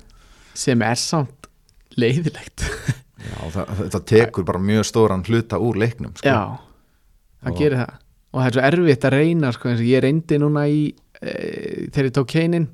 sem 0.58 0.82
er 0.86 1.00
samt 1.02 1.50
leiðilegt. 2.00 2.64
Já, 3.24 3.38
það, 3.54 3.74
þetta 3.84 4.00
tekur 4.10 4.46
bara 4.48 4.60
mjög 4.62 4.86
stóran 4.90 5.24
hluta 5.28 5.60
úr 5.62 5.78
leiknum 5.80 6.14
sko. 6.18 6.28
já, 6.28 6.60
það 7.44 7.52
Og- 7.54 7.60
gerir 7.60 7.78
það. 7.84 8.00
Og 8.34 8.42
það 8.42 8.48
er 8.48 8.56
svo 8.58 8.64
erfitt 8.68 9.06
að 9.06 9.14
reyna 9.14 9.52
sko, 9.54 9.70
eins 9.70 9.80
og 9.84 9.86
ég 9.88 10.02
reyndi 10.02 10.38
núna 10.42 10.64
í 10.68 10.80
e, 11.22 11.34
þegar 11.94 12.08
ég 12.10 12.14
tók 12.18 12.28
keinin. 12.34 12.66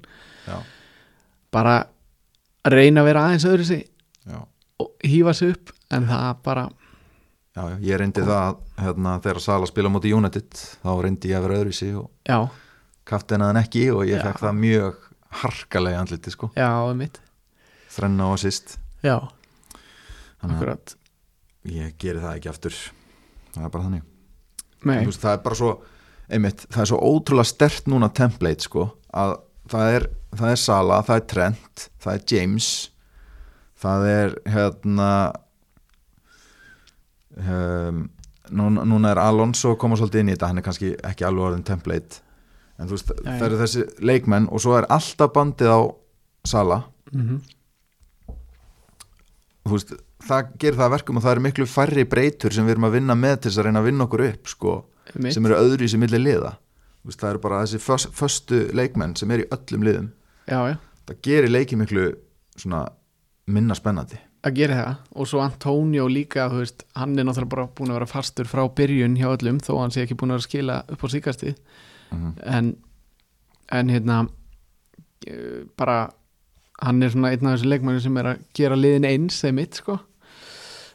Bara 1.52 1.74
að 2.64 2.76
reyna 2.78 3.02
að 3.02 3.08
vera 3.10 3.24
aðeins 3.28 3.46
öðru 3.50 3.66
sig 3.68 3.82
já, 4.30 4.40
hýfa 5.06 5.34
sig 5.38 5.54
upp 5.56 5.74
en 5.96 6.08
það 6.10 6.42
bara 6.46 6.66
já, 6.70 7.64
já, 7.64 7.78
ég 7.90 8.00
reyndi 8.02 8.24
það 8.24 8.42
að, 8.42 8.60
hérna, 8.86 9.16
þegar 9.24 9.42
Sala 9.46 9.70
spila 9.70 9.92
múti 9.94 10.14
United 10.16 10.62
þá 10.84 10.92
reyndi 11.04 11.32
ég 11.32 11.40
að 11.40 11.48
vera 11.48 11.60
öðruvísi 11.62 11.90
og 12.00 12.10
já, 12.30 12.40
kaftinaðan 13.10 13.62
ekki 13.64 13.88
og 13.94 14.06
ég 14.08 14.20
Já. 14.20 14.28
fekk 14.30 14.44
það 14.46 14.62
mjög 14.62 15.04
harkalega 15.42 16.00
andliti 16.04 16.34
sko, 16.34 16.52
þrenna 17.90 18.30
og 18.30 18.40
já, 19.04 19.18
þannig 20.42 20.64
að 20.74 20.96
ég 21.68 21.96
geri 22.00 22.22
það 22.24 22.38
ekki 22.38 22.50
aftur. 22.52 22.78
Það 23.54 23.66
er 23.66 23.72
bara 23.74 23.88
þannig. 23.88 24.06
Veist, 24.86 25.22
það 25.24 25.34
er 25.34 25.42
bara 25.44 25.60
svo 25.60 25.72
einmitt, 26.30 26.64
það 26.70 26.84
er 26.84 26.90
svo 26.92 27.00
ótrúlega 27.10 27.50
stert 27.50 27.90
núna 27.92 28.10
template 28.16 28.64
sko, 28.64 28.86
að 29.12 29.36
það 29.70 29.96
er, 29.98 30.06
það 30.38 30.54
er 30.54 30.62
Sala, 30.62 31.00
það 31.08 31.20
er 31.20 31.26
Trent 31.34 31.86
það 32.00 32.14
er 32.14 32.24
James 32.34 32.70
það 33.80 34.08
er 34.12 34.34
hérna 34.50 35.12
um, 37.38 38.02
núna, 38.52 38.88
núna 38.88 39.14
er 39.14 39.22
Alonso 39.24 39.76
koma 39.80 40.00
svolítið 40.00 40.24
inn 40.24 40.34
í 40.34 40.36
þetta 40.36 40.50
hann 40.52 40.62
er 40.62 40.66
kannski 40.66 40.96
ekki 41.12 41.28
alveg 41.28 41.52
orðin 41.52 41.68
template. 41.68 42.24
En 42.80 42.88
þú 42.88 42.96
veist, 42.96 43.14
Nei. 43.24 43.32
það 43.36 43.48
eru 43.50 43.62
þessi 43.64 43.86
leikmenn 44.08 44.50
og 44.52 44.64
svo 44.64 44.78
er 44.80 44.88
alltaf 44.92 45.34
bandið 45.36 45.74
á 45.76 45.80
Sala. 46.48 46.84
Mm 47.12 47.42
þú 49.70 49.78
veist, 49.78 49.92
það 50.26 50.54
gerir 50.62 50.78
það 50.80 50.88
að 50.88 50.94
verkum 50.96 51.20
og 51.20 51.26
það 51.26 51.36
eru 51.36 51.44
miklu 51.46 51.68
færri 51.70 52.06
breytur 52.10 52.56
sem 52.56 52.66
við 52.68 52.76
erum 52.76 52.88
að 52.90 52.96
vinna 52.98 53.16
með 53.18 53.36
til 53.36 53.52
þess 53.52 53.62
að 53.62 53.68
reyna 53.68 53.82
að 53.84 53.90
vinna 53.90 54.08
okkur 54.08 54.24
upp 54.26 54.52
sko, 54.52 54.76
mitt 55.16 55.36
sem 55.36 55.50
eru 55.50 55.58
öðru 55.60 55.86
í 55.86 55.92
sem 55.92 56.02
milli 56.04 56.22
liða. 56.22 56.54
Veist, 57.08 57.22
það 57.22 57.34
eru 57.34 57.44
bara 57.46 57.60
þessi 57.64 57.82
fös, 57.84 58.08
föstu 58.16 58.62
leikmenn 58.76 59.16
sem 59.20 59.32
eru 59.36 59.46
í 59.46 59.50
öllum 59.56 59.86
liðum. 59.88 60.08
Já, 60.50 60.60
já, 60.72 60.76
það 61.10 61.22
gerir 61.28 61.54
leiki 61.54 61.80
miklu 61.80 62.08
svona 62.60 62.82
minna 63.52 63.78
spennandi. 63.78 64.20
Að 64.46 64.56
gera 64.56 64.76
það 64.78 65.00
og 65.20 65.28
svo 65.28 65.42
Antonio 65.44 66.06
líka, 66.12 66.48
veist 66.54 66.86
hann 66.96 67.18
er 67.20 67.28
náttúrulega 67.28 67.54
bara 67.56 67.70
búin 67.76 67.92
að 67.92 68.00
vera 68.00 68.10
fastur 68.10 68.48
frá 68.48 68.62
byrjun 68.76 69.18
hjá 69.20 69.28
öllum 69.34 69.60
þó 69.64 69.74
hann 69.82 69.92
sé 69.92 70.06
ekki 70.06 70.16
búin 70.20 70.32
að 70.32 70.40
vera 70.40 70.46
að 70.46 70.50
skila 70.50 70.78
upp 70.96 71.04
á 71.04 71.08
síkasti 71.12 71.56
mm 72.14 72.30
en, 72.46 72.70
en 73.72 73.90
hérna 73.94 74.22
eh, 75.28 75.66
bara 75.78 76.10
hann 76.82 77.04
er 77.04 77.12
svona 77.14 77.34
einn 77.34 77.46
af 77.46 77.58
þessu 77.58 77.70
leikmæni 77.70 78.02
sem 78.02 78.18
er 78.18 78.32
að 78.32 78.46
gera 78.56 78.78
liðin 78.80 79.08
eins 79.10 79.42
þeim 79.44 79.60
mitt 79.60 79.82
sko 79.82 80.00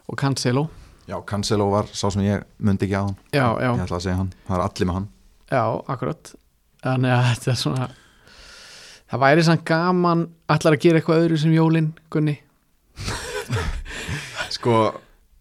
og 0.08 0.18
Cancelo. 0.20 0.68
Já, 1.08 1.18
Cancelo 1.28 1.68
var 1.70 1.90
sá 1.92 2.08
sem 2.10 2.24
ég 2.24 2.42
myndi 2.58 2.88
ekki 2.88 2.96
á 2.96 3.04
hann. 3.04 3.18
Já, 3.32 3.46
já, 3.60 3.70
ég 3.70 3.84
ætla 3.84 4.00
að 4.00 4.06
segja 4.06 4.16
hann, 4.22 4.32
það 4.48 4.56
er 4.56 4.64
allir 4.64 4.88
með 4.88 4.98
hann. 4.98 5.10
Já, 5.52 5.64
akkurat. 5.94 6.32
Þannig 6.84 7.14
að 7.14 7.28
þetta 7.28 7.52
er 7.52 7.60
svona 7.60 7.88
það 9.14 9.22
væri 9.24 9.44
samt 9.46 9.64
gaman 9.68 10.24
allar 10.50 10.76
að 10.76 10.82
gera 10.84 11.00
eitthvað 11.00 11.24
öðru 11.24 11.40
sem 11.40 11.54
jólin 11.54 11.92
Gunni 12.12 12.38
Sko, 14.54 14.80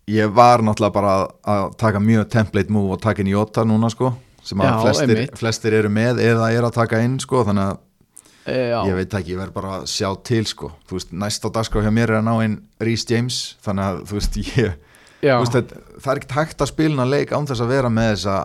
ég 0.10 0.34
var 0.36 0.64
náttúrulega 0.66 0.96
bara 0.96 1.16
að, 1.44 1.66
taka 1.80 2.02
mjög 2.04 2.28
template 2.34 2.74
move 2.74 2.98
og 2.98 3.02
taka 3.04 3.24
inn 3.24 3.32
í 3.32 3.36
Jota 3.36 3.66
núna 3.68 3.92
sko 3.94 4.14
sem 4.44 4.60
að 4.60 4.70
Já, 4.70 4.76
flestir, 4.84 5.24
flestir 5.40 5.76
eru 5.78 5.92
með 5.94 6.20
eða 6.24 6.50
er 6.52 6.66
að 6.68 6.76
taka 6.76 7.00
inn 7.06 7.20
sko 7.24 7.46
þannig 7.48 7.70
að 7.70 7.78
e, 8.44 8.58
já, 8.74 8.80
ég 8.90 8.98
veit 9.00 9.14
ekki, 9.20 9.36
ég 9.36 9.40
verð 9.40 9.56
bara 9.56 9.76
að 9.78 9.86
sjá 9.94 10.10
til 10.28 10.42
sko. 10.50 10.74
Þú 10.90 10.98
veist, 10.98 11.14
næst 11.16 11.48
á 11.48 11.50
dagskrá 11.56 11.86
hjá 11.86 11.94
mér 11.96 12.12
er 12.12 12.20
að 12.20 12.26
ná 12.28 12.34
inn 12.44 12.58
Rhys 12.84 13.06
James, 13.08 13.38
þannig 13.64 13.86
að 13.88 14.02
þú 14.10 14.20
veist 14.20 14.40
ég 14.42 14.76
þú 15.24 15.40
veist, 15.40 15.56
þetta, 15.56 15.82
það 16.04 16.12
er 16.12 16.22
ekkert 16.22 16.38
hægt 16.38 16.64
að 16.64 16.72
spilna 16.74 17.08
leik 17.08 17.32
án 17.32 17.48
þess 17.48 17.64
að 17.64 17.72
vera 17.72 17.92
með 17.94 18.10
þessa 18.14 18.38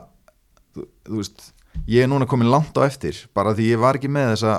þú, 0.76 0.84
þú 1.08 1.22
veist, 1.22 1.48
ég 1.90 2.04
er 2.04 2.10
núna 2.12 2.28
komin 2.30 2.52
langt 2.52 2.78
á 2.78 2.82
eftir 2.86 3.24
bara 3.34 3.54
því 3.56 3.72
ég 3.72 3.82
var 3.82 3.98
ekki 3.98 4.10
með 4.12 4.34
þessa 4.36 4.58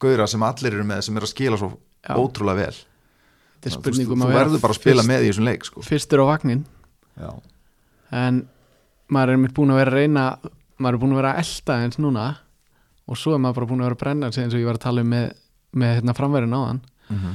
gauðra 0.00 0.28
sem 0.30 0.46
allir 0.46 0.78
eru 0.78 0.86
með 0.88 1.04
sem 1.06 1.18
er 1.18 1.26
að 1.26 1.32
skila 1.34 1.60
svo 1.60 1.72
Já. 1.74 2.14
ótrúlega 2.16 2.62
vel 2.62 2.78
þetta 3.58 3.66
er 3.66 3.70
þú, 3.70 3.74
veist, 3.74 3.80
spurning 3.82 4.08
þú, 4.08 4.16
þú 4.22 4.28
verður 4.34 4.60
bara 4.62 4.72
að 4.74 4.80
spila 4.80 5.02
fyrst, 5.02 5.08
með 5.10 5.22
í 5.24 5.28
þessum 5.32 5.44
leik 5.48 5.64
sko. 5.64 5.82
fyrstur 5.82 6.22
á 6.22 6.26
vagnin 6.30 6.64
Já. 7.18 7.30
en 8.12 8.48
maður 9.10 9.32
er 9.34 9.36
mitt 9.42 9.54
búin 9.56 9.70
að 9.74 9.80
vera 9.82 9.90
að 9.90 9.98
reyna 9.98 10.24
maður 10.78 10.94
er 10.94 11.02
búin 11.02 11.12
að 11.12 11.20
vera 11.22 11.32
að 11.34 11.42
elda 11.42 11.78
eins 11.84 11.98
núna 11.98 12.26
og 13.08 13.16
svo 13.18 13.34
er 13.34 13.38
maður 13.42 13.54
bara 13.58 13.66
búin 13.72 13.80
að 13.82 13.88
vera 13.88 13.96
að 13.98 14.02
brenna 14.04 14.32
sig 14.32 14.44
eins 14.44 14.54
og 14.54 14.60
ég 14.60 14.66
var 14.68 14.78
að 14.78 14.84
tala 14.86 15.00
um 15.02 15.10
með, 15.10 15.32
með 15.74 15.94
hérna 15.98 16.14
framverðin 16.14 16.54
á 16.54 16.60
hann 16.68 16.80
Mhm. 17.08 17.34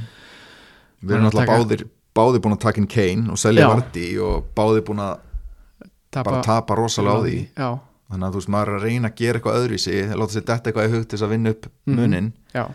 við 1.03 1.07
Bara 1.09 1.17
erum 1.17 1.25
náttúrulega 1.27 1.45
taka- 1.45 1.57
báðir 1.63 1.83
báðir 2.13 2.41
búin 2.45 2.53
að 2.53 2.59
taka 2.61 2.77
inn 2.77 2.87
Kane 2.87 3.31
og 3.33 3.37
selja. 3.41 3.67
Vardí 3.67 4.07
og 4.21 4.43
báðir 4.55 4.83
búin 4.85 4.99
að 5.01 5.17
bara 6.13 6.41
tapa 6.45 6.75
rosalega 6.77 7.17
á 7.17 7.21
því 7.25 7.37
já, 7.57 7.79
þannig 8.11 8.27
að 8.27 8.31
þú 8.31 8.37
veist, 8.37 8.49
maður 8.53 8.67
er 8.69 8.77
að 8.77 8.83
reyna 8.85 9.09
að 9.09 9.15
gera 9.17 9.39
eitthvað 9.39 9.57
öðruvísi 9.57 9.95
láta 10.13 10.33
sér 10.35 10.45
detta 10.45 10.69
eitthvað 10.69 10.85
í 10.87 10.91
hug 10.93 11.07
til 11.07 11.17
þess 11.17 11.25
að 11.25 11.29
vinna 11.33 11.49
upp 11.49 11.65
Mhm. 11.87 11.95
munin 11.97 12.33
já, 12.53 12.65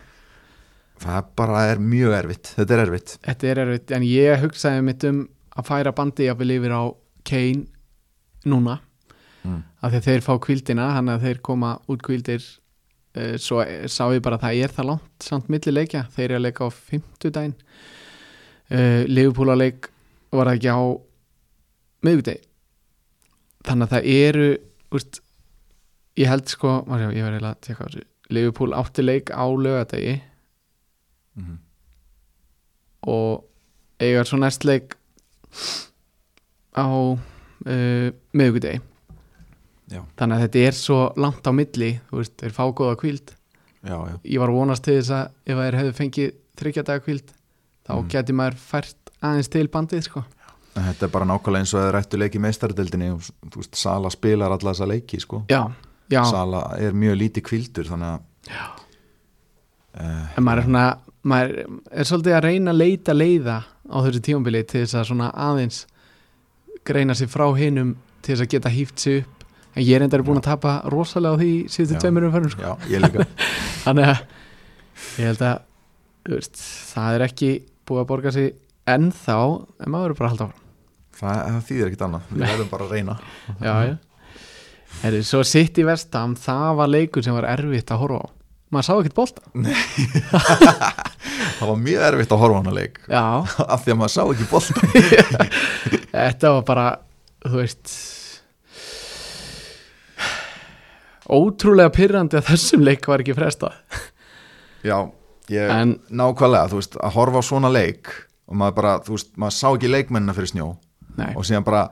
það 0.99 1.33
bara 1.39 1.65
er 1.71 1.81
mjög 1.83 2.15
erfitt, 2.17 2.53
þetta 2.57 2.75
er 2.75 2.83
erfitt. 2.85 3.15
Þetta 3.25 3.49
er 3.49 3.61
erfitt 3.65 3.93
en 3.95 4.05
ég 4.07 4.43
hugsaði 4.43 4.85
mitt 4.85 5.05
um 5.09 5.23
að 5.59 5.67
færa 5.69 5.95
bandi 5.95 6.27
jafnvel 6.27 6.55
yfir 6.57 6.75
á 6.75 6.83
Kane 7.27 7.67
núna. 8.49 8.79
Mm. 9.39 9.61
af 9.79 9.93
því 9.93 9.99
að 9.99 10.07
þeir 10.09 10.23
fá 10.25 10.33
kvildina 10.43 10.85
hann 10.97 11.09
að 11.13 11.21
þeir 11.23 11.37
koma 11.47 11.69
út 11.87 12.01
kvildir 12.03 12.43
uh, 12.43 13.37
svo 13.39 13.63
sá 13.87 14.01
ég 14.11 14.23
bara 14.25 14.35
að 14.35 14.43
það 14.43 14.63
er 14.65 14.73
það 14.75 14.89
langt 14.89 15.23
samt 15.23 15.47
millileikja, 15.47 16.01
þeir 16.11 16.25
eru 16.25 16.39
að 16.39 16.43
leika 16.43 16.67
á 16.67 16.69
fimmtudaginn. 16.75 17.55
Uh, 18.67 19.07
Liverpool 19.07 19.53
að 19.53 19.61
leik 19.63 19.89
var 20.35 20.51
ekki 20.51 20.75
á 20.75 20.81
miðgudegi 22.05 22.43
þannig 23.65 23.87
að 23.87 23.93
það 23.95 24.09
eru 24.15 24.49
úst, 24.95 25.21
ég 26.19 26.29
held 26.29 26.51
sko, 26.51 26.75
maður 26.87 27.07
sjá, 27.07 27.15
ég 27.17 27.27
verði 27.27 27.41
að 27.49 27.69
þessu. 27.69 28.05
Liverpool 28.29 28.75
átti 28.77 29.05
leik 29.05 29.31
á 29.33 29.45
lögadegi 29.49 30.19
Mhm. 31.35 31.57
og 33.09 33.45
eiga 33.99 34.23
svo 34.27 34.37
næst 34.41 34.63
leik 34.67 34.95
á 36.75 36.85
uh, 36.85 38.11
Já. 39.89 40.03
þannig 40.19 40.35
að 40.37 40.41
þetta 40.43 40.59
er 40.67 40.75
svo 40.77 40.97
langt 41.17 41.47
á 41.47 41.51
milli 41.55 41.91
þú 42.11 42.19
veist, 42.21 42.35
þeir 42.37 42.53
fá 42.53 42.63
góða 42.77 42.97
kvíld 43.01 43.31
já, 43.81 43.95
já, 44.05 44.15
ég 44.23 44.39
var 44.43 44.51
að 44.51 44.57
vonast 44.59 44.83
til 44.85 44.97
þess 44.99 45.09
að 45.15 45.31
ef 45.49 45.57
þeir 45.63 45.77
hefðu 45.79 45.93
fengið 45.97 46.33
þryggja 46.61 46.83
daga 46.85 47.03
kvíld 47.07 47.31
þá 47.89 47.93
Mm. 47.95 48.09
geti 48.13 48.33
maður 48.37 48.57
fært 48.61 49.09
aðeins 49.25 49.49
til 49.49 49.67
bandið 49.67 50.03
sko. 50.05 50.21
Þetta 50.75 51.07
er 51.07 51.09
bara 51.11 51.25
nákvæmlega 51.25 51.59
eins 51.63 51.73
og 51.73 51.81
þeir 51.81 51.95
rættu 51.95 52.17
leiki 52.21 52.37
í 52.37 52.43
meistardildinni 52.43 53.07
og 53.15 53.23
þú 53.49 53.57
veist, 53.63 53.75
Sala 53.75 54.09
spilar 54.13 54.51
alla 54.53 54.71
þessa 54.75 54.87
leiki 54.87 55.19
sko. 55.19 55.41
já, 55.49 55.63
já, 56.13 56.21
Sala 56.29 56.61
er 56.77 56.93
mjög 56.93 57.17
lítið 57.17 57.43
kvildur 57.49 57.89
þannig 57.89 58.11
að 58.13 58.21
uh, 59.97 60.37
en 60.37 60.43
maður 60.45 60.61
er 60.61 60.67
svona 60.69 60.85
maður 61.27 61.79
er 61.91 62.07
svolítið 62.07 62.35
að 62.37 62.45
reyna 62.45 62.73
að 62.73 62.81
leita 62.81 63.15
leiða 63.15 63.57
á 63.65 63.97
þessu 64.05 64.21
tímabili 64.23 64.61
til 64.67 64.83
þess 64.83 64.99
að 64.99 65.09
svona 65.09 65.31
aðeins 65.33 65.81
greina 66.87 67.15
sig 67.17 67.29
frá 67.31 67.45
hinum 67.57 67.95
til 68.23 68.35
þess 68.35 68.45
að 68.45 68.53
geta 68.53 68.73
hýft 68.73 69.03
sig 69.03 69.21
upp. 69.23 69.35
En 69.75 69.85
ég 69.85 69.95
er 69.95 70.05
enda 70.05 70.21
búin 70.25 70.39
að 70.41 70.47
tapa 70.49 70.79
rosalega 70.89 71.37
á 71.37 71.39
því 71.39 71.51
síðustu 71.69 71.97
Já. 71.97 72.01
tveimur 72.03 72.27
umfærum 72.29 72.53
sko. 72.53 72.75
Þannig 73.85 74.09
að 74.09 74.23
ég 75.19 75.29
held 75.29 75.43
að 75.45 75.59
veist, 76.29 76.63
það 76.93 77.17
er 77.17 77.25
ekki 77.27 77.51
búið 77.87 78.01
að 78.01 78.09
borga 78.09 78.33
sig 78.35 78.49
ennþá 78.89 79.37
en 79.85 79.93
maður 79.93 80.13
er 80.13 80.19
bara 80.19 80.29
að 80.29 80.33
halda 80.33 80.49
áfram. 80.49 80.65
Það, 81.19 81.39
það 81.45 81.63
þýðir 81.69 81.89
ekkit 81.89 82.03
annað, 82.07 82.27
við 82.31 82.43
verðum 82.45 82.71
bara 82.71 82.85
að 82.85 82.93
reyna. 82.95 83.15
Já, 83.59 83.73
já. 83.89 83.95
Heri, 84.99 85.21
svo 85.27 85.43
sitt 85.45 85.77
í 85.79 85.85
vestam 85.85 86.33
það 86.39 86.69
var 86.79 86.91
leikur 86.91 87.23
sem 87.23 87.35
var 87.35 87.47
erfitt 87.51 87.91
að 87.93 88.01
horfa 88.03 88.23
á 88.25 88.38
maður 88.73 88.85
sá 88.87 88.93
ekkert 88.99 89.17
bolta. 89.17 89.41
Það 91.59 91.67
var 91.71 91.79
mjög 91.81 92.01
erfitt 92.09 92.33
að 92.35 92.41
horfa 92.43 92.55
á 92.55 92.59
hana 92.61 92.73
leik. 92.75 92.95
Já, 93.09 93.23
af 93.73 93.79
því 93.83 93.89
að 93.93 93.99
maður 94.01 94.13
sá 94.15 94.23
ekki 94.25 94.45
bolta. 94.51 94.73
Þetta 96.13 96.47
var 96.55 96.63
bara 96.69 96.87
þú 97.45 97.55
veist 97.61 97.85
ótrúlega 101.29 101.91
pyrrandi 101.93 102.35
að 102.39 102.47
þessum 102.49 102.81
leik 102.85 103.03
var 103.09 103.19
ekki 103.23 103.35
frestað. 103.37 103.73
Já, 104.85 104.97
ég, 105.51 105.65
en 105.69 105.89
nákvæmlega, 106.09 106.69
þú 106.71 106.77
veist, 106.79 106.93
að 106.97 107.15
horfa 107.17 107.39
á 107.41 107.43
svona 107.45 107.69
leik 107.73 108.03
og 108.49 108.55
maður 108.57 108.75
bara, 108.79 108.93
þú 109.05 109.11
veist, 109.17 109.29
maður 109.37 109.55
sá 109.59 109.67
ekki 109.69 109.89
leikmennina 109.91 110.33
fyrir 110.37 110.51
snjó. 110.53 110.67
Nei, 111.19 111.31
og 111.35 111.43
síðan 111.45 111.67
bara 111.67 111.83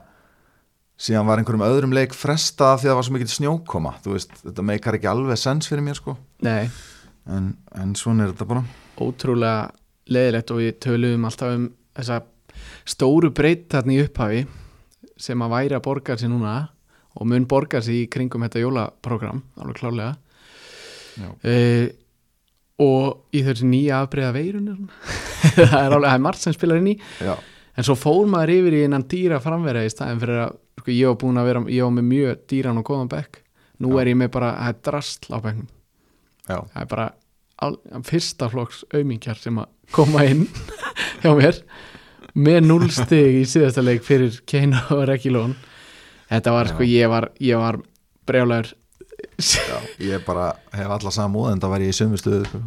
síðan 0.98 1.28
var 1.28 1.40
einhverjum 1.40 1.66
öðrum 1.66 1.94
leik 1.94 2.14
frestað 2.16 2.82
því 2.82 2.88
að 2.88 2.92
það 2.92 2.98
var 2.98 3.06
svo 3.06 3.16
mikið 3.16 3.34
snjókoma. 3.34 3.92
Þú 4.04 4.14
veist, 4.16 4.32
þetta 4.44 4.64
meikar 4.66 4.98
ekki 4.98 5.10
alveg 5.10 5.40
sens 5.40 5.70
fyrir 5.70 5.84
mér 5.86 5.98
sko. 6.00 6.16
Nei. 6.46 6.70
En, 7.28 7.52
en 7.78 7.92
svona 7.98 8.26
er 8.26 8.32
þetta 8.32 8.48
bara. 8.50 8.64
Ótrúlega 8.98 9.68
leðilegt 10.08 10.50
og 10.54 10.62
við 10.62 10.72
töluðum 10.82 11.28
alltaf 11.28 11.54
um 11.54 11.68
þessa 11.98 12.22
stóru 12.88 13.30
breytt 13.34 13.68
þarna 13.72 13.94
í 13.94 14.02
upphafi 14.02 14.42
sem 15.18 15.44
að 15.44 15.54
væri 15.54 15.76
að 15.76 15.84
borga 15.84 16.16
sér 16.18 16.32
núna 16.32 16.56
og 17.18 17.28
mun 17.28 17.46
borga 17.50 17.82
sér 17.82 18.04
í 18.04 18.10
kringum 18.10 18.44
þetta 18.46 18.62
jólaprogram, 18.62 19.42
alveg 19.58 19.80
klálega 19.80 20.14
uh, 21.18 21.86
og 22.78 23.34
í 23.34 23.42
þessu 23.46 23.66
nýja 23.68 24.04
afbreyða 24.04 24.34
veirun 24.36 24.88
það 25.56 25.80
er 25.80 25.96
alveg, 25.96 26.08
það 26.08 26.14
er 26.14 26.24
margt 26.28 26.44
sem 26.44 26.54
spilar 26.54 26.80
inn 26.80 26.92
í. 26.92 26.96
Já, 27.24 27.34
en 27.74 27.86
svo 27.86 27.98
fór 27.98 28.30
maður 28.30 28.54
yfir 28.58 28.78
í 28.78 28.84
innan 28.86 29.06
dýra 29.10 29.40
framverða 29.42 29.86
í 29.86 29.92
staðin 29.92 30.22
fyrir 30.22 30.44
að, 30.44 30.56
sko, 30.82 30.94
ég 30.94 31.10
var 31.10 31.18
búin 31.22 31.40
að 31.40 31.50
vera 31.50 31.62
ég 31.74 31.86
var 31.86 31.94
með 31.98 32.08
mjög 32.12 32.42
dýran 32.50 32.80
og 32.80 32.88
góðan 32.88 33.12
bekk. 33.12 33.42
Nú 33.78 33.92
Já. 33.94 34.00
er 34.02 34.12
ég 34.12 34.18
með 34.18 34.32
bara, 34.34 34.52
það 34.58 34.72
er 34.74 34.80
drastl 34.88 35.34
á 35.34 35.38
bekknum. 35.44 35.68
Já, 36.48 36.58
það 36.58 36.82
er 36.82 36.90
bara 36.94 37.06
al, 37.62 37.78
fyrsta 38.08 38.50
flokks 38.52 38.84
aumingjar 38.94 39.38
sem 39.38 39.60
að 39.62 39.70
koma 39.94 40.24
inn 40.26 40.46
hjá 41.22 41.32
mér. 41.38 41.62
Með 42.38 42.60
núlstig 42.68 43.40
í 43.40 43.46
síðasta 43.48 43.82
leik 43.82 44.04
fyrir 44.06 44.36
Kane 44.46 44.78
og 44.94 45.06
Rekilón 45.08 45.56
þetta 46.28 46.52
var 46.54 46.68
Já. 46.68 46.74
sko, 46.74 46.86
ég 46.86 47.10
var, 47.10 47.30
ég 47.42 47.58
var 47.60 47.80
brjálæður 48.28 48.74
já, 49.38 49.78
ég 50.02 50.24
bara 50.26 50.50
hef 50.74 50.94
alla 50.98 51.12
samúð 51.14 51.52
en 51.52 51.62
það 51.62 51.76
ég 51.84 51.92
í 51.92 51.96
sömu 51.96 52.18
stöðu 52.20 52.48
sko. 52.48 52.60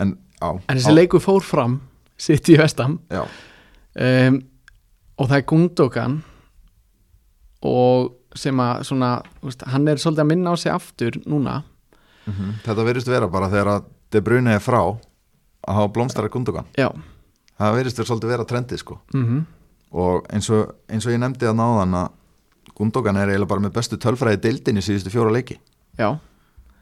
en, 0.00 0.14
á, 0.40 0.48
en 0.50 0.78
þessi 0.78 0.94
leikur 0.94 1.22
fór 1.22 1.44
fram 1.44 1.80
sitt 2.20 2.48
í 2.52 2.56
vestam 2.60 2.98
já, 3.12 3.24
um, 3.98 4.40
og 5.22 5.30
það 5.30 5.38
er 5.38 5.46
Gundogan 5.46 6.16
og 7.62 8.12
sem 8.34 8.58
að 8.64 8.82
svona, 8.88 9.10
veist, 9.44 9.62
hann 9.70 9.86
er 9.92 10.00
svolítið 10.00 10.24
að 10.24 10.30
minna 10.32 10.54
á 10.54 10.56
sig 10.58 10.72
aftur 10.72 11.18
núna. 11.28 11.62
Mhm. 12.26 12.62
þetta 12.64 12.84
verðist 12.86 13.10
vera 13.10 13.28
bara 13.28 13.48
þegar 13.50 13.66
að 13.76 13.84
De 14.12 14.20
Bruyne 14.20 14.52
er 14.54 14.60
frá 14.60 14.78
að 14.82 15.74
hafa 15.74 15.88
blómstara 15.88 16.28
Gundogan. 16.28 16.66
Já, 16.76 16.90
það 17.58 17.76
verðist 17.78 17.96
vera 17.98 18.08
svolítið 18.08 18.28
vera 18.28 18.44
trendið 18.44 18.78
sko. 18.78 18.98
Mhm. 19.14 19.46
Og 19.92 20.26
eins 20.28 20.50
og, 20.50 20.74
eins 20.88 21.06
og 21.06 21.12
ég 21.12 21.18
nefndi 21.18 21.46
að 21.46 21.56
náðan 21.56 21.94
að 21.94 22.10
Gundogan 22.74 23.16
er 23.16 23.28
eiginlega 23.28 23.48
bara 23.48 23.60
með 23.60 23.72
bestu 23.72 23.96
tölfræði 23.96 24.40
deildinni 24.40 24.80
síðustu 24.80 25.10
fjóra 25.10 25.32
leiki. 25.32 25.58
Já, 25.98 26.18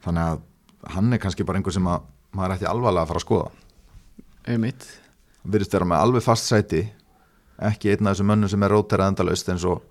þannig 0.03 0.23
að 0.23 0.39
hann 0.89 1.13
er 1.13 1.19
kannski 1.19 1.45
bara 1.45 1.57
einhver 1.59 1.73
sem 1.73 1.83
að 1.87 2.01
maður 2.33 2.55
ætti 2.55 2.65
alvarlega 2.69 3.03
að 3.03 3.07
fara 3.07 3.19
að 3.19 3.25
skoða. 3.27 3.51
Hann 5.43 5.51
virðist 5.51 5.73
vera 5.73 5.85
með 5.85 6.01
alveg 6.01 6.23
fast 6.23 6.47
sæti 6.47 6.89
ekki 7.69 7.93
einn 7.93 8.07
af 8.07 8.15
þessum 8.15 8.31
mönnum 8.31 8.51
sem 8.51 8.63
er 8.65 8.73
róterað 8.73 9.13
endalaust 9.13 9.49
eins 9.53 9.65
og 9.67 9.87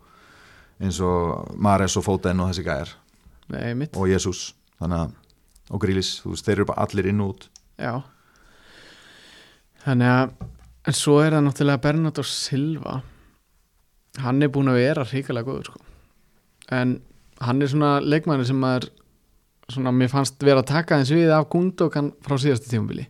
og 0.80 1.56
Mares 1.60 1.96
og 2.00 2.06
Foden 2.06 2.40
og 2.40 2.50
þessi 2.50 2.64
gæjar. 2.64 2.94
Nei, 3.52 3.88
og 3.92 4.08
Jésús 4.08 4.54
að 4.80 5.10
og 5.70 5.82
Grílis, 5.82 6.16
þú 6.22 6.32
veist, 6.32 6.46
þeir 6.46 6.56
eru 6.56 6.66
bara 6.70 6.86
allir 6.86 7.06
inn 7.10 7.20
og 7.22 7.34
út. 7.34 7.44
Já. 7.78 8.00
Þannig 9.84 10.10
að 10.10 10.32
en 10.90 10.96
svo 10.96 11.18
er 11.22 11.36
það 11.36 11.44
náttúrulega 11.46 11.82
Bernardo 11.84 12.24
Silva. 12.26 12.96
Hann 14.24 14.42
er 14.42 14.50
búin 14.50 14.70
að 14.72 14.80
vera 14.80 15.06
hrikalega 15.06 15.46
góður 15.46 15.70
sko. 15.70 15.84
en 16.70 17.00
hann 17.40 17.62
er 17.62 17.66
svona 17.70 18.00
leikmæður 18.00 18.46
sem 18.46 18.58
maður 18.62 18.84
svona 19.70 19.92
mér 19.94 20.10
fannst 20.12 20.42
vera 20.44 20.62
að 20.62 20.70
taka 20.70 20.98
eins 20.98 21.10
við 21.10 21.32
af 21.34 21.48
Gundogan 21.50 22.12
frá 22.22 22.36
síðastu 22.38 22.70
tímabili. 22.70 23.08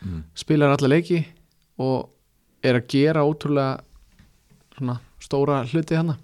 Mm. 0.00 0.22
spilar 0.34 0.76
alla 0.76 0.88
leiki 0.88 1.24
og 1.82 2.10
er 2.62 2.76
að 2.78 2.86
gera 2.92 3.24
ótrúlega 3.26 3.80
svona 4.78 4.98
stóra 5.22 5.60
hluti 5.68 5.96
hana. 5.98 6.16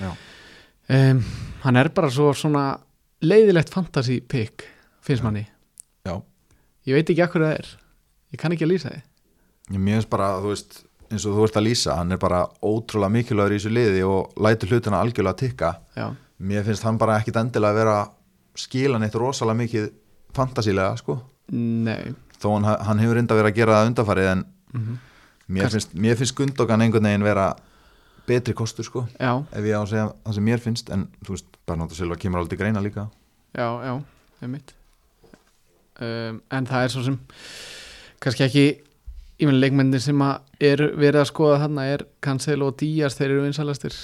Já. 0.00 0.10
um, 0.92 1.22
hann 1.62 1.76
er 1.80 1.88
bara 1.94 2.10
svo 2.10 2.32
svona 2.36 2.66
leiðilegt 3.22 3.70
fantasy 3.72 4.20
pick 4.20 4.64
finnst 5.02 5.22
manni. 5.24 5.44
Já, 6.06 6.16
ég 6.86 6.98
veit 6.98 7.10
ekki 7.14 7.22
akkur 7.24 7.44
það 7.46 7.54
er. 7.60 7.68
Ég 8.32 8.40
kann 8.42 8.52
ekki 8.56 8.66
að 8.66 8.72
lýsa 8.74 8.92
þið 8.92 9.08
mér 9.78 9.94
finnst 10.00 10.10
bara, 10.12 10.26
þú 10.42 10.50
veist 10.52 10.80
eins 11.12 11.24
og 11.28 11.36
þú 11.36 11.44
ert 11.46 11.56
að 11.60 11.64
lýsa, 11.68 11.94
hann 11.96 12.12
er 12.12 12.18
bara 12.20 12.42
ótrúlega 12.66 13.12
mikilvægur 13.14 13.54
í 13.54 13.60
þessu 13.60 13.70
liði 13.72 14.02
og 14.04 14.34
lætur 14.42 14.72
hlutina 14.72 14.98
algjörlega 15.00 15.32
að 15.32 15.40
tikka. 15.44 15.70
Já, 15.96 16.06
mér 16.42 16.64
finnst 16.66 16.84
hann 16.84 16.98
bara 17.00 17.16
ekkit 17.20 17.38
endilega 17.40 17.72
að 17.72 17.78
vera 17.80 17.94
að 18.02 18.10
skila 18.64 18.98
neitt 19.00 19.14
rosalega 19.16 19.60
mikið 19.62 19.86
fantasílega, 20.36 20.96
sko. 21.00 21.16
Nei. 21.52 22.12
Þó 22.42 22.48
hann, 22.56 22.66
hann 22.88 23.00
hefur 23.04 23.16
reynda 23.20 23.36
verið 23.38 23.52
að 23.52 23.58
gera 23.60 23.78
það 23.78 23.90
undarfarið 23.92 24.30
en 24.34 24.44
mm 24.74 24.98
mér 25.52 25.66
Kannski- 25.66 25.72
finnst, 25.78 25.94
mér 26.00 26.16
finnst 26.16 26.34
Gundogan 26.38 26.80
einhvern 26.80 27.04
veginn 27.08 27.24
vera 27.26 27.46
betri 28.28 28.54
kostur, 28.54 28.86
sko 28.86 29.06
já, 29.16 29.32
ef 29.50 29.66
ég 29.66 29.74
á 29.74 29.82
að 29.82 29.90
segja 29.94 30.06
það 30.12 30.38
sem 30.38 30.46
mér 30.50 30.62
finnst 30.62 30.92
en 30.94 31.08
þú 31.24 31.36
veist, 31.36 31.58
Bernardo 31.66 31.98
Silva 31.98 32.18
kemur 32.18 32.42
aldrei 32.42 32.58
greina 32.58 32.82
líka. 32.82 33.08
Já, 33.52 33.66
já, 33.82 33.94
það 34.38 34.46
er 34.46 34.52
mitt 34.52 34.74
um, 36.00 36.40
en 36.50 36.68
það 36.68 36.86
er 36.86 36.94
svo 36.94 37.04
sem 37.06 37.18
kannski 38.22 38.46
ekki 38.46 38.64
ég 39.42 39.48
meina 39.48 39.60
leikmennir 39.60 40.02
sem 40.02 40.22
að 40.24 40.66
er 40.70 40.84
verið 40.94 41.22
að 41.22 41.30
skoða 41.32 41.60
þarna 41.64 41.86
er 41.90 42.06
Cancelo 42.22 42.70
og 42.70 42.78
Díaz 42.80 43.18
þeir 43.18 43.28
eru 43.30 43.44
vinsalastir 43.46 43.96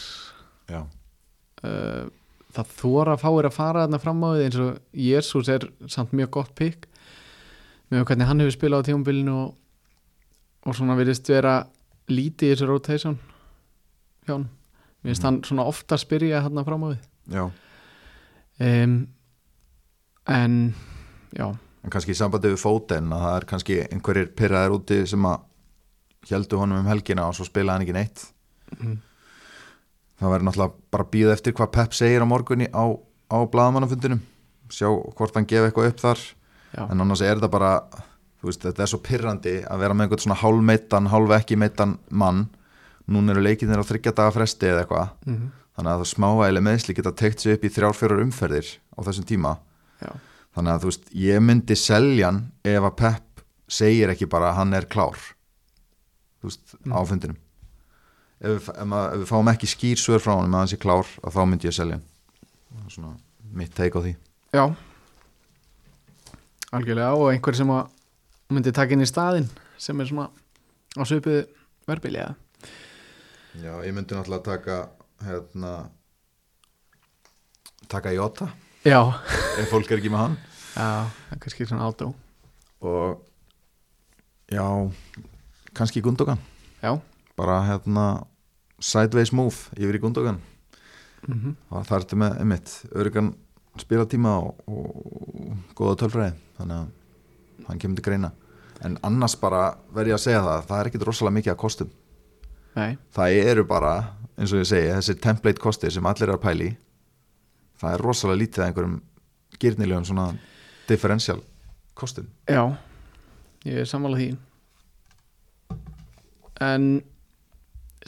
já, 0.69 0.83
uh, 0.83 2.05
það 2.57 2.75
þóra 2.81 3.17
fáir 3.21 3.49
að 3.49 3.57
fara 3.57 3.87
þarna 3.87 4.03
fram 4.03 4.27
á 4.27 4.29
því 4.33 4.47
eins 4.49 4.61
og 4.65 5.01
Jésús 5.09 5.51
er 5.53 5.69
samt 5.87 6.15
mjög 6.17 6.33
gott 6.41 6.55
pikk 6.59 6.89
með 7.89 8.05
hvernig 8.11 8.29
hann 8.29 8.43
hefur 8.43 8.57
spilað 8.57 8.85
á 8.85 8.87
tímabilinu 8.91 9.37
og, 9.45 9.51
og 10.67 10.77
svona 10.77 10.99
virðist 10.99 11.29
vera 11.31 11.61
lítið 12.11 12.51
í 12.51 12.55
þessu 12.55 12.69
rotation 12.69 13.19
hjá 14.29 14.35
hann 14.37 14.49
finnst 15.03 15.23
Mhm. 15.23 15.27
hann 15.29 15.41
svona 15.49 15.67
ofta 15.71 15.97
spyrja 15.99 16.43
þarna 16.47 16.65
fram 16.67 16.85
á 16.85 16.89
því 16.93 16.99
já. 17.39 17.45
Um, 18.61 18.95
en 20.29 20.75
já, 21.37 21.47
en 21.85 21.91
kannski 21.93 22.13
í 22.15 22.19
sambandi 22.19 22.51
við 22.53 22.59
Foden 22.63 23.13
að 23.15 23.23
það 23.25 23.37
er 23.41 23.47
kannski 23.53 23.77
einhverjir 23.89 24.33
pyrraðir 24.37 24.75
úti 24.79 24.99
sem 25.09 25.23
að 25.29 25.45
heldu 26.33 26.59
honum 26.61 26.81
um 26.83 26.89
helgina 26.91 27.29
og 27.29 27.37
svo 27.39 27.47
spilaði 27.47 27.77
hann 27.79 27.87
ekki 27.87 27.95
neitt. 27.97 28.25
Mhm. 28.79 28.97
það 30.19 30.33
verður 30.35 30.47
náttúrulega 30.49 30.75
bara 30.91 31.05
að 31.05 31.11
býða 31.15 31.33
eftir 31.37 31.53
hvað 31.55 31.71
Pep 31.73 31.93
segir 31.95 32.21
á 32.21 32.27
morgunni 32.27 32.67
á, 32.75 32.85
á 33.31 33.39
blaðamannafundinum. 33.47 34.21
Sjá 34.69 34.89
hvort 35.15 35.35
hann 35.39 35.47
gefi 35.47 35.71
eitthvað 35.71 35.93
upp 35.93 36.01
þar. 36.03 36.19
Já, 36.75 36.91
en 36.91 37.01
annars 37.01 37.23
er 37.23 37.37
þetta 37.39 37.51
bara 37.51 37.71
veist, 38.43 38.61
þetta 38.67 38.83
er 38.83 38.91
svo 38.91 38.99
pyrrandi 38.99 39.55
að 39.65 39.79
vera 39.79 39.95
með 39.95 40.09
einhvern 40.09 40.25
svona 40.27 40.41
hálfmeittan, 40.43 41.07
hálf 41.09 41.31
ekki 41.39 41.57
meittan 41.57 41.99
mann 42.11 42.49
núna 43.09 43.33
eru 43.35 43.43
leikinnir 43.45 43.81
á 43.81 43.89
þryggja 43.89 44.13
daga 44.15 44.35
fresti 44.37 44.67
eða 44.73 44.85
eitthvað. 44.85 45.09
Mm 45.27 45.49
þannig 45.79 45.93
að 45.95 46.01
það 46.03 46.09
smávægileg 46.11 46.63
meðsli 46.67 46.95
geta 46.99 47.11
teikt 47.15 47.39
sig 47.45 47.53
upp 47.55 47.63
í 47.63 47.69
þrjár 47.71 47.93
fjórar 47.95 48.21
umferðir 48.25 48.67
á 48.91 48.99
þessum 49.07 49.27
tíma. 49.31 49.53
Já, 50.03 50.09
þannig 50.59 50.73
að 50.73 50.81
þú 50.83 50.89
veist, 50.91 51.05
ég 51.15 51.45
myndi 51.47 51.77
selja 51.79 52.27
hann 52.33 52.41
ef 52.67 52.83
að 52.89 52.97
Pep 52.99 53.43
segir 53.71 54.11
ekki 54.11 54.27
bara 54.27 54.49
að 54.51 54.57
hann 54.59 54.75
er 54.75 54.89
klár. 54.91 55.21
Þú 56.43 56.51
veist, 56.51 56.75
Mm. 56.83 56.97
á 56.99 57.01
fundinum. 57.07 57.37
Ef 58.43 58.51
ef, 58.57 58.69
ef 58.75 58.91
við 59.23 59.27
fáum 59.31 59.53
ekki 59.55 59.71
skýr 59.71 60.03
svör 60.03 60.19
frá 60.19 60.35
hann 60.35 60.51
að 60.51 60.59
hann 60.59 60.73
sé 60.75 60.79
klár, 60.83 61.07
þá 61.23 61.41
myndi 61.47 61.69
ég 61.71 61.75
selja 61.79 61.95
hann. 62.01 62.05
Það 62.75 62.87
er 62.87 62.91
svona 62.99 63.15
mitt 63.55 63.75
teik 63.79 63.95
á 63.95 64.01
því. 64.03 64.17
Já. 64.59 64.75
Algjörlega 66.75 67.15
og 67.15 67.31
einhver 67.33 67.55
sem 67.55 67.71
myndi 68.51 68.73
taka 68.75 68.93
inn 68.99 69.07
í 69.07 69.09
staðinn 69.09 69.47
sem 69.79 70.01
er 70.01 70.11
svona 70.11 70.27
á 70.99 71.03
svipuðu 71.07 71.47
verbili 71.87 72.19
eða 72.19 72.35
Já, 73.57 73.73
ég 73.85 73.95
myndi 73.97 74.15
náttúrulega 74.15 74.45
taka 74.45 74.77
hérna 75.25 75.91
taka 77.89 78.13
Jota. 78.13 78.51
Já, 78.85 79.01
ef 79.59 79.71
fólk 79.73 79.91
er 79.91 79.99
ekki 80.03 80.13
með 80.13 80.25
hann. 80.25 80.37
Já, 80.77 81.09
það 81.31 81.41
kannski 81.43 81.67
svona 81.67 81.89
átó 81.89 82.13
og 82.85 83.25
já, 84.53 84.65
kannski 85.75 86.03
Gundogan. 86.05 86.39
Já, 86.83 87.01
bara 87.37 87.63
hérna 87.67 88.05
sideways 88.79 89.33
move 89.33 89.73
yfir 89.77 89.99
í 89.99 90.03
Gundogan. 90.05 90.43
Mm 91.27 91.57
það 91.71 91.97
er 91.97 92.05
þetta 92.05 92.17
með 92.23 92.37
einmitt 92.41 92.75
örugan 92.95 93.33
spilatíma 93.79 94.37
og, 94.39 94.61
og 94.69 95.75
góða 95.75 95.97
tölfræði. 96.05 96.37
Þannig 96.59 96.77
að 96.77 97.67
hann 97.69 97.81
kemur 97.83 97.99
til 97.99 98.05
greina. 98.05 98.31
En 98.85 98.99
annars 99.03 99.35
bara 99.41 99.79
verð 99.91 100.13
ég 100.13 100.19
að 100.21 100.25
segja 100.29 100.45
það 100.45 100.69
það 100.69 100.81
er 100.81 100.91
ekkit 100.91 101.07
rosalega 101.09 101.39
mikið 101.39 101.53
að 101.53 101.61
kostum 101.65 101.91
nei, 102.79 102.97
það 103.15 103.39
eru 103.53 103.65
bara, 103.69 103.95
eins 104.39 104.55
og 104.55 104.63
ég 104.63 104.71
segi 104.71 104.93
þessi 104.93 105.19
template 105.23 105.63
kostir 105.63 105.93
sem 105.95 106.07
allir 106.09 106.29
er 106.29 106.37
að 106.37 106.45
pæli 106.45 106.71
það 107.79 107.95
er 107.95 108.05
rosalega 108.07 108.43
lítið 108.43 108.63
að 108.63 108.71
einhverjum 108.71 108.97
gyrnilegum 109.59 110.09
svona 110.09 110.27
differential 110.89 111.43
kostum. 111.99 112.29
Já 112.49 112.63
ég 113.67 113.83
er 113.83 113.91
sammála 113.91 114.19
því. 114.19 114.31
En 116.65 116.89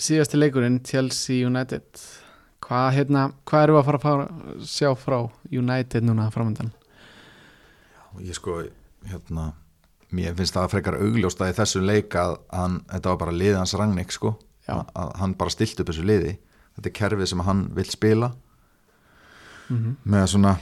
síðasti 0.01 0.39
leikurinn 0.39 0.81
Chelsea 0.87 1.47
United. 1.47 1.87
Hvað 2.64 2.91
hérna, 2.95 3.23
hvað 3.49 3.64
erum 3.64 3.77
við 3.77 3.81
að 3.81 3.89
fara 3.89 3.99
að 3.99 4.05
fara, 4.07 4.59
sjá 4.71 4.91
frá 4.99 5.16
United 5.51 6.07
núna 6.07 6.29
framöndan 6.31 6.71
ég 8.18 8.35
sko, 8.35 8.61
hérna 9.07 9.53
mér 10.11 10.35
finnst 10.39 10.57
það 10.57 10.73
frekar 10.75 10.99
augljóst 10.99 11.41
að 11.43 11.53
í 11.53 11.57
þessum 11.61 11.87
leik 11.87 12.16
að 12.18 12.37
hann, 12.55 12.81
þetta 12.91 13.12
var 13.12 13.21
bara 13.23 13.37
liðið 13.37 13.59
hans 13.61 13.75
rangnik 13.79 14.14
sko. 14.14 14.35
Að, 14.69 14.85
að 14.95 15.17
hann 15.23 15.35
bara 15.39 15.55
stilt 15.55 15.81
upp 15.81 15.91
þessu 15.91 16.05
liði, 16.07 16.37
þetta 16.77 16.91
er 16.91 16.97
kerfið 17.01 17.33
sem 17.33 17.45
hann 17.47 17.65
vill 17.77 17.89
spila. 17.91 18.33
Mm 19.71 19.97
með 20.05 20.27
svona, 20.27 20.57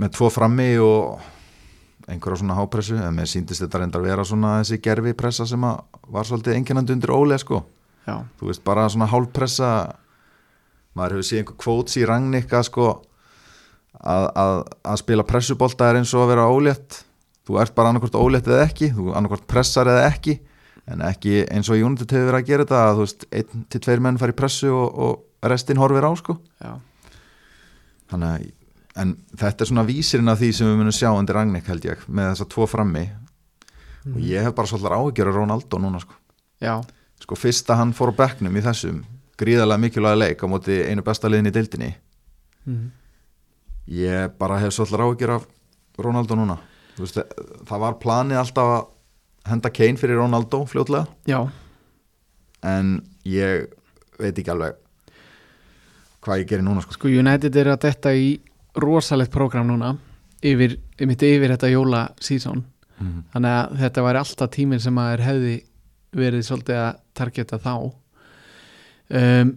með 0.00 0.14
tvo 0.16 0.30
frammi 0.32 0.70
og 0.80 1.20
einhverja 2.08 2.40
svona 2.40 2.56
hápressu. 2.58 2.96
En 2.96 3.14
mér 3.16 3.28
síndist 3.28 3.62
þetta 3.64 3.80
reyndar 3.82 4.04
vera 4.04 4.24
svona 4.24 4.58
þessi 4.62 4.80
gerfi 4.84 5.14
pressa 5.16 5.46
sem 5.46 5.64
að 5.64 5.82
var 6.12 6.28
svolítið 6.28 6.58
einkennandi 6.58 6.92
undir 6.92 7.12
ólega 7.14 7.40
sko, 7.40 7.62
já, 8.06 8.24
þú 8.38 8.50
veist 8.50 8.64
bara 8.64 8.88
svona 8.88 9.08
hálfpressa. 9.10 9.70
Maður 10.94 11.16
hefur 11.16 11.26
séð 11.26 11.40
einhver 11.42 11.58
kvóts 11.58 11.96
í 11.98 12.04
rangnika 12.06 12.62
sko 12.62 12.88
að, 13.98 14.26
að, 14.38 14.58
að 14.84 15.00
spila 15.00 15.26
pressubolta 15.26 15.88
er 15.90 15.98
eins 15.98 16.12
og 16.14 16.24
að 16.24 16.34
vera 16.34 16.48
ólétt. 16.48 17.00
Þú 17.44 17.58
ert 17.60 17.74
bara 17.74 17.90
annarkvort 17.90 18.14
ólétt 18.16 18.46
eða 18.48 18.64
ekki. 18.68 18.92
Þú 18.94 19.10
annarkvort 19.12 19.48
pressar 19.50 19.90
eða 19.90 20.06
ekki 20.12 20.38
en 20.90 21.04
ekki 21.06 21.44
eins 21.48 21.70
og 21.72 21.80
United 21.80 22.10
hefur 22.12 22.30
verið 22.30 22.40
að 22.40 22.50
gera 22.50 22.66
þetta 22.66 22.80
að 22.80 22.98
þú 22.98 23.06
veist, 23.06 23.26
einn 23.38 23.64
til 23.72 23.80
tveir 23.86 24.02
menn 24.04 24.20
fari 24.20 24.34
í 24.34 24.38
pressu 24.38 24.72
og, 24.72 24.98
og 25.06 25.48
restin 25.52 25.80
horfir 25.80 26.06
á 26.06 26.12
sko. 26.20 26.36
Já, 26.60 26.72
þannig 28.12 28.34
að 28.34 28.50
en 29.04 29.14
þetta 29.34 29.64
er 29.64 29.70
svona 29.72 29.86
vísirinn 29.88 30.30
af 30.30 30.38
því 30.38 30.50
sem 30.54 30.68
við 30.68 30.76
munum 30.78 30.94
sjá 30.94 31.08
undir 31.10 31.34
Ragnik 31.34 31.66
held 31.66 31.86
ég 31.88 32.04
með 32.06 32.28
þessa 32.30 32.48
tvo 32.52 32.66
frammi. 32.70 33.06
Og 34.12 34.20
ég 34.22 34.44
hef 34.44 34.54
bara 34.54 34.70
svolítið 34.70 34.94
áhyggjur 34.94 35.30
af 35.30 35.38
Ronaldo 35.40 35.80
núna 35.80 36.02
sko. 36.02 36.14
Já, 36.62 36.76
sko 37.24 37.38
fyrst 37.40 37.72
að 37.72 37.80
hann 37.80 37.94
fór 37.96 38.12
á 38.14 38.18
bekknum 38.20 38.54
í 38.54 38.62
þessum 38.62 39.00
gríðarlega 39.40 39.82
mikilvæga 39.82 40.20
leik 40.20 40.44
á 40.44 40.46
móti 40.46 40.76
einu 40.86 41.02
besta 41.02 41.30
liðin 41.32 41.50
í 41.50 41.54
deildinni. 41.56 41.90
Mm 42.68 42.92
ég 43.90 44.32
bara 44.38 44.58
hef 44.62 44.74
svolítið 44.74 45.04
áhyggjur 45.04 45.34
af 45.36 45.46
Ronaldo 46.00 46.38
núna. 46.38 46.56
Veist, 46.96 47.18
það 47.66 47.82
var 47.82 47.98
planið 48.02 48.40
alltaf 48.40 48.70
að 48.70 48.84
henda 49.48 49.70
Kane 49.74 50.00
fyrir 50.00 50.20
Ronaldo 50.20 50.64
fljótlega 50.68 51.06
já 51.28 51.40
en 52.64 52.96
ég 53.28 53.68
veit 54.18 54.38
ekki 54.38 54.52
alveg 54.52 54.80
hvað 56.24 56.40
ég 56.40 56.48
gerir 56.48 56.64
núna 56.64 56.80
sko. 56.84 56.96
Sko 56.96 57.10
United 57.12 57.56
er 57.60 57.74
að 57.74 57.82
detta 57.84 58.14
í 58.16 58.38
rosalegt 58.80 59.32
prógram 59.34 59.68
núna 59.68 59.94
yfir, 60.44 60.78
mitt 61.04 61.22
yfir 61.22 61.52
þetta 61.52 61.72
jóla 61.72 62.06
sísón 62.22 62.64
mm. 62.98 63.18
þannig 63.34 63.58
að 63.58 63.76
þetta 63.82 64.06
væri 64.06 64.22
alltaf 64.22 64.54
tíminn 64.54 64.82
sem 64.82 65.00
að 65.00 65.12
er 65.16 65.24
hefði 65.28 65.58
verið 66.14 66.46
svolítið 66.46 66.80
að 66.80 67.02
targeta 67.18 67.60
þá 67.60 67.74
um, 67.82 69.52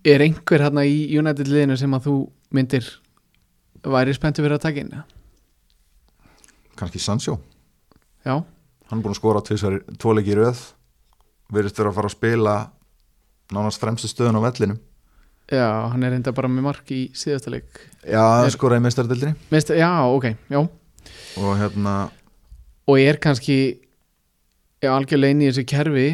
Er 0.00 0.22
einhver 0.24 0.62
hérna 0.64 0.86
í 0.88 1.00
United 1.12 1.48
liðinu 1.50 1.74
sem 1.76 1.92
að 1.92 2.06
þú 2.06 2.14
myndir 2.56 2.86
væri 3.84 4.14
spenntu 4.16 4.40
fyrir 4.40 4.56
að 4.56 4.62
taka 4.64 4.80
inn? 4.80 4.94
kannski 6.80 7.02
Sancho 7.02 7.36
Já, 8.26 8.36
hann 8.90 8.98
er 9.00 9.04
búin 9.04 9.14
að 9.14 9.20
skora 9.20 9.42
tvisvar, 9.44 9.80
tvo 10.00 10.14
leiki 10.16 10.34
í 10.34 10.38
röð. 10.38 10.60
Verðist 11.50 11.80
vera 11.80 11.90
að 11.90 11.98
fara 11.98 12.10
að 12.10 12.16
spila 12.16 12.54
nánast 13.54 13.82
fremstu 13.82 14.10
stöðun 14.10 14.38
á 14.38 14.46
vellinum. 14.46 14.78
Já, 15.50 15.66
hann 15.90 16.04
er 16.06 16.14
enda 16.14 16.30
bara 16.34 16.50
með 16.50 16.66
mark 16.68 16.90
í 16.94 17.00
síðasta 17.16 17.50
leik. 17.50 17.80
Já, 18.06 18.22
hann 18.22 18.52
skoraði 18.54 18.84
meistardildinni 18.84 19.34
Meist, 19.50 19.72
Já, 19.74 19.90
ok, 20.06 20.28
já. 20.46 20.60
Og 21.40 21.54
hérna, 21.58 21.94
og 22.86 23.00
er 23.00 23.18
kannski 23.22 23.56
já, 24.82 24.92
algjörlega 24.92 25.34
inn 25.34 25.42
í 25.42 25.48
þessu 25.48 25.64
kerfi. 25.66 26.08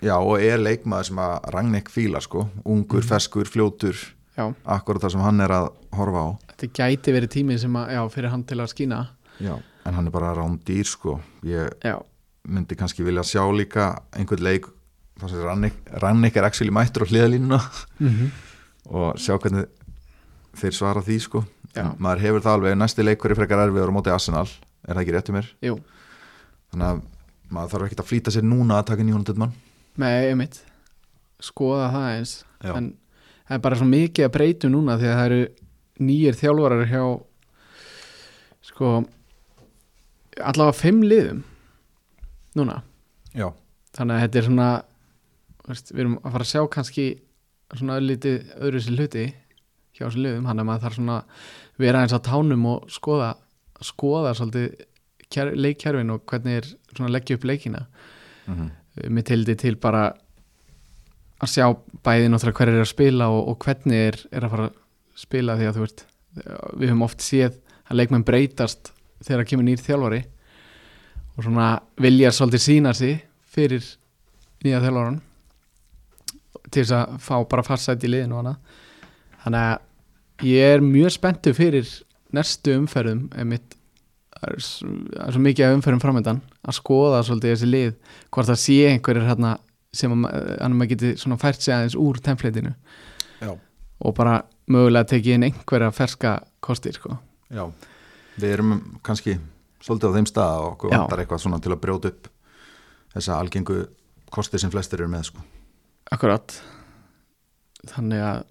Já, 0.00 0.16
og 0.16 0.40
er 0.42 0.58
leikmaður 0.62 1.10
sem 1.10 1.20
að 1.22 1.34
Ragnik 1.54 1.92
fíla 1.92 2.22
sko, 2.24 2.48
ungur, 2.64 3.04
feskur, 3.06 3.46
fljótur. 3.46 4.00
Já, 4.34 4.48
akkurat 4.64 5.04
það 5.04 5.14
sem 5.14 5.24
hann 5.26 5.44
er 5.44 5.54
að 5.54 5.70
horfa 5.94 6.24
á. 6.24 6.28
Þetta 6.54 6.70
gæti 6.80 7.14
verið 7.14 7.34
tími 7.36 7.58
sem 7.60 7.76
að, 7.76 7.92
já, 7.94 8.00
fyrir 8.14 8.32
hann 8.32 8.46
til 8.48 8.58
að 8.58 8.72
skína. 8.72 9.00
Já, 9.38 9.54
en 9.84 9.96
hann 9.96 10.06
er 10.06 10.14
bara 10.14 10.34
rándýr 10.36 10.86
sko. 10.88 11.18
Ég 11.46 11.70
já, 11.84 11.96
myndi 12.48 12.76
kannski 12.76 13.04
vilja 13.06 13.24
sjá 13.26 13.44
líka 13.52 13.94
einhvern 14.16 14.44
leik 14.44 14.68
Rannik, 15.20 16.36
er 16.36 16.44
actually 16.44 16.72
mættur 16.72 17.04
á 17.04 17.10
hliðalínuna 17.10 17.58
mm 18.00 18.30
og 18.90 19.18
sjá 19.20 19.36
hvernig 19.38 19.68
þeir 20.56 20.74
svara 20.74 21.02
því 21.04 21.18
sko. 21.22 21.42
Já. 21.76 21.92
Maður 22.00 22.22
hefur 22.24 22.42
það 22.42 22.56
alveg, 22.56 22.76
næsti 22.80 23.04
leikur 23.04 23.30
er 23.30 23.38
frekar 23.38 23.60
erfiður 23.68 23.92
á 23.92 23.94
móti 23.94 24.10
Arsenal, 24.10 24.48
er 24.82 24.96
það 24.96 25.02
ekki 25.04 25.14
rétt 25.14 25.30
um 25.30 25.36
mér? 25.36 25.50
Jú, 25.62 25.74
þannig 26.72 26.86
að 26.88 27.02
maður 27.54 27.70
þarf 27.74 27.86
ekkert 27.86 28.02
að 28.02 28.08
flýta 28.08 28.34
sér 28.34 28.46
núna 28.48 28.80
að 28.80 28.88
taka 28.90 29.06
nýjón 29.06 29.26
mann 29.38 29.54
með 30.00 30.30
einmitt. 30.30 30.58
Skoða 31.44 31.90
það 31.92 32.08
eins 32.16 32.34
Já. 32.64 32.72
en 32.74 32.90
það 33.46 33.56
er 33.56 33.62
bara 33.68 33.78
svo 33.78 33.88
mikið 33.92 34.26
að 34.26 34.34
breytu 34.34 34.70
núna 34.72 34.98
því 34.98 35.08
að 35.10 35.16
það 35.18 35.28
eru 35.28 35.40
nýjir 36.00 36.38
þjálfarar 36.40 36.90
hjá 36.90 37.04
sko 38.70 38.92
allavega 40.46 40.78
fimm 40.78 41.02
liðum 41.04 41.42
núna. 42.58 42.80
Já, 43.36 43.50
þannig 43.96 44.16
að 44.16 44.24
þetta 44.24 44.40
er 44.40 44.48
svona 44.48 44.70
veist, 45.68 45.92
við 45.92 46.04
erum 46.04 46.18
að 46.20 46.34
fara 46.34 46.46
að 46.46 46.52
sjá 46.52 46.62
kannski 46.74 47.06
svona 47.76 48.00
öllítið 48.00 48.54
öðru 48.58 48.82
sér 48.82 48.98
hluti 48.98 49.26
hjá 49.94 50.04
þessum 50.06 50.24
liðum, 50.24 50.48
hann 50.50 50.58
er 50.58 50.66
maður 50.66 50.86
þarf 50.86 50.98
svona 50.98 51.18
vera 51.80 52.02
eins 52.02 52.16
á 52.16 52.20
tánum 52.26 52.66
og 52.72 52.90
skoða 52.90 53.34
skoða 53.80 54.34
svolítið 54.36 54.86
kjær, 55.30 55.54
leikkerfin 55.54 56.12
og 56.12 56.24
hvernig 56.28 56.60
er 56.60 56.68
svona 56.90 57.12
leggja 57.14 57.38
upp 57.38 57.46
leikina. 57.48 57.86
Mm 58.50 58.70
með 59.08 59.26
tildi 59.30 59.56
til 59.58 59.76
bara 59.80 60.10
að 61.40 61.52
sjá 61.52 61.66
bæði 62.04 62.30
náttúrulega 62.30 62.58
hver 62.58 62.72
er 62.72 62.82
að 62.82 62.90
spila 62.90 63.28
og, 63.32 63.52
og 63.52 63.64
hvernig 63.64 64.06
er, 64.10 64.18
er 64.34 64.46
að 64.46 64.54
fara 64.54 64.68
að 64.68 64.78
spila 65.20 65.56
því 65.58 65.68
að 65.68 65.76
þú 65.76 65.84
veist 65.84 66.02
við 66.80 66.90
höfum 66.90 67.06
oft 67.06 67.24
séð 67.24 67.56
að 67.90 68.00
leikmenn 68.00 68.26
breytast 68.26 68.92
þegar 69.26 69.44
kemur 69.48 69.66
nýr 69.68 69.82
þjálfari 69.84 70.20
og 71.36 71.44
svona 71.46 71.68
vilja 72.00 72.30
svolítið 72.34 72.64
sína 72.66 72.92
sig 72.96 73.18
fyrir 73.50 73.84
nýja 74.64 74.80
þjálfaran 74.84 75.20
til 76.70 76.82
þess 76.84 76.94
að 76.96 77.16
fá 77.24 77.34
bara 77.50 77.64
farsætt 77.66 78.04
í 78.06 78.10
liðinu 78.12 78.38
hana 78.40 78.54
þannig 79.44 79.66
að 79.70 80.46
ég 80.50 80.74
er 80.76 80.84
mjög 80.84 81.14
spenntu 81.16 81.52
fyrir 81.56 81.88
næstu 82.36 82.76
umferðum 82.78 83.24
mitt, 83.50 83.74
það 84.36 84.52
er 84.52 84.60
s- 84.60 84.82
það 84.84 85.24
er 85.26 85.34
svo 85.34 85.42
mikið 85.46 85.74
umferðum 85.78 86.02
framöndan 86.04 86.40
að 86.62 86.76
skoða 86.78 87.22
svolítið 87.26 87.54
þessi 87.56 87.70
lið 87.70 87.90
hvort 88.30 88.50
það 88.52 88.60
sé 88.64 88.76
einhverjir 88.92 89.26
hérna 89.28 89.54
sem 89.92 90.12
að 90.24 90.70
maður 90.70 90.90
geti 90.92 91.14
svona 91.18 91.36
fært 91.40 91.60
sig 91.64 91.74
aðeins 91.74 91.96
úr 91.98 92.20
templateinu 92.22 92.74
já, 93.42 93.50
og 94.00 94.14
bara 94.14 94.36
mögulega 94.70 95.08
tekið 95.16 95.34
inn 95.34 95.48
einhverja 95.48 95.90
ferska 95.92 96.36
kostir 96.62 96.94
sko. 96.94 97.16
já 97.50 97.64
við 98.42 98.54
erum 98.56 98.74
kannski 99.06 99.36
svolítið 99.80 100.12
á 100.12 100.16
þeim 100.18 100.28
stað 100.28 100.60
og 100.60 100.68
okkur 100.74 100.94
vantar 100.94 101.22
eitthvað 101.22 101.42
svona 101.44 101.60
til 101.62 101.72
að 101.74 101.82
brjóta 101.84 102.12
upp 102.12 102.30
þessa 103.14 103.38
algengu 103.40 103.78
kosti 104.30 104.60
sem 104.62 104.72
flestir 104.72 105.02
eru 105.02 105.10
með 105.10 105.30
sko. 105.30 105.44
Akkurat. 106.14 106.54
Þannig 107.90 108.24
að 108.24 108.42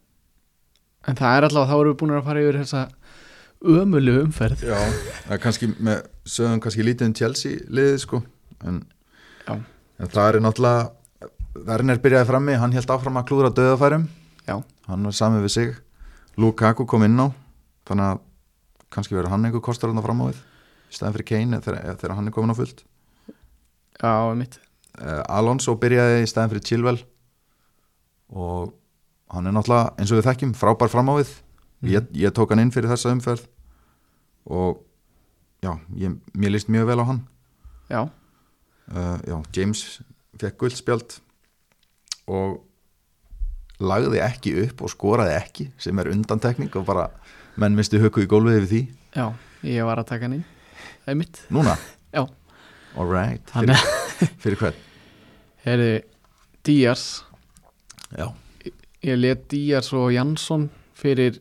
en 1.09 1.19
það 1.19 1.35
er 1.35 1.47
allavega, 1.47 1.69
þá 1.69 1.79
erum 1.79 1.91
við 1.93 1.99
búin 2.01 2.15
að 2.17 2.27
fara 2.27 2.43
yfir 2.43 2.59
þessa 2.59 2.85
ömulu 3.79 4.15
umferð. 4.23 4.63
Já, 4.63 4.79
er 5.29 5.41
kannski 5.43 5.69
með 5.75 6.05
sögum 6.29 6.61
kannski 6.63 6.85
lítið 6.85 7.09
um 7.09 7.17
Chelsea 7.19 7.59
liðið 7.67 7.99
sko 8.05 8.21
en, 8.67 8.79
en 9.51 10.11
það 10.13 10.25
er 10.25 10.41
náttúrulega 10.45 10.87
Werner 11.65 11.99
byrjaði 11.99 12.29
frammi, 12.29 12.55
hann 12.61 12.73
held 12.75 12.91
áfram 12.93 13.17
að 13.19 13.29
klúra 13.31 13.49
döðafærum 13.51 14.05
Já. 14.45 14.59
hann 14.87 15.07
var 15.09 15.15
samið 15.17 15.45
við 15.47 15.53
sig. 15.55 15.71
Lukaku 16.39 16.85
kom 16.87 17.03
inn 17.03 17.19
á 17.19 17.27
þannig 17.89 18.05
að 18.05 18.21
kannski 18.93 19.17
verður 19.17 19.33
hann 19.33 19.45
einhver 19.47 19.63
kostar 19.65 19.91
hann 19.91 20.03
fram 20.05 20.23
á 20.23 20.31
við? 20.31 20.41
Í 20.89 20.97
staðan 20.97 21.15
fyrir 21.17 21.29
Kane 21.29 21.61
þegar, 21.61 22.15
hann 22.17 22.29
er 22.29 22.33
komin 22.33 22.53
á 22.53 22.57
fullt? 22.57 22.83
Já, 23.99 24.33
mitt 24.37 24.59
uh, 24.97 25.23
Alonso 25.29 25.75
byrjaði 25.79 26.23
í 26.23 26.29
staðan 26.29 26.53
fyrir 26.53 26.65
Chilwell 26.65 26.99
og 28.29 28.73
hann 29.33 29.49
er 29.49 29.55
náttúrulega 29.55 29.95
eins 29.97 30.11
og 30.13 30.19
við 30.19 30.29
þekkjum 30.29 30.55
frábær 30.57 30.91
fram 30.91 31.11
á 31.11 31.13
við. 31.19 31.33
Ég, 31.89 32.07
ég 32.17 32.33
tók 32.35 32.51
hann 32.53 32.63
inn 32.63 32.73
fyrir 32.73 32.91
þessa 32.91 33.13
umferð 33.13 33.45
og 34.49 34.81
já, 35.63 35.75
ég, 35.97 36.17
mér 36.33 36.55
líst 36.55 36.71
mjög 36.71 36.89
vel 36.89 37.01
á 37.01 37.09
hann. 37.09 37.21
Já, 37.89 38.01
uh, 38.05 39.17
já, 39.25 39.37
James 39.55 39.83
fekk 40.39 40.59
guldspjald 40.61 41.19
og 42.29 42.59
lagði 43.79 44.21
ekki 44.21 44.55
upp 44.65 44.83
og 44.83 44.91
skoraði 44.91 45.37
ekki 45.37 45.69
sem 45.79 45.99
er 46.01 46.11
undantekning 46.11 46.73
og 46.75 46.85
bara 46.87 47.07
menn 47.57 47.77
misti 47.77 47.99
höku 48.01 48.23
í 48.25 48.29
gólfið 48.29 48.59
yfir 48.59 48.69
því. 48.69 48.81
Já, 49.15 49.25
ég 49.69 49.87
var 49.87 50.01
að 50.01 50.09
taka 50.11 50.27
hann 50.27 50.37
inn. 50.39 50.45
Það 51.05 51.13
er 51.13 51.19
mitt. 51.23 51.41
Núna, 51.53 51.77
Já, 52.15 52.23
alright 52.97 53.51
fyrir, 53.53 53.83
fyrir 54.41 54.59
hvern? 54.61 54.77
Herði, 55.65 55.91
Díaz. 56.65 57.07
Já, 58.17 58.27
Ég 59.05 59.15
let 59.15 59.45
Díaz 59.51 59.93
og 59.95 60.09
Jansson 60.11 60.65
fyrir 60.97 61.37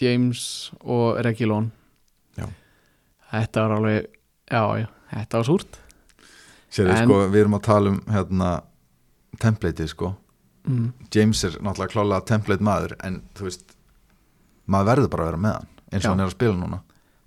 James 0.00 0.70
og 0.80 1.18
Regilón 1.26 1.70
Já. 2.38 2.46
Þetta 3.32 3.64
var 3.64 3.72
alveg 3.80 4.06
Já, 4.50 4.62
já, 4.82 4.86
þetta 5.12 5.40
var 5.40 5.46
súrt. 5.46 5.78
Sérðu, 6.70 6.94
sko, 7.04 7.18
við 7.30 7.40
erum 7.44 7.56
að 7.58 7.64
tala 7.66 7.90
um 7.92 7.98
hérna, 8.10 8.48
templateið 9.42 9.90
sko. 9.92 10.08
Mm. 10.66 10.88
James 11.14 11.42
er 11.46 11.56
náttúrulega 11.62 11.92
klálega 11.94 12.26
template 12.30 12.66
maður 12.66 12.94
en 13.06 13.20
þú 13.38 13.46
veist 13.46 13.74
maður 14.70 14.88
verður 14.92 15.10
bara 15.12 15.24
að 15.26 15.30
vera 15.30 15.42
með 15.44 15.54
hann 15.58 15.68
eins 15.90 16.04
og 16.04 16.06
Já. 16.06 16.10
hann 16.12 16.20
er 16.22 16.28
að 16.30 16.34
spila 16.36 16.56
núna. 16.60 16.78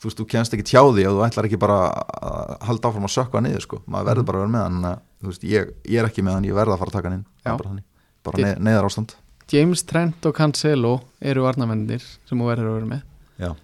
Þú 0.04 0.08
veist, 0.10 0.20
þú 0.20 0.26
kemst 0.34 0.54
ekki 0.56 0.66
tjá 0.68 0.82
því 0.84 1.04
og 1.08 1.14
þú 1.18 1.22
ætlar 1.28 1.46
ekki 1.48 1.60
bara 1.64 1.78
að 1.94 2.64
halda 2.68 2.89
áfram 2.89 3.08
að 3.08 3.14
sökka 3.16 3.38
hann 3.39 3.46
niður 3.48 3.64
sko. 3.64 3.78
Maður 3.88 4.08
verður 4.10 4.24
Mhm. 4.24 4.26
bara 4.28 4.38
að 4.38 4.44
vera 4.44 4.54
með 4.54 4.64
hann 4.64 5.00
þú 5.24 5.28
veist, 5.32 5.44
ég, 5.48 5.74
ég 5.88 6.00
er 6.00 6.08
ekki 6.10 6.24
með 6.24 6.34
hann, 6.34 6.44
ég 6.50 6.56
verð 6.58 6.74
að 6.74 6.80
fara 6.80 6.89
að 6.91 6.96
taka 6.98 7.10
hann 7.10 7.18
inn. 7.20 7.26
Bara, 7.44 7.84
bara 8.24 8.38
neð, 8.44 8.58
neðar 8.60 8.86
ástand 8.89 9.16
James 9.52 9.84
Trent 9.84 10.26
og 10.26 10.34
Cancelo 10.36 11.02
eru 11.22 11.41
varnamennir 11.44 12.02
sem 12.02 12.39
þú 12.39 12.46
verður 12.48 12.70
að 12.72 12.76
vera 12.80 12.86
með. 12.94 13.02
Já. 13.39 13.56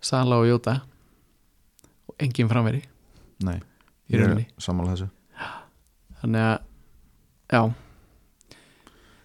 Sala 0.00 0.36
og 0.40 0.46
Jóta 0.48 0.80
og 2.08 2.14
engin 2.18 2.48
framveri. 2.48 2.82
Nei, 3.44 3.60
ég 4.10 4.20
er 4.24 4.46
sammála 4.58 4.94
þessu. 4.96 5.10
Þannig 6.22 6.40
að 6.48 6.58
já, 7.52 7.74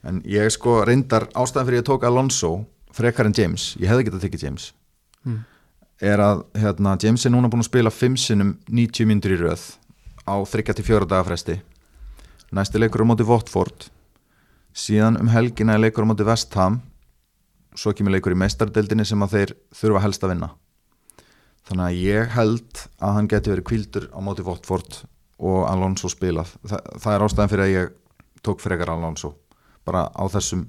en 0.07 0.21
ég 0.23 0.51
sko 0.51 0.83
reyndar 0.87 1.27
ástæðan 1.35 1.65
fyrir 1.69 1.81
ég 1.81 1.87
tók 1.87 2.03
Alonso 2.07 2.65
frekar 2.97 3.29
en 3.29 3.35
James, 3.37 3.75
ég 3.77 3.91
hefði 3.91 4.07
getað 4.07 4.25
tekið 4.25 4.47
James. 4.47 4.71
Mm. 5.27 5.43
er 5.97 6.21
að 6.21 6.43
hérna, 6.61 6.93
James 7.01 7.25
er 7.25 7.33
núna 7.33 7.49
búin 7.49 7.63
að 7.63 7.71
spila 7.71 7.91
5 7.91 8.17
sinnum 8.21 8.51
90 8.69 9.07
myndur 9.09 9.33
í 9.33 9.39
röð 9.41 9.63
á 10.29 10.35
3-4 10.45 11.07
daga 11.09 11.25
fresti. 11.25 11.57
Næsti 12.53 12.79
leikur 12.79 13.01
á 13.01 13.09
móti 13.09 13.25
Watford. 13.27 13.89
Síðan 14.77 15.17
um 15.19 15.31
helgina 15.33 15.73
er 15.73 15.81
leikur 15.81 16.05
á 16.05 16.09
móti 16.09 16.27
West 16.27 16.53
Ham. 16.53 16.79
Svo 17.73 17.95
kemur 17.97 18.13
leikur 18.13 18.35
í 18.35 18.39
meistardeldinni 18.39 19.05
sem 19.05 19.25
að 19.25 19.33
þeir 19.33 19.53
þurfa 19.79 20.03
helst 20.05 20.23
að 20.23 20.33
vinna. 20.35 20.51
Þannig 21.67 21.87
að 21.87 21.99
ég 22.05 22.37
held 22.37 22.83
að 23.01 23.17
hann 23.17 23.31
geti 23.33 23.53
verið 23.53 23.67
kvildur 23.71 24.07
á 24.13 24.19
móti 24.21 24.45
Watford 24.45 25.01
og 25.41 25.65
Alonso 25.67 26.13
spilað. 26.13 26.53
Þa, 26.61 26.77
það 27.01 27.15
er 27.15 27.25
ástæðan 27.25 27.51
fyrir 27.55 27.65
að 27.65 27.73
ég 27.73 27.97
tók 28.45 28.61
frekar 28.61 28.93
Alonso. 28.93 29.33
Bara 29.81 30.05
á 30.13 30.23
þessum 30.29 30.67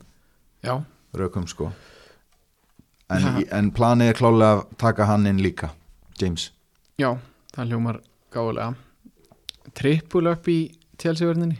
já, 0.64 0.80
rökum 1.12 1.46
sko 1.46 1.68
en, 3.10 3.22
Ja. 3.22 3.42
en 3.58 3.70
planið 3.72 4.08
er 4.12 4.18
klálega 4.18 4.50
að 4.58 4.64
taka 4.78 5.04
hann 5.06 5.26
inn 5.26 5.38
líka 5.42 5.70
James. 6.20 6.50
Já 6.98 7.16
það 7.54 7.68
hljómar 7.72 8.00
gáðulega 8.32 8.74
trippul 9.74 10.26
upp 10.32 10.48
í 10.48 10.58
tjálsíverninni 10.98 11.58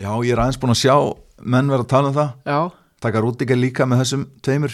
já 0.00 0.10
ég 0.24 0.32
er 0.32 0.38
aðeins 0.42 0.58
búin 0.60 0.72
að 0.74 0.80
sjá 0.82 0.94
menn 1.42 1.68
vera 1.68 1.82
að 1.84 1.88
tala 1.88 2.08
um 2.08 2.14
það. 2.14 2.32
Já, 2.46 2.72
taka 3.00 3.20
Rúdíka 3.20 3.56
líka 3.56 3.86
með 3.88 4.02
þessum 4.02 4.26
tveimur. 4.42 4.72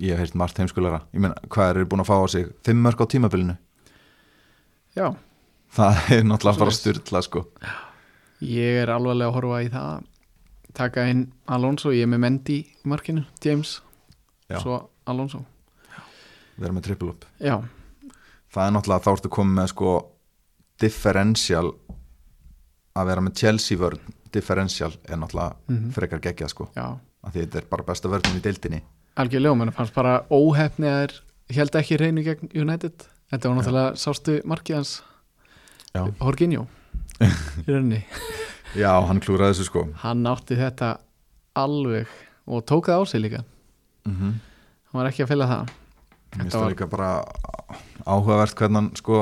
Ég 0.00 0.10
hef 0.16 0.18
heyrt 0.18 0.34
margt 0.34 0.56
heimskulega 0.58 1.02
ég 1.12 1.20
meina 1.20 1.34
hvað 1.48 1.76
er 1.76 1.84
búin 1.84 2.00
að 2.00 2.08
fá 2.08 2.16
á 2.16 2.26
sig? 2.28 2.46
Fimm 2.64 2.80
mörg 2.82 2.96
á 3.00 3.06
tímabilinu? 3.06 3.56
Já, 4.96 5.14
það 5.72 6.10
er 6.16 6.22
náttúrulega 6.24 6.58
bara 6.58 6.70
styrla 6.76 7.22
sko. 7.24 7.46
Ég 8.42 8.82
er 8.82 8.88
alvarlega 8.92 9.28
að 9.30 9.36
horfa 9.36 9.60
í 9.64 9.68
það 9.72 10.02
taka 10.74 11.04
inn 11.08 11.26
Alonso, 11.52 11.90
ég 11.92 12.02
er 12.02 12.08
með 12.08 12.22
Mendy 12.24 12.58
í 12.64 12.88
markinu, 12.88 13.24
James 13.44 13.80
Já. 14.52 14.60
svo 14.62 14.78
Alonso. 15.06 15.44
Vera 16.58 16.72
með 16.76 16.82
triple 16.90 17.08
up. 17.14 17.24
Já, 17.40 17.56
það 18.52 18.66
er 18.66 18.74
náttúrulega 18.76 19.04
þá 19.06 19.12
ertu 19.16 19.28
komið 19.32 19.54
með 19.60 19.68
sko 19.72 19.92
differential 20.82 21.72
að 22.98 23.06
vera 23.08 23.20
með 23.24 23.36
Chelsea 23.40 23.78
vörn. 23.80 24.00
Differential 24.32 24.92
er 25.08 25.16
náttúrulega 25.20 25.56
Mhm. 25.68 25.90
frekar 25.92 26.20
geggjað 26.20 26.48
sko. 26.50 26.68
Já. 26.76 26.98
Af 27.24 27.32
því 27.34 27.46
þetta 27.46 27.56
er 27.58 27.66
bara 27.70 27.82
besta 27.82 28.08
vörnum 28.08 28.36
í 28.36 28.40
deildinni. 28.42 28.82
Algjörlega, 29.16 29.56
menn 29.56 29.70
fannst 29.72 29.94
bara 29.94 30.24
óhefni 30.30 30.86
að 30.88 31.08
þeir 31.08 31.56
held 31.56 31.70
ekki 31.72 31.98
reynu 32.00 32.24
gegn 32.24 32.48
United. 32.54 32.92
Þetta 33.30 33.48
var 33.48 33.56
náttúrulega 33.62 33.92
sástu 33.96 34.42
markið 34.44 34.74
hans? 34.74 35.02
Já. 35.94 36.06
Jorginho. 36.20 36.66
Í 37.20 37.68
rauninni, 37.68 38.04
já 38.74 39.06
hann 39.06 39.20
klúraði 39.20 39.52
þessu 39.54 39.64
sko. 39.68 39.82
Hann 40.02 40.24
átti 40.26 40.56
þetta 40.56 40.98
alveg 41.54 42.06
og 42.48 42.64
tók 42.66 42.86
það 42.88 42.98
á 42.98 43.02
sig 43.06 43.20
líka 43.20 43.44
mm 44.08 44.32
hann 44.92 45.00
var 45.00 45.08
ekki 45.08 45.22
að 45.24 45.28
fylga 45.32 45.46
það. 45.48 45.68
Mér 46.32 46.40
finnst 46.42 46.52
það 46.56 46.60
var- 46.62 46.72
líka 46.74 46.86
bara 46.90 47.10
áhugavert 48.04 48.54
hvernig 48.58 48.76
hann 48.76 48.90
sko 48.96 49.20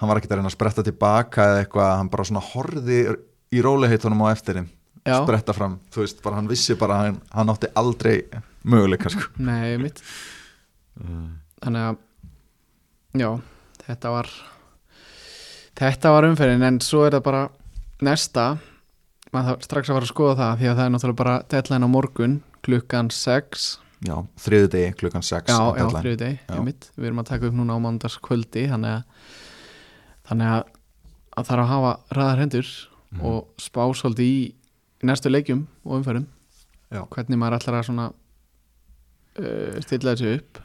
hann 0.00 0.08
var 0.08 0.16
ekki 0.20 0.28
að 0.30 0.36
reyna 0.38 0.48
að 0.48 0.54
spretta 0.56 0.82
tilbaka 0.86 1.44
eða 1.50 1.60
eitthvað, 1.64 1.96
hann 1.96 2.08
bara 2.08 2.24
svona 2.24 2.40
horði 2.40 2.98
í 3.52 3.60
róliheitunum 3.64 4.22
á 4.24 4.32
eftir 4.32 4.54
þeim 4.60 4.68
já, 5.06 5.18
spretta 5.22 5.52
fram, 5.56 5.78
þú 5.92 6.00
veist, 6.04 6.22
bara 6.24 6.36
hann 6.36 6.48
vissi 6.48 6.74
bara 6.80 6.96
hann, 7.02 7.20
hann 7.32 7.48
átti 7.52 7.68
aldrei 7.76 8.24
möguleika 8.64 9.08
sko. 9.12 9.28
nei 9.38 9.76
mitt 9.78 10.00
þannig 11.62 11.82
að 11.90 11.96
já, 13.20 13.30
þetta 13.86 14.10
var 14.16 14.30
þetta 15.76 16.12
var 16.16 16.28
umferðin 16.30 16.66
en 16.70 16.80
svo 16.80 17.04
er 17.06 17.16
það 17.18 17.24
bara 17.28 17.42
næsta. 18.00 18.58
Maður 19.34 19.60
strax 19.64 19.90
að 19.90 19.96
fara 19.98 20.06
að 20.06 20.12
skoða 20.12 20.36
það 20.40 20.58
því 20.60 20.68
að 20.70 20.76
það 20.78 20.84
er 20.86 20.92
náttúrulega 20.94 21.20
bara 21.20 21.36
deadline 21.52 21.84
á 21.84 21.88
morgun 21.90 22.36
klukkan 22.64 23.10
6 23.12 23.66
Já, 24.06 24.16
þriðu 24.44 24.68
degi 24.72 24.92
klukkan 25.00 25.24
6 25.26 25.50
já, 25.50 25.56
já, 25.80 25.86
þriðu 25.96 26.18
deg, 26.20 26.38
Já. 26.46 26.54
einmitt 26.56 26.90
við 26.96 27.06
erum 27.10 27.22
að 27.22 27.28
taka 27.32 27.48
upp 27.50 27.56
núna 27.58 27.74
á 27.74 27.78
mánudagskvöldi 27.82 28.66
þannig 28.70 28.92
að 28.96 29.02
þannig 30.30 30.52
að, 30.56 30.62
að 31.36 31.48
þarf 31.50 31.64
að 31.64 31.72
hafa 31.74 31.92
ræðar 32.20 32.42
hendur 32.44 32.70
Mhm. 33.16 33.20
og 33.24 33.46
spá 33.62 33.82
svolítið 33.94 34.26
í, 34.26 34.54
næstu 35.06 35.30
leikjum 35.30 35.66
og 35.84 35.92
umferðum 36.00 36.24
Já. 36.92 37.02
hvernig 37.06 37.38
maður 37.38 37.58
ætlar 37.60 37.76
að 37.80 37.86
svona 37.86 38.06
uh, 39.38 39.76
stilla 39.84 40.14
þessu 40.16 40.32
upp 40.40 40.58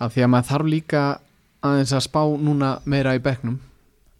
af 0.00 0.14
því 0.14 0.24
að 0.24 0.30
maður 0.32 0.48
þarf 0.50 0.70
líka 0.72 1.02
aðeins 1.62 1.92
að 1.92 2.04
spá 2.08 2.22
núna 2.40 2.70
meira 2.88 3.12
í 3.18 3.20
bekknum 3.22 3.58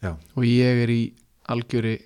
Já. 0.04 0.12
og 0.36 0.44
ég 0.44 0.82
er 0.84 0.92
í 0.92 1.00
algjöri 1.50 1.96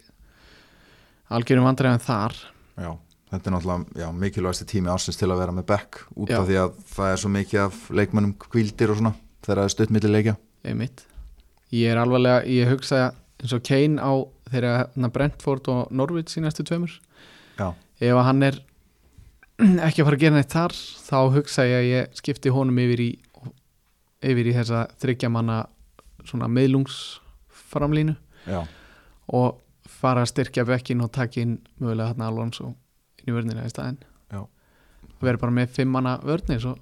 algjörum 1.34 1.66
vandræðan 1.68 2.02
þar 2.04 2.36
Já, 2.78 2.90
þetta 3.34 3.50
er 3.50 3.54
náttúrulega 3.56 4.02
já, 4.02 4.06
mikilvægasti 4.24 4.66
tími 4.70 4.92
ársins 4.92 5.18
til 5.20 5.30
að 5.30 5.40
vera 5.42 5.54
með 5.56 5.66
back 5.70 6.00
út 6.14 6.32
af 6.34 6.46
því 6.48 6.60
að 6.62 6.76
það 6.94 7.12
er 7.12 7.22
svo 7.22 7.32
mikið 7.34 7.62
af 7.64 7.80
leikmönnum 8.00 8.36
kvildir 8.46 8.92
og 8.94 9.00
svona 9.00 9.14
þegar 9.44 9.60
það 9.60 9.64
er 9.64 9.74
stutt 9.74 9.94
milli 9.94 10.12
leikja. 10.12 10.36
Einmitt. 10.64 11.04
Ég 11.74 11.90
er 11.92 12.00
alvarlega, 12.00 12.44
ég 12.48 12.70
hugsa 12.70 13.00
eins 13.42 13.54
og 13.56 13.64
Kane 13.66 13.98
á 14.00 14.12
þeirra 14.52 14.76
hérna, 14.78 15.10
Brentford 15.12 15.68
og 15.72 15.90
Norwich 15.92 16.38
í 16.38 16.44
næstu 16.44 16.64
tveimur. 16.66 16.94
Já, 17.58 17.74
ef 18.00 18.22
hann 18.28 18.46
er 18.46 18.60
ekki 19.86 20.02
að 20.02 20.08
fara 20.08 20.16
að 20.16 20.22
gera 20.24 20.38
neitt 20.38 20.54
þar 20.54 20.74
þá 20.74 21.18
hugsa 21.36 21.66
ég 21.68 21.80
að 21.80 21.90
ég 21.90 22.16
skipti 22.18 22.52
honum 22.54 22.80
yfir 22.82 23.04
í 23.04 23.10
yfir 24.24 24.48
í 24.50 24.54
þessa 24.56 24.86
þryggja 25.02 25.30
manna 25.32 25.64
svona 26.24 26.48
meðlungsframlínu 26.48 28.14
já, 28.48 28.62
og 29.28 29.60
fara 29.88 30.24
að 30.24 30.32
styrkja 30.32 30.64
bekkin 30.68 31.04
og 31.04 31.12
taka 31.14 31.42
inn 31.42 31.58
mögulega 31.76 32.12
hérna 32.12 32.30
Alonso 32.30 32.72
inn 33.24 33.32
í 33.32 33.36
vörnina 33.36 33.64
í 33.64 33.72
staðinn. 33.72 33.98
Já. 34.32 34.44
vera 35.24 35.40
bara 35.40 35.56
með 35.56 35.72
fimm 35.78 35.92
manna 35.94 36.18
vörnir 36.22 36.60
svo 36.60 36.76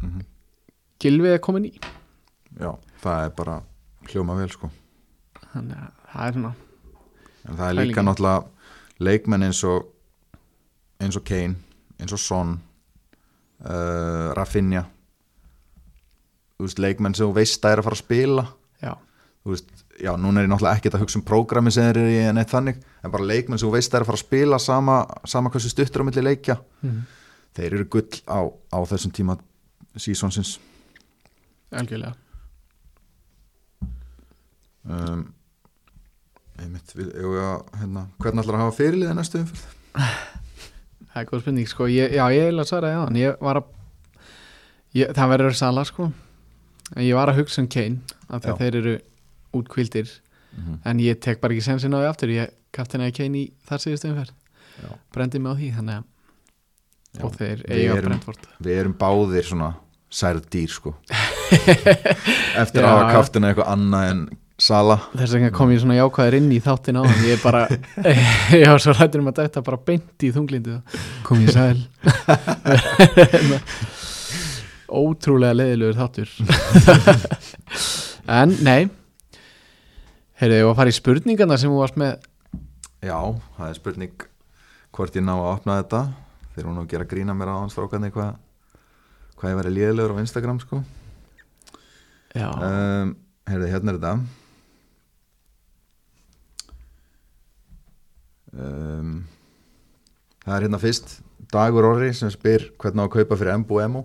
mm 0.00 0.24
Gilvi 1.00 1.30
er 1.32 1.38
komin 1.40 1.64
í. 1.64 1.72
Já 2.60 2.74
það 3.00 3.24
er 3.24 3.30
bara 3.36 3.62
hljóma 4.10 4.34
vel 4.36 4.50
sko. 4.52 4.68
Þannig 5.52 5.76
að 5.76 5.92
það 6.12 6.26
er 6.26 6.34
svona 6.34 6.54
en 7.40 7.56
það 7.56 7.68
er 7.68 7.74
líka 7.74 7.80
Pælingin. 7.80 8.08
náttúrulega 8.08 8.42
leikmenn 9.00 9.46
eins 9.46 9.62
og 9.64 9.86
eins 11.00 11.16
og 11.16 11.24
Kane, 11.24 11.56
eins 12.00 12.12
og 12.12 12.20
Son 12.20 12.58
uh, 13.64 14.32
Rafinha. 14.36 14.84
Þú 16.58 16.66
veist, 16.66 16.82
leikmenn 16.84 17.16
sem 17.16 17.24
þú 17.24 17.36
veist 17.38 17.64
að 17.64 17.72
er 17.72 17.80
að 17.80 17.86
fara 17.88 17.96
að 17.96 18.02
spila. 18.02 18.44
Já, 18.82 18.92
þú 19.40 19.54
veist, 19.54 19.79
já, 20.00 20.10
núna 20.16 20.40
er 20.40 20.46
ég 20.46 20.50
náttúrulega 20.52 20.78
ekkert 20.80 20.96
að 20.96 21.04
hugsa 21.04 21.18
um 21.20 21.24
prógrami 21.26 21.72
sem 21.74 21.86
þeir 21.86 22.00
eru 22.00 22.12
í 22.12 22.20
en 22.30 22.40
eitt 22.40 22.52
þannig 22.52 22.80
en 23.04 23.12
bara 23.12 23.28
leikmenn 23.28 23.60
sem 23.60 23.68
þú 23.68 23.74
veist 23.74 23.92
að 23.92 23.98
er 23.98 24.04
að 24.04 24.10
fara 24.10 24.20
að 24.20 24.24
spila 24.24 24.60
sama, 24.62 24.96
sama 25.28 25.52
hversu 25.52 25.72
stuttur 25.72 26.04
á 26.04 26.08
milli 26.08 26.24
leikja 26.24 26.56
mm. 26.84 27.00
þeir 27.58 27.76
eru 27.78 27.88
gull 27.96 28.22
á, 28.28 28.40
á 28.48 28.78
þessum 28.92 29.14
tíma 29.16 29.36
sísonsins 30.00 30.54
algjörlega 31.70 32.14
um, 34.88 35.26
einmitt, 36.60 36.96
við, 36.96 37.12
ég, 37.20 37.68
hérna, 37.82 38.06
hvernig 38.22 38.44
ætlar 38.44 38.58
að 38.58 38.64
hafa 38.64 38.78
fyrirlið 38.80 39.14
næstu 39.18 39.44
umfyrð? 39.44 39.68
það 41.10 41.20
er 41.22 41.28
góð 41.28 41.44
spurning, 41.44 41.70
sko, 41.70 41.90
ég, 41.90 42.16
já, 42.16 42.24
ég 42.34 42.50
vil 42.50 42.64
að 42.64 42.72
svara 42.72 42.96
það 42.96 43.20
ég 43.20 43.38
var 43.44 43.62
að 43.62 43.70
ég, 44.96 45.14
það 45.14 45.32
verður 45.36 45.60
sala, 45.60 45.86
sko 45.88 46.10
en 46.96 47.06
ég 47.06 47.16
var 47.18 47.30
að 47.30 47.42
hugsa 47.42 47.62
um 47.62 47.70
Kane 47.70 48.00
af 48.28 48.42
því 48.42 48.50
Já. 48.50 48.54
að 48.54 48.62
þeir 48.62 48.78
eru 48.80 48.96
útkvildir 49.56 50.10
en 50.84 51.00
ég 51.02 51.20
tek 51.22 51.40
bara 51.42 51.54
ekki 51.54 51.64
sensin 51.64 51.94
á 51.94 51.98
því 52.00 52.08
aftur. 52.10 52.32
Ég 52.34 52.54
kaptinaði 52.74 53.16
Kane 53.16 53.38
í 53.38 53.44
þar 53.68 53.84
síðustu 53.84 54.10
umferð. 54.10 54.34
Brendi 55.14 55.40
mig 55.42 55.52
á 55.52 55.54
því, 55.58 55.70
þannig 55.76 56.00
að 56.00 56.08
Já, 57.10 57.22
og 57.26 57.32
þeir 57.34 57.62
eiga 57.66 57.96
Brentford. 58.04 58.44
Við 58.62 58.76
erum 58.84 58.92
báðir 58.98 59.48
svona 59.48 59.72
særð 60.10 60.44
dýr 60.52 60.70
sko. 60.70 60.92
Eftir 62.62 62.84
Já. 62.84 62.86
að 62.86 62.92
hafa 62.92 63.08
kaftina 63.16 63.50
eitthvað 63.50 63.72
annað 63.74 64.12
en 64.12 64.22
Sala 64.60 64.98
þess 65.14 65.32
vegna 65.32 65.48
kom 65.56 65.70
ég 65.72 65.80
svona 65.80 65.96
jákvæður 65.96 66.34
inn 66.36 66.50
í 66.52 66.58
þáttin 66.60 66.98
á 67.00 67.02
hann 67.06 67.22
ég 67.24 67.38
er 67.38 67.40
bara, 67.40 67.62
ég 68.60 68.66
var 68.68 68.82
svo 68.84 68.92
rættur 68.92 69.22
um 69.22 69.30
að 69.30 69.38
þetta 69.40 69.62
bara 69.64 69.78
beint 69.86 70.26
í 70.26 70.30
þunglindu 70.34 70.76
kom 71.24 71.40
ég 71.40 71.54
sæl. 71.54 71.80
Ótrúlega 75.00 75.56
leiðilegur 75.56 75.96
þáttur. 75.96 76.28
En 78.28 78.52
nei 78.66 78.90
heyrðu, 80.40 80.56
ég 80.60 80.66
var 80.66 80.72
að 80.74 80.78
fara 80.80 80.92
í 80.92 80.96
spurningarna 80.96 81.58
sem 81.60 81.70
þú 81.72 81.80
varst 81.82 81.98
með? 82.00 82.26
Já, 83.04 83.18
það 83.56 83.68
er 83.70 83.78
spurning 83.78 84.26
hvort 84.96 85.16
ég 85.16 85.24
ná 85.24 85.34
að 85.36 85.48
opna 85.54 85.78
þetta. 85.82 86.00
Þeir 86.54 86.64
eru 86.64 86.74
nú 86.74 86.82
að 86.84 86.90
gera 86.92 87.08
grína 87.08 87.34
mér 87.36 87.52
á 87.52 87.60
hans 87.60 87.76
strákarnir 87.76 88.12
hvað 88.14 88.36
hvað 89.40 89.52
ég 89.54 89.58
verið 89.62 89.76
liðlegur 89.78 90.16
á 90.16 90.22
Instagram 90.24 90.58
sko. 90.60 90.82
Já, 92.36 92.48
um, 92.52 93.14
Heyrðu, 93.50 93.68
hérna 93.72 93.92
er 93.94 93.98
þetta. 93.98 94.14
Um, 98.52 99.12
Það 100.44 100.54
er 100.56 100.64
hérna 100.66 100.80
fyrst. 100.82 101.10
Dagur 101.52 101.86
Orri 101.86 102.10
sem 102.16 102.30
spyr 102.32 102.68
hvernig 102.80 103.04
á 103.04 103.06
að 103.06 103.12
kaupa 103.14 103.36
fyrir 103.38 103.52
Embu 103.54 103.80
Emo. 103.82 104.04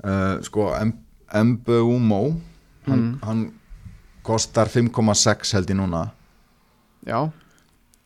Uh, 0.00 0.38
Sko 0.46 0.70
Em- 0.78 0.96
Embu 1.34 1.80
Umo 1.96 2.20
hann, 2.86 3.00
Mm. 3.00 3.18
hann 3.22 3.42
kostar 4.30 4.70
5,6 4.70 5.54
held 5.58 5.74
ég 5.74 5.78
núna. 5.82 6.06
Já, 7.04 7.30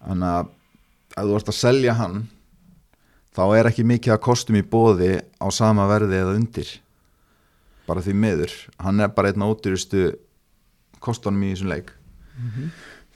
Þannig 0.04 0.28
að 0.28 0.48
ef 1.14 1.28
þú 1.28 1.36
ert 1.38 1.50
að 1.50 1.56
selja 1.56 1.94
hann 1.96 2.16
þá 3.34 3.44
er 3.56 3.68
ekki 3.70 3.86
mikið 3.88 4.14
að 4.14 4.24
kostum 4.26 4.58
í 4.58 4.64
bóði 4.66 5.12
á 5.40 5.46
sama 5.54 5.86
verði 5.90 6.20
eða 6.20 6.34
undir. 6.36 6.70
Bara 7.88 8.04
því 8.04 8.16
miður. 8.20 8.52
Hann 8.80 9.00
er 9.00 9.12
bara 9.14 9.32
einn 9.32 9.44
ódýrustu 9.44 10.12
kostunum 11.04 11.42
í 11.44 11.52
þessum 11.54 11.72
leik. 11.72 11.90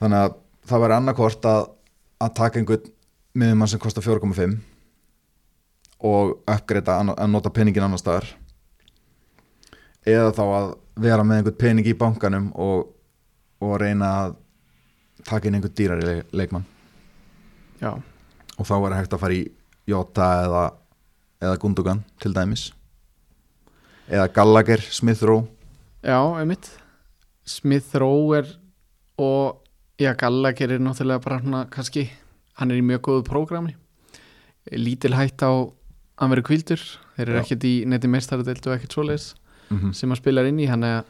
Þannig 0.01 0.25
að 0.25 0.35
það 0.69 0.83
væri 0.83 0.97
annarkvort 0.97 1.47
að, 1.49 1.63
að 2.21 2.35
taka 2.41 2.59
einhvern 2.59 2.91
miðumann 3.39 3.71
sem 3.71 3.81
kostar 3.81 4.05
4,5 4.05 4.57
og 6.09 6.37
uppgreita 6.47 6.99
að 7.01 7.25
nota 7.29 7.51
peningin 7.53 7.85
annar 7.85 8.01
staðar. 8.01 8.27
Eða 10.07 10.31
þá 10.33 10.43
að 10.45 10.69
vera 10.99 11.25
með 11.27 11.41
einhvern 11.41 11.59
pening 11.59 11.89
í 11.89 11.97
bankanum 11.97 12.51
og, 12.55 12.87
og 13.59 13.79
reyna 13.81 14.09
að 14.23 14.35
taka 15.27 15.49
inn 15.49 15.59
einhvern 15.59 15.75
dýrari 15.75 16.05
leik, 16.07 16.33
leikmann. 16.33 16.67
Já, 17.81 17.93
og 18.57 18.67
þá 18.67 18.75
er 18.77 18.97
hægt 18.99 19.15
að 19.15 19.23
fara 19.23 19.37
í 19.37 19.45
Jota 19.89 20.27
eða, 20.43 20.63
eða 21.41 21.59
Gundogan 21.61 22.03
til 22.21 22.33
dæmis. 22.35 22.69
Eða 24.09 24.29
Gallagher, 24.33 24.81
Smith 24.81 25.23
Rowe. 25.25 25.47
Já, 26.03 26.19
einmitt. 26.39 26.71
Smith 27.45 27.95
Rowe 27.99 28.39
er 28.39 28.55
og 29.19 29.61
já, 29.99 30.13
Gallagher 30.15 30.75
er 30.75 30.81
náttúrulega 30.83 31.23
bara 31.23 31.41
svona 31.43 31.65
kannski, 31.71 32.09
hann 32.59 32.71
er 32.71 32.79
í 32.79 32.85
mjög 32.85 33.05
góðu 33.07 33.27
prógrami 33.27 33.75
lítil 34.77 35.15
hætt 35.17 35.41
á 35.41 35.49
að 35.49 35.69
hann 36.19 36.33
verið 36.33 36.47
kvildur 36.49 36.81
þeir 37.15 37.25
eru 37.25 37.39
ekkert 37.41 37.65
í 37.67 37.73
neti 37.89 38.11
meistaradeldu 38.11 38.69
og 38.69 38.75
ekkert 38.75 38.95
svoleiðis 38.95 39.27
mm 39.69 39.77
-hmm. 39.77 39.93
sem 39.93 40.09
hann 40.09 40.19
spilar 40.19 40.45
inn 40.45 40.59
í. 40.59 40.67
Hann 40.67 40.83
er 40.83 41.03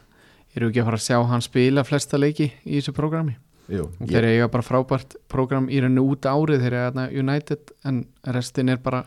eru 0.56 0.70
ekki 0.70 0.82
að 0.82 0.90
fara 0.90 1.00
að 1.00 1.06
sjá 1.06 1.18
hann 1.30 1.44
spila 1.44 1.86
flesta 1.86 2.18
leiki 2.20 2.50
í 2.64 2.78
þessu 2.78 2.94
prógrami? 2.96 3.36
Og 3.70 4.08
þeir 4.10 4.26
ég, 4.26 4.32
eiga 4.34 4.48
bara 4.50 4.66
frábært 4.66 5.14
prógram 5.30 5.68
í 5.70 5.78
rauninu 5.78 6.02
út 6.10 6.26
árið 6.26 6.64
þeir 6.64 6.74
þarna 6.74 7.04
United 7.22 7.70
en 7.86 8.00
restin 8.34 8.72
er 8.72 8.80
bara 8.82 9.04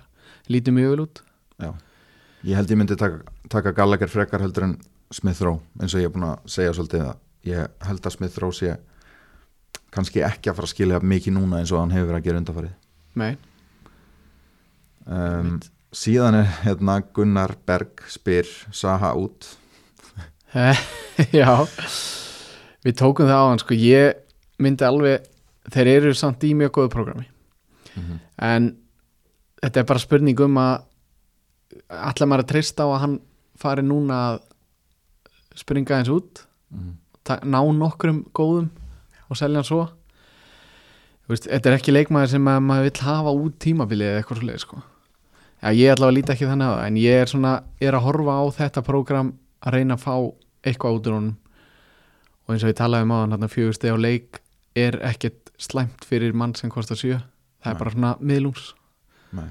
lítið 0.48 0.78
mjög 0.78 0.94
vel 0.94 1.04
út. 1.04 1.24
Já. 1.60 1.74
ég 2.44 2.56
held 2.56 2.72
ég 2.72 2.80
myndi 2.80 2.96
taka, 3.00 3.22
taka 3.52 3.74
Gallagher 3.76 4.12
frekar 4.12 4.44
heldur 4.44 4.68
en 4.68 4.78
Smith 5.14 5.42
Rowe 5.44 5.62
eins 5.80 5.94
og 5.94 6.02
ég 6.02 6.10
er 6.10 6.14
búin 6.16 6.28
að 6.28 6.50
segja 6.50 6.74
svolítið 6.76 7.06
að 7.06 7.50
ég 7.50 7.88
held 7.88 8.08
að 8.08 8.16
Smith 8.18 8.40
Rowe 8.42 8.58
sé 8.58 8.76
kannski 9.94 10.24
ekki 10.26 10.50
að 10.50 10.58
fara 10.58 10.70
að 10.70 10.74
skilja 10.74 11.02
mikið 11.04 11.38
núna 11.38 11.62
eins 11.62 11.74
og 11.74 11.84
hann 11.84 11.94
hefur 11.94 12.10
verið 12.10 12.22
að 12.22 12.28
gera 12.28 12.42
undarfarið 12.42 12.74
Nei, 13.22 13.34
um, 15.06 15.52
síðan 15.94 16.40
er 16.40 16.48
hérna 16.64 16.98
Gunnar 17.14 17.54
Berg 17.68 18.02
spyr 18.10 18.50
Saha 18.74 19.14
út 19.20 19.52
já 21.40 21.50
við 22.84 22.96
tókum 23.00 23.28
það 23.30 23.40
á 23.42 23.50
hann 23.50 23.62
sko 23.64 23.78
ég 23.78 24.20
myndi 24.62 24.86
alveg 24.88 25.26
þeir 25.74 25.90
eru 25.98 26.14
samt 26.18 26.44
í 26.48 26.54
mjög 26.58 26.74
góðu 26.80 26.94
prógrami 26.98 27.30
Mhm. 27.94 28.16
en 28.42 28.68
þetta 29.62 29.80
er 29.84 29.86
bara 29.86 30.02
spurning 30.02 30.40
um 30.42 30.56
að 30.58 30.82
allar 31.94 32.28
maður 32.32 32.42
að 32.44 32.50
treysta 32.50 32.86
á 32.86 32.90
að 32.90 33.02
hann 33.04 33.20
fari 33.62 33.84
núna 33.86 34.16
að 34.32 34.40
springa 35.62 36.00
eins 36.00 36.10
út 36.10 36.42
Mhm. 36.74 36.96
ta- 37.24 37.40
ná 37.46 37.62
nokkrum 37.78 38.24
góðum 38.34 38.70
og 39.30 39.38
selja 39.38 39.62
hann 39.62 39.70
svo 39.70 39.84
veist, 41.30 41.46
þetta 41.48 41.70
er 41.70 41.78
ekki 41.78 41.94
leikmaður 41.94 42.30
sem 42.34 42.46
að 42.50 42.64
maður 42.66 42.90
vill 42.90 43.06
hafa 43.06 43.32
út 43.38 43.60
tímabilið 43.60 44.10
eða 44.10 44.24
eitthvað 44.24 44.42
svo 44.42 44.58
sko. 44.60 44.82
Já, 45.64 45.70
ég 45.72 45.94
allavega 45.94 46.18
líti 46.18 46.34
ekki 46.34 46.50
þannig 46.50 46.68
á 46.68 46.74
það 46.76 46.88
en 46.88 46.96
ég 46.98 47.22
er 47.22 47.26
svona, 47.32 47.54
er 47.80 47.94
að 47.94 48.04
horfa 48.04 48.34
á 48.36 48.44
þetta 48.58 48.82
prógram 48.84 49.34
að 49.64 49.78
reyna 49.78 49.98
að 49.98 50.04
fá 50.04 50.16
eitthvað 50.64 51.00
út 51.00 51.10
úr 51.10 51.18
honum. 51.18 51.36
Og 52.44 52.54
eins 52.56 52.64
og 52.66 52.72
ég 52.74 52.78
talaði 52.80 53.08
um 53.08 53.14
á 53.16 53.18
hann 53.24 53.50
fjögur 53.52 53.76
steg 53.78 53.96
á 53.96 53.98
leik 54.00 54.40
er 54.76 54.98
ekkert 55.06 55.52
slæmt 55.62 56.04
fyrir 56.08 56.34
mann 56.36 56.56
sem 56.56 56.72
kostar 56.72 57.00
sjö. 57.00 57.20
Það 57.64 57.72
er 57.72 57.76
Nei. 57.76 57.80
bara 57.80 57.94
svona 57.96 58.14
miðlúms 58.20 58.64
Nei. 59.34 59.50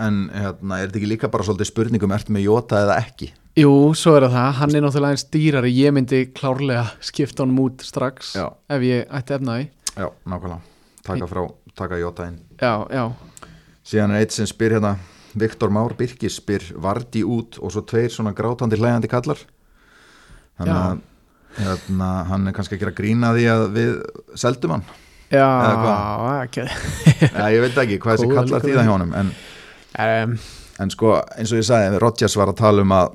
en 0.00 0.18
hérna, 0.34 0.78
er 0.80 0.88
þetta 0.88 0.98
ekki 1.00 1.08
líka 1.14 1.30
bara 1.32 1.46
svolítið 1.46 1.70
spurningum 1.70 2.12
ertu 2.12 2.34
með 2.36 2.44
Jota 2.44 2.82
eða 2.84 2.98
ekki? 3.00 3.30
Jú, 3.58 3.70
svo 3.98 4.14
er 4.18 4.28
það, 4.30 4.50
hann 4.60 4.74
er 4.76 4.84
náttúrulega 4.84 5.16
eins 5.16 5.24
dýrari. 5.32 5.72
Ég 5.74 5.94
myndi 5.96 6.20
klárlega 6.36 6.84
skipta 7.02 7.42
honum 7.42 7.64
út 7.64 7.82
strax 7.84 8.34
Já. 8.38 8.46
ef 8.70 8.84
ég 8.86 9.08
ætti 9.08 9.36
efnaði 9.36 9.70
Já, 9.96 10.06
nákvæmlega. 10.28 10.60
Taka 11.04 11.26
frá, 11.26 11.42
taka 11.74 11.98
Jota 11.98 12.28
inn. 12.28 12.38
Já, 12.60 12.86
já, 12.92 13.04
Síðan 13.90 14.12
er 14.14 14.22
eitt 14.22 14.36
sem 14.36 14.46
spyr 14.46 14.76
hérna 14.76 14.94
Viktor 15.38 15.70
Már 15.74 15.94
Birkis 15.98 16.38
spyr 16.40 16.64
Vardi 16.80 17.22
út 17.26 17.58
og 17.60 17.74
svo 17.74 17.84
tveir 17.86 18.10
svona 18.10 18.32
grátandi 18.36 18.78
hlægandi 18.80 19.10
kallar. 19.10 19.38
Þannig 20.58 20.74
Já. 20.74 20.80
að 20.80 21.06
hérna, 21.60 22.10
hann 22.30 22.48
er 22.50 22.56
kannski 22.56 22.78
að 22.80 22.96
grína 22.98 23.32
því 23.36 23.46
að 23.52 23.64
við 23.76 23.94
seldum 24.38 24.76
hann. 24.76 24.84
Já 25.30 25.46
ekki 26.42 26.64
ja, 26.66 27.48
Ég 27.54 27.62
veit 27.62 27.76
ekki 27.78 27.98
hvað 28.02 28.18
þessi 28.18 28.30
kallar 28.34 28.64
þýða 28.64 28.74
við. 28.74 28.86
hjá 28.88 28.90
honum 28.90 29.12
en, 29.14 29.28
um, 30.02 30.32
en 30.82 30.90
sko 30.90 31.12
eins 31.38 31.52
og 31.54 31.60
ég 31.60 31.66
sagði 31.68 32.00
Rodgers 32.02 32.34
var 32.38 32.50
að 32.50 32.58
tala 32.64 32.82
um 32.82 32.94
að 32.96 33.12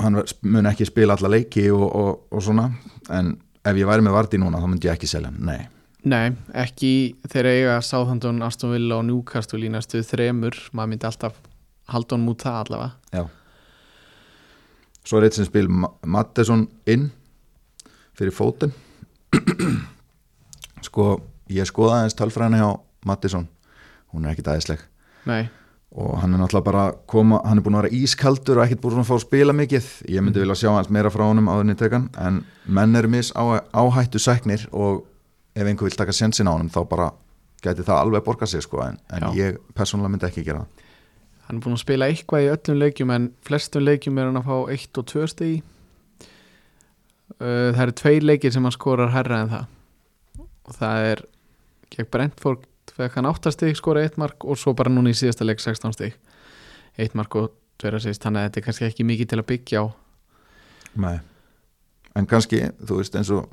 hann 0.00 0.18
mun 0.52 0.68
ekki 0.68 0.88
spila 0.88 1.16
alla 1.16 1.30
leiki 1.32 1.64
og, 1.72 1.86
og, 1.88 2.10
og 2.28 2.44
svona 2.44 2.68
en 3.16 3.32
ef 3.64 3.80
ég 3.80 3.88
væri 3.88 4.04
með 4.04 4.16
Vardi 4.18 4.40
núna 4.40 4.60
þá 4.60 4.68
myndi 4.68 4.90
ég 4.90 4.98
ekki 4.98 5.08
selja 5.08 5.32
hann 5.32 5.40
Nei, 5.48 5.62
Nei, 6.08 6.30
ekki 6.56 6.90
þeir 7.28 7.48
eiga 7.50 7.74
Southampton, 7.84 8.38
Aston 8.46 8.72
Villa 8.72 8.96
og 9.00 9.04
Newcastle 9.08 9.60
í 9.66 9.68
næstu 9.72 10.00
þremur, 10.06 10.56
maður 10.72 10.92
myndi 10.94 11.08
alltaf 11.10 11.36
halda 11.92 12.16
honum 12.16 12.30
út 12.32 12.44
það 12.46 12.56
allavega. 12.62 12.90
Já. 13.12 13.24
Svo 15.04 15.18
er 15.20 15.26
eitt 15.28 15.36
sem 15.36 15.48
spil 15.48 15.68
Ma- 15.68 15.90
Matteson 16.06 16.66
inn 16.88 17.10
fyrir 18.16 18.32
fótinn. 18.36 18.72
Sko 20.86 21.06
ég 21.52 21.68
skoðaði 21.68 22.06
eins 22.08 22.16
tölfræðina 22.18 22.60
hjá 22.62 22.68
Matteson 23.08 23.44
hún 24.14 24.24
er 24.26 24.32
ekkit 24.34 24.48
aðeinsleg 24.52 24.80
Nei, 25.28 25.44
og 25.92 26.14
hann 26.22 26.32
er 26.34 26.40
náttúrulega 26.40 26.66
bara 26.66 26.84
koma 27.10 27.40
hann 27.44 27.60
er 27.60 27.64
búin 27.66 27.76
að 27.76 27.84
vera 27.84 27.98
ískaldur 28.00 28.58
og 28.60 28.64
ekkit 28.64 28.80
búin 28.82 29.02
að 29.02 29.08
fá 29.10 29.14
að 29.18 29.24
spila 29.26 29.54
mikið. 29.56 29.88
Ég 30.08 30.24
myndi 30.24 30.40
vilja 30.42 30.56
sjá 30.62 30.70
hans 30.72 30.88
meira 30.92 31.12
frá 31.12 31.26
honum 31.28 31.50
áður 31.52 31.66
en 31.66 31.74
ég 31.74 31.80
tek 31.82 31.96
hann 31.96 32.08
en 32.16 32.40
menn 32.66 32.96
eru 32.96 33.10
mis 33.12 33.32
á, 33.36 33.42
áhættu 33.76 34.22
sæknir 34.22 34.64
og 34.72 35.04
ef 35.54 35.66
einhver 35.66 35.88
vil 35.88 35.98
taka 35.98 36.14
sensin 36.14 36.48
á 36.48 36.54
honum 36.54 36.70
þá 36.72 36.80
bara 36.88 37.10
gæti 37.64 37.84
það 37.84 38.04
alveg 38.04 38.24
borga 38.24 38.46
sig 38.48 38.62
sko 38.64 38.82
en, 38.84 39.00
en 39.12 39.28
ég 39.36 39.58
persónulega 39.76 40.14
myndi 40.14 40.28
ekki 40.30 40.46
gera 40.46 40.62
það. 40.62 40.86
Hann 41.48 41.58
er 41.58 41.64
búin 41.64 41.76
að 41.76 41.82
spila 41.82 42.08
eitthvað 42.10 42.44
í 42.44 42.48
öllum 42.54 42.78
leikjum 42.78 43.12
en 43.14 43.28
flestum 43.46 43.84
leikjum 43.84 44.18
er 44.20 44.30
hann 44.30 44.40
að 44.40 44.48
fá 44.48 44.56
1 44.76 45.00
og 45.02 45.08
2 45.10 45.26
stegi 45.32 45.58
uh, 47.40 47.70
það 47.74 47.82
eru 47.86 47.96
tveir 48.00 48.26
leikir 48.26 48.54
sem 48.54 48.66
hann 48.66 48.76
skorar 48.76 49.14
herra 49.14 49.44
en 49.44 49.54
það. 49.54 49.68
Og 50.70 50.76
það 50.78 51.08
er 51.10 51.24
gegn 51.90 52.10
Brentford 52.14 52.66
fekk 52.94 53.18
hann 53.18 53.30
8 53.30 53.52
steg 53.54 53.78
skora 53.78 54.04
1 54.06 54.18
mark 54.20 54.44
og 54.44 54.58
svo 54.58 54.74
bara 54.76 54.92
núna 54.92 55.12
í 55.12 55.16
síðasta 55.16 55.46
leik 55.46 55.62
16 55.62 55.96
steg 55.96 56.16
1 57.00 57.16
mark 57.18 57.34
og 57.38 57.52
2 57.80 57.96
assist 57.96 58.24
þannig 58.24 58.42
að 58.42 58.48
þetta 58.48 58.60
er 58.60 58.66
kannski 58.66 58.88
ekki 58.88 59.06
mikið 59.08 59.30
til 59.30 59.38
að 59.40 59.48
byggja 59.50 59.82
á. 59.82 59.86
Nei. 61.00 61.18
en 62.18 62.26
kannski, 62.26 62.64
þú 62.82 62.98
veist 62.98 63.14
eins 63.14 63.30
og 63.30 63.46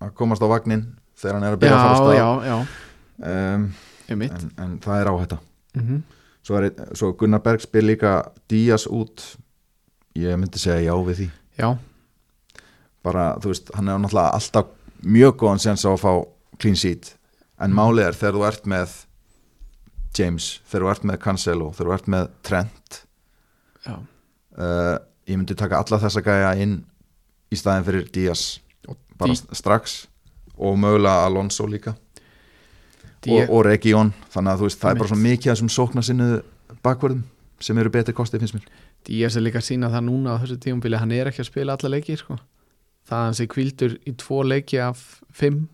að 0.00 0.12
komast 0.14 0.42
á 0.42 0.46
vagnin 0.46 0.84
þegar 1.16 1.38
hann 1.38 1.48
er 1.48 1.56
að 1.56 1.56
já, 1.56 1.62
byrja 1.64 1.76
að 1.76 1.84
fara 1.84 1.96
á 1.96 2.00
stað. 2.02 2.16
Já, 2.16 2.28
já, 2.46 2.58
um, 3.32 3.66
en, 4.16 4.52
en 4.64 4.78
það 4.84 5.00
er 5.00 5.12
áhætta. 5.12 5.40
Mm 5.76 6.04
svo, 6.46 6.60
er, 6.60 6.70
svo 6.96 7.12
Gunnar 7.18 7.42
Berg 7.44 7.64
spyr 7.64 7.84
líka 7.86 8.14
Díaz 8.50 8.86
út. 8.86 9.24
Ég 10.16 10.38
myndi 10.40 10.60
segja 10.60 10.86
já 10.88 10.94
við 11.04 11.20
því. 11.20 11.28
Já, 11.58 11.68
bara, 13.04 13.26
þú 13.42 13.52
veist, 13.52 13.72
hann 13.76 13.90
er 13.92 14.00
náttúrulega 14.00 14.38
alltaf 14.38 14.72
mjög 15.04 15.36
góðan 15.42 15.62
sens 15.62 15.84
á 15.84 15.92
að 15.92 16.02
fá 16.04 16.12
clean 16.62 16.78
sheet. 16.78 17.12
En 17.60 17.74
málið 17.76 18.08
er 18.08 18.16
þegar 18.16 18.36
þú 18.36 18.46
ert 18.48 18.68
með 18.72 18.94
James, 20.16 20.48
þegar 20.68 20.86
þú 20.86 20.92
ert 20.92 21.06
með 21.10 21.20
Cancelo 21.24 21.70
þegar 21.76 21.90
þú 21.90 21.94
ert 21.96 22.06
með 22.14 22.28
Trent 22.48 22.98
já, 23.84 23.96
uh, 23.96 24.94
ég 25.28 25.36
myndi 25.36 25.56
taka 25.56 25.82
alla 25.82 25.98
þessa 26.00 26.22
gæja 26.24 26.54
inn 26.64 26.78
í 27.52 27.58
staðin 27.60 27.84
fyrir 27.88 28.06
Díaz. 28.12 28.46
Bara 29.16 29.36
strax 29.36 30.02
og 30.56 30.76
mögulega 30.80 31.26
Alonso 31.26 31.66
líka 31.68 31.94
og, 33.26 33.48
og 33.50 33.64
Region 33.66 34.12
þannig 34.32 34.52
að 34.52 34.60
þú 34.60 34.68
veist, 34.68 34.82
það 34.82 34.90
er 34.90 35.00
bara 35.00 35.10
svo 35.10 35.18
mikið 35.22 35.50
af 35.50 35.56
þessum 35.56 35.72
sókna 35.72 36.04
sinnu 36.06 36.28
bakvörðum 36.84 37.24
sem 37.62 37.78
eru 37.80 37.92
betri 37.92 38.14
kostið 38.16 38.44
finnst 38.44 38.58
mér 38.58 38.68
Díaz 39.06 39.36
er 39.38 39.44
líka 39.46 39.60
að 39.62 39.68
sína 39.68 39.90
það 39.92 40.06
núna 40.08 40.34
á 40.34 40.40
þessu 40.42 40.58
tíumbili 40.62 40.98
hann 40.98 41.14
er 41.14 41.30
ekki 41.30 41.44
að 41.44 41.50
spila 41.50 41.76
alla 41.76 41.92
leiki 41.94 42.16
sko. 42.18 42.38
það 43.06 43.18
að 43.18 43.26
hann 43.28 43.38
sé 43.38 43.46
kvildur 43.50 43.98
í 44.02 44.14
tvo 44.18 44.40
leiki 44.42 44.80
af 44.82 45.04
fimm 45.34 45.68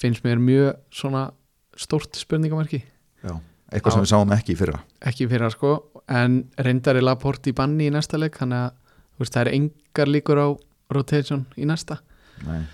finnst 0.00 0.24
mér 0.24 0.40
mjög 0.40 0.80
svona 0.92 1.28
stórt 1.76 2.16
spurningamarki 2.16 2.82
Já. 3.24 3.36
eitthvað 3.72 3.92
Já. 3.92 3.94
sem 3.94 4.06
við 4.06 4.12
sáum 4.12 4.34
ekki 4.36 4.56
í 4.56 4.58
fyrra 4.58 4.80
ekki 5.00 5.28
fyrir 5.30 5.48
að 5.48 5.56
sko 5.56 5.76
en 6.08 6.42
reyndar 6.58 6.98
er 6.98 7.04
Laporte 7.06 7.50
í 7.50 7.56
banni 7.56 7.88
í 7.88 7.94
næsta 7.94 8.20
leik 8.20 8.38
þannig 8.40 8.66
að 8.66 8.74
veist, 9.20 9.32
það 9.34 9.42
er 9.42 9.52
engar 9.56 10.12
líkur 10.12 10.40
á 10.40 10.48
rotation 10.92 11.46
í 11.56 11.68
næsta 11.68 12.00
Nei. 12.44 12.64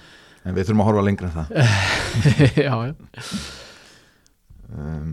En 0.44 0.56
við 0.56 0.66
þurfum 0.68 0.82
að 0.84 0.88
horfa 0.90 1.04
lengra 1.06 1.28
en 1.28 1.36
það 1.36 1.46
já, 2.66 2.74
já. 2.88 2.94
um, 4.72 5.12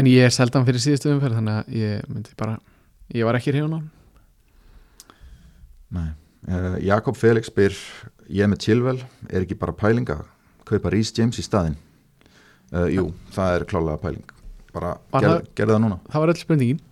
en 0.00 0.10
ég 0.10 0.26
er 0.26 0.34
seldan 0.34 0.66
fyrir 0.66 0.82
síðustu 0.82 1.12
umferð 1.14 1.38
þannig 1.38 1.60
að 1.60 1.76
ég 1.78 2.08
myndi 2.10 2.34
bara 2.40 2.56
ég 3.14 3.28
var 3.28 3.38
ekki 3.38 3.54
hann 3.58 3.90
Nei. 5.94 6.08
Uh, 6.48 6.74
Jakob 6.82 7.16
Felix 7.16 7.48
spyr 7.48 7.76
ég 8.28 8.48
með 8.50 8.64
Chilwell, 8.64 8.98
er 9.30 9.44
ekki 9.44 9.56
bara 9.56 9.72
pæling 9.76 10.08
að 10.12 10.24
kaupa 10.68 10.90
Rhys 10.92 11.12
James 11.16 11.38
í 11.38 11.44
staðinn 11.44 11.76
uh, 12.74 12.88
Jú, 12.90 13.06
það 13.32 13.60
er 13.60 13.66
klálega 13.70 14.00
pæling 14.02 14.34
bara 14.74 14.96
gerð, 15.14 15.46
það- 15.54 15.70
það 15.70 15.80
núna 15.84 16.00
það 16.10 16.24
var 16.24 16.34
öll 16.34 16.40
spurningin 16.42 16.82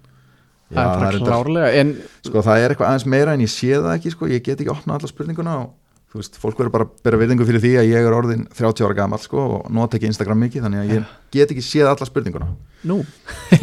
Já, 0.72 0.80
það 0.80 1.02
er 1.10 1.16
klárlega 1.20 1.72
en 1.82 1.90
sko, 2.24 2.40
það 2.46 2.62
er 2.62 2.72
eitthvað 2.72 2.88
aðeins 2.88 3.08
meira 3.12 3.34
en 3.36 3.42
ég 3.44 3.50
sé 3.52 3.74
það 3.74 3.90
ekki 3.98 4.12
sko. 4.14 4.28
ég 4.30 4.44
get 4.46 4.60
ekki 4.62 4.72
opnað 4.72 4.94
alla 5.02 5.10
spurninguna 5.10 5.56
og 5.66 5.74
þú 6.12 6.20
veist, 6.20 6.34
fólk 6.36 6.58
verður 6.60 6.72
bara 6.74 6.84
að 6.84 6.96
bera 7.06 7.18
virðingu 7.22 7.44
fyrir 7.48 7.62
því 7.62 7.70
að 7.80 7.86
ég 7.88 8.04
er 8.04 8.14
orðin 8.14 8.42
30 8.52 8.84
ára 8.84 8.96
gamall 8.98 9.20
sko, 9.22 9.44
og 9.56 9.70
nota 9.72 9.96
ekki 9.96 10.10
Instagram 10.10 10.42
mikið 10.44 10.66
þannig 10.66 10.82
að 10.82 10.90
ég 10.92 11.14
get 11.32 11.54
ekki 11.54 11.64
séð 11.64 11.88
alla 11.88 12.08
spurninguna. 12.08 12.48
Nú? 12.90 12.98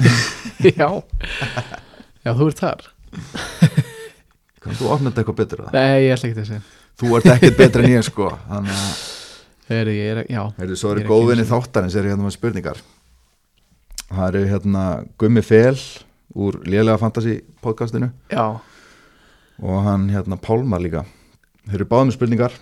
Já. 0.66 0.88
Já, 2.26 2.32
þú 2.34 2.48
ert 2.50 2.64
þar. 2.64 2.82
Kanst 4.60 4.82
þú 4.82 4.90
opnað 4.90 5.12
þetta 5.12 5.22
eitthvað 5.22 5.38
betur 5.38 5.62
það? 5.64 5.78
nei, 5.78 6.08
ég 6.08 6.16
ætla 6.16 6.30
ekki 6.30 6.42
að 6.42 6.50
segja. 6.50 6.64
Þú 7.00 7.12
ert 7.20 7.30
ekkert 7.36 7.60
betur 7.62 7.86
en 7.86 7.94
ég 7.94 8.08
sko 8.10 8.32
þannig 8.50 8.82
að, 8.82 9.92
ég 9.94 10.10
er, 10.10 10.22
já, 10.26 10.42
heyrðu, 10.58 10.80
svo 10.82 10.92
eru 10.96 11.04
er 11.06 11.08
góðvinni 11.14 11.46
þáttarins 11.48 11.96
er 11.96 12.10
hérna 12.10 12.26
með 12.26 12.36
spurningar. 12.36 12.82
Það 14.10 14.26
eru 14.26 14.42
hérna 14.50 14.84
Gummi 15.22 15.46
Fel 15.46 15.78
úr 16.34 16.60
lélega 16.66 16.98
fantasy 17.00 17.38
podcastinu. 17.64 18.10
Já, 18.34 18.58
og 19.62 19.82
hann 19.86 20.10
hérna 20.12 20.42
Pálmar 20.42 20.84
líka 20.84 21.06
þeir 21.70 21.80
eru 21.80 21.90
báðum 21.90 22.10
með 22.10 22.18
spurningar. 22.18 22.56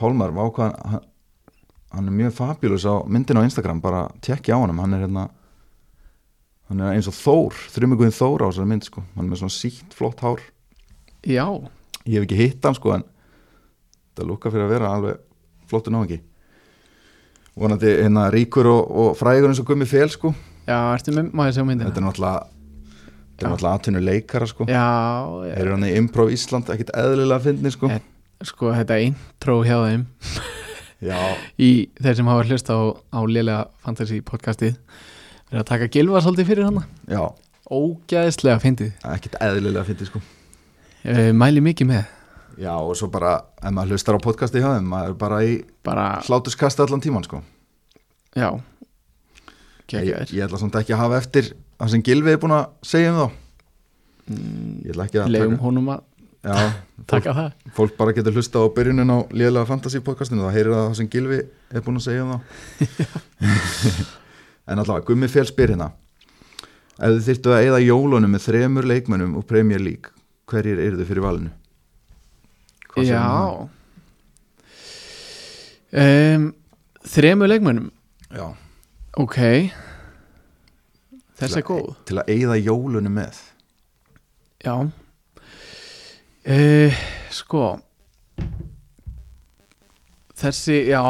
Pálmar, 0.00 0.32
vá 0.34 0.42
hvað 0.52 0.74
hann, 0.92 1.04
hann 1.92 2.08
er 2.08 2.16
mjög 2.16 2.34
fabulous 2.38 2.86
á 2.88 2.94
myndin 3.04 3.40
á 3.40 3.44
Instagram 3.44 3.80
bara 3.84 4.06
tekki 4.24 4.52
á 4.52 4.60
honum, 4.60 4.80
hann 4.82 4.96
er 4.96 5.04
hérna 5.06 5.28
hann 6.68 6.80
er 6.80 6.96
eins 6.96 7.08
og 7.10 7.16
Þór 7.16 7.56
þrjumiguðin 7.74 8.16
Þór 8.16 8.44
á 8.44 8.48
þessari 8.48 8.70
mynd 8.72 8.88
sko. 8.88 9.04
Hann 9.14 9.26
er 9.26 9.32
með 9.34 9.42
svona 9.42 9.56
sítt 9.56 9.96
flott 9.96 10.22
hár. 10.24 10.40
Já. 11.28 11.46
Ég 12.06 12.16
hef 12.18 12.26
ekki 12.26 12.40
hitt 12.40 12.64
hann 12.64 12.76
sko 12.78 12.96
en 12.96 13.04
það 14.16 14.28
lúka 14.30 14.52
fyrir 14.52 14.66
að 14.66 14.74
vera 14.76 14.94
alveg 14.96 15.20
flottur 15.70 15.94
náðingi 15.94 16.20
vonandi 17.58 17.90
hérna 18.00 18.30
ríkur 18.32 18.68
og, 18.70 18.88
og 18.88 19.12
frægur 19.18 19.52
eins 19.52 19.60
og 19.60 19.68
gummi 19.68 19.86
fel 19.88 20.08
sko. 20.12 20.32
Já, 20.64 20.78
ertu 20.94 21.12
með, 21.14 21.32
má 21.36 21.46
ég 21.48 21.56
sjá 21.56 21.64
myndina? 21.66 21.90
Þetta 21.90 22.00
er 22.00 22.06
náttúrulega 22.06 22.42
þetta 22.46 23.42
er 23.42 23.44
Já. 23.44 23.50
náttúrulega 23.52 23.74
atvinnu 23.80 24.02
leikara 24.06 24.48
sko. 24.48 24.66
Já, 24.70 24.86
þeir 25.42 25.60
eru 25.66 25.74
hann 25.76 25.86
í 25.88 25.92
Improv 25.98 26.32
Ísland 26.32 26.70
ekkit 26.72 26.92
eðlilega 26.96 27.44
fyndni 27.48 27.72
sko. 27.74 27.90
Eh. 27.92 28.00
Sko, 28.48 28.72
þetta 28.74 28.98
intro 29.04 29.60
hjá 29.66 29.76
þeim. 29.86 30.06
Já, 31.02 31.18
í 31.58 31.70
þeir 31.98 32.18
sem 32.20 32.28
hafa 32.30 32.44
hlust 32.46 32.68
á, 32.70 32.78
á 32.94 33.18
lélega 33.26 33.64
fantasy 33.82 34.20
podcastið 34.22 34.76
er 35.50 35.60
að 35.62 35.68
taka 35.72 35.88
gilva 35.90 36.22
svolítið 36.22 36.52
fyrir 36.52 36.68
hana. 36.68 36.84
Já, 37.10 37.24
ógæðislega 37.66 38.62
fyndið. 38.62 38.92
Ekkit 39.10 39.38
eðlilega 39.42 39.82
fyndni 39.88 40.06
sko. 40.06 40.22
Uh, 41.02 41.30
mæli 41.34 41.64
mikið 41.64 41.90
með. 41.90 42.04
Já 42.60 42.72
og 42.76 42.92
svo 42.98 43.08
bara 43.10 43.40
ef 43.58 43.72
maður 43.74 43.96
hlustar 43.96 44.18
á 44.18 44.20
podcasti 44.22 44.60
hjá 44.62 44.68
þeim 44.76 44.88
maður 44.92 45.14
er 45.14 45.18
bara 45.18 45.40
í 45.42 45.56
bara, 45.82 46.06
hlátuskasti 46.28 46.84
allan 46.84 47.02
tíman 47.02 47.26
sko. 47.26 47.42
Já. 48.38 48.50
Ég, 49.92 49.98
geggjaðir 49.98 50.34
ég 50.36 50.46
ætla 50.46 50.60
samt 50.60 50.76
ekki 50.78 50.94
að 50.94 51.02
hafa 51.02 51.18
eftir 51.20 51.50
það 51.52 51.94
sem 51.96 52.04
Gilvi 52.06 52.32
er 52.32 52.40
búin 52.40 52.54
að 52.56 52.68
segja 52.86 53.12
um 53.12 53.18
þá. 53.18 53.40
Mm, 54.30 54.72
ég 54.84 54.94
ætla 54.94 55.08
ekki 55.08 55.22
að 55.24 55.34
taka, 55.34 55.60
honum 55.64 55.90
að 55.96 56.06
já, 56.42 56.54
fólk, 56.58 57.06
taka 57.12 57.34
það. 57.36 57.50
fólk 57.76 57.96
bara 57.98 58.14
getur 58.16 58.34
hlusta 58.34 58.62
á 58.62 58.66
byrjunin 58.74 59.14
á 59.14 59.18
lélega 59.30 59.68
fantasy 59.68 60.02
podcastinu 60.04 60.46
þá 60.46 60.54
heyrir 60.56 60.74
það 60.74 60.86
það 60.88 60.96
sem 60.98 61.10
Gilvi 61.12 61.40
er 61.70 61.84
búin 61.86 62.00
að 62.00 62.06
segja 62.08 62.24
um 62.26 62.32
það 62.34 62.40
en 64.72 64.82
allavega, 64.82 65.06
Gummi 65.06 65.30
Fél 65.30 65.46
spyr 65.48 65.74
hérna 65.74 65.92
ef 66.98 67.14
þið 67.14 67.28
þyrftu 67.28 67.54
að 67.54 67.66
eyða 67.66 67.84
jólunum 67.86 68.34
með 68.34 68.46
þremur 68.48 68.88
leikmönnum 68.90 69.36
og 69.40 69.46
Premier 69.50 69.82
League 69.82 70.12
hverjir 70.50 70.82
eru 70.82 70.98
þið 71.00 71.08
fyrir 71.08 71.24
valinu? 71.24 71.52
Já. 73.00 73.22
um, 76.02 76.50
þremu 77.08 77.48
leikmönnum? 77.48 77.86
Já. 78.28 78.50
Ok. 79.16 79.38
Þessi 81.40 81.62
er 81.62 81.64
góð. 81.66 81.94
til 82.08 82.18
að 82.20 82.34
eyða 82.34 82.58
jólunum 82.60 83.16
með? 83.16 83.40
Já 84.62 84.74
uh, 86.48 87.02
Sko. 87.32 87.66
Þessi, 90.42 90.78
já 90.90 91.02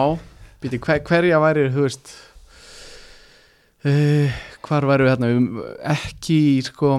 Býti, 0.63 0.79
hver, 0.83 1.01
hverja 1.07 1.39
væri, 1.43 1.69
þú 1.73 1.87
veist 1.87 2.11
uh, 3.89 4.41
Hvar 4.63 4.87
væri 4.91 5.07
við 5.07 5.15
hérna 5.15 5.31
við, 5.31 5.63
Ekki, 5.95 6.41
sko 6.67 6.97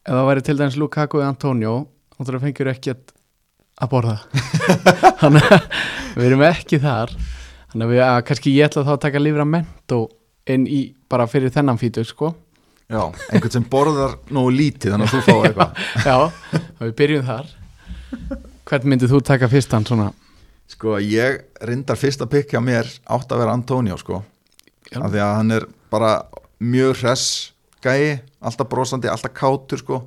Ef 0.00 0.12
það 0.14 0.28
væri 0.30 0.44
til 0.46 0.58
dæmis 0.60 0.78
Lukaku 0.80 1.20
eða 1.20 1.32
Antonio 1.34 1.74
þá 2.20 2.28
það 2.28 2.44
fengjur 2.44 2.70
ekki 2.72 2.92
að, 2.92 3.12
að 3.80 3.90
borða. 3.94 4.14
Þannig 5.22 5.46
að 5.46 5.66
við 6.16 6.26
erum 6.26 6.44
ekki 6.48 6.80
þar. 6.82 7.12
Þannig 7.70 7.84
að 7.86 7.92
við, 7.92 8.00
að, 8.04 8.18
kannski 8.28 8.52
ég 8.56 8.68
ætla 8.68 8.84
þá 8.86 8.92
að 8.94 9.02
taka 9.06 9.22
lífra 9.22 9.46
mentó 9.48 10.00
inn 10.50 10.66
í, 10.68 10.80
bara 11.10 11.28
fyrir 11.30 11.52
þennan 11.54 11.80
fítu, 11.80 12.04
sko 12.04 12.32
já, 12.90 13.02
einhvern 13.30 13.54
sem 13.54 13.66
borðar 13.72 14.16
nógu 14.34 14.52
lítið 14.54 14.94
þannig 14.94 15.08
að 15.08 15.14
þú 15.14 15.20
fá 15.26 15.34
eitthvað. 15.48 15.80
Já, 16.10 16.16
við 16.80 16.92
byrjum 17.00 17.28
þar. 17.28 17.52
Hvern 18.70 18.92
myndið 18.92 19.14
þú 19.14 19.22
taka 19.30 19.50
fyrstan 19.50 19.86
svona? 19.88 20.10
sko, 20.70 20.98
ég 21.02 21.40
reyndar 21.66 21.98
fyrsta 21.98 22.28
pikk 22.30 22.54
hjá 22.54 22.60
mér 22.62 22.86
átt 23.10 23.32
að 23.34 23.42
vera 23.42 23.56
Antonio 23.58 23.96
sko. 23.98 24.20
Já. 24.90 25.00
af 25.02 25.10
því 25.10 25.20
að 25.22 25.34
hann 25.36 25.54
er 25.54 25.66
bara 25.90 26.12
mjög 26.62 26.96
hress 27.00 27.26
gæi, 27.82 28.20
alltaf 28.42 28.68
brosandi, 28.70 29.10
alltaf 29.10 29.34
kátur 29.34 29.82
sko. 29.82 30.00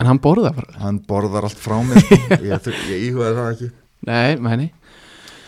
En 0.00 0.08
hann 0.10 0.20
borða 0.20 0.52
bara. 0.56 0.76
Hann 0.82 1.00
borðar 1.08 1.48
allt 1.48 1.60
frá 1.60 1.78
mér 1.86 2.00
sko. 2.04 2.20
ég, 2.50 2.70
ég 2.90 3.08
íhugaði 3.08 3.36
það 3.40 3.50
ekki. 3.54 3.70
Nei, 4.04 4.36
menni 4.36 4.72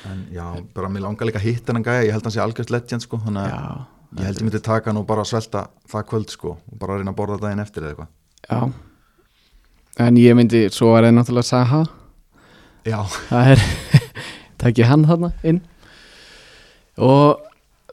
en 0.06 0.26
já, 0.32 0.44
bara 0.74 0.90
mér 0.92 1.06
langar 1.06 1.28
líka 1.28 1.40
að 1.40 1.48
hitta 1.48 1.74
hann 1.74 1.84
gæi 1.84 2.06
ég 2.08 2.14
held 2.14 2.26
hann 2.26 2.34
sé 2.34 2.42
algjörst 2.42 2.72
legend 2.74 3.04
sko 3.04 3.18
þannig 3.24 3.50
að 3.50 3.80
ég 4.18 4.24
held 4.24 4.38
ég 4.40 4.46
myndi 4.46 4.60
taka 4.62 4.92
og 4.96 5.06
bara 5.06 5.24
svelta 5.24 5.66
það 5.90 6.06
kvöld 6.10 6.30
sko 6.32 6.50
og 6.56 6.78
bara 6.80 6.96
reyna 6.98 7.12
að 7.12 7.18
borða 7.18 7.38
daginn 7.42 7.62
eftir 7.64 7.82
eða 7.82 7.90
eitthvað. 7.94 8.10
Já. 8.50 8.72
En 10.06 10.16
ég 10.20 10.36
myndi, 10.36 10.66
svo 10.70 10.92
var 10.92 11.06
það 11.08 11.14
náttúrulega 11.18 11.48
Saha. 11.50 11.82
Já, 12.86 13.00
Það 13.28 13.50
er, 13.54 13.62
takk 14.62 14.78
ég 14.78 14.86
hann 14.90 15.04
þarna 15.08 15.32
inn. 15.42 15.60
Og 17.02 17.40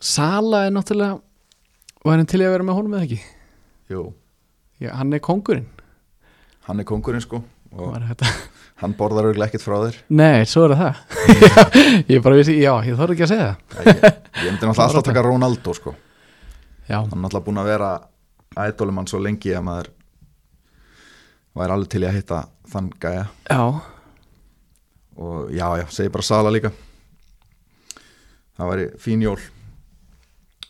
Sala 0.03 0.65
er 0.67 0.73
náttúrulega 0.75 1.19
Var 2.03 2.17
hann 2.19 2.27
til 2.27 2.41
að 2.43 2.51
vera 2.51 2.63
með 2.67 2.75
honum 2.77 2.93
eða 2.97 3.05
ekki? 3.07 3.19
jú. 3.93 4.01
Já, 4.83 4.89
hann 4.97 5.13
er 5.15 5.19
kongurinn 5.23 5.67
hann 6.67 6.79
er 6.79 6.87
kongurinn 6.87 7.21
sko 7.23 7.41
og 7.73 7.89
Var 7.93 8.03
þetta- 8.11 8.33
hann 8.81 8.95
borðar 8.97 9.29
auðvitað 9.29 9.45
ekkert 9.47 9.63
frá 9.65 9.75
þér. 9.83 9.97
Nei, 10.19 10.45
svo 10.49 10.65
er 10.67 10.75
það. 10.79 11.01
Ég 12.13 12.23
bara 12.25 12.39
vissi, 12.39 12.55
já, 12.61 12.71
ég 12.87 12.97
þorði 12.99 13.15
ekki 13.15 13.25
að 13.25 13.31
segja 13.33 13.49
það. 13.49 13.87
Ég, 13.87 14.01
ég 14.03 14.47
myndi 14.47 14.67
náttúrulega 14.67 14.87
alltaf 14.87 15.05
taka 15.07 15.23
Ronaldo 15.25 15.75
sko. 15.77 15.93
Já, 16.87 16.97
hann 16.97 17.13
er 17.13 17.21
náttúrulega 17.21 17.45
búin 17.47 17.61
að 17.61 17.69
vera 17.71 17.91
ædolum 18.63 19.01
hann 19.01 19.09
svo 19.09 19.21
lengi 19.23 19.53
að 19.55 19.65
maður 19.67 19.91
væri 21.53 21.75
alveg 21.75 21.91
til 21.93 22.03
í 22.03 22.07
að 22.09 22.17
hitta 22.17 22.39
þann 22.73 22.89
gæja. 23.03 23.27
Já, 23.49 23.63
og 25.21 25.53
já, 25.53 25.67
já, 25.79 25.85
segi 25.93 26.13
bara 26.13 26.27
Sala 26.27 26.53
líka. 26.53 26.73
Það 28.57 28.73
væri 28.73 28.89
fín 29.01 29.23
jól. 29.25 29.37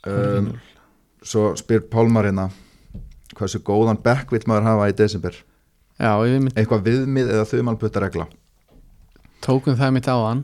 Um, 0.08 0.52
svo 1.24 1.54
spyr 1.60 1.86
Pálmar 1.92 2.28
hérna 2.28 2.50
hversu 3.38 3.62
góðan 3.64 4.00
bekk 4.04 4.34
vill 4.36 4.44
maður 4.50 4.68
hafa 4.68 4.90
í 4.92 4.96
desember 4.98 5.38
já, 6.00 6.12
mynd, 6.20 6.54
eitthvað 6.58 6.84
viðmið 6.88 7.30
eða 7.36 7.46
þumalputta 7.52 8.02
regla 8.04 8.28
tókum 9.44 9.76
það 9.78 9.94
mitt 9.98 10.08
á 10.10 10.16
hann 10.18 10.44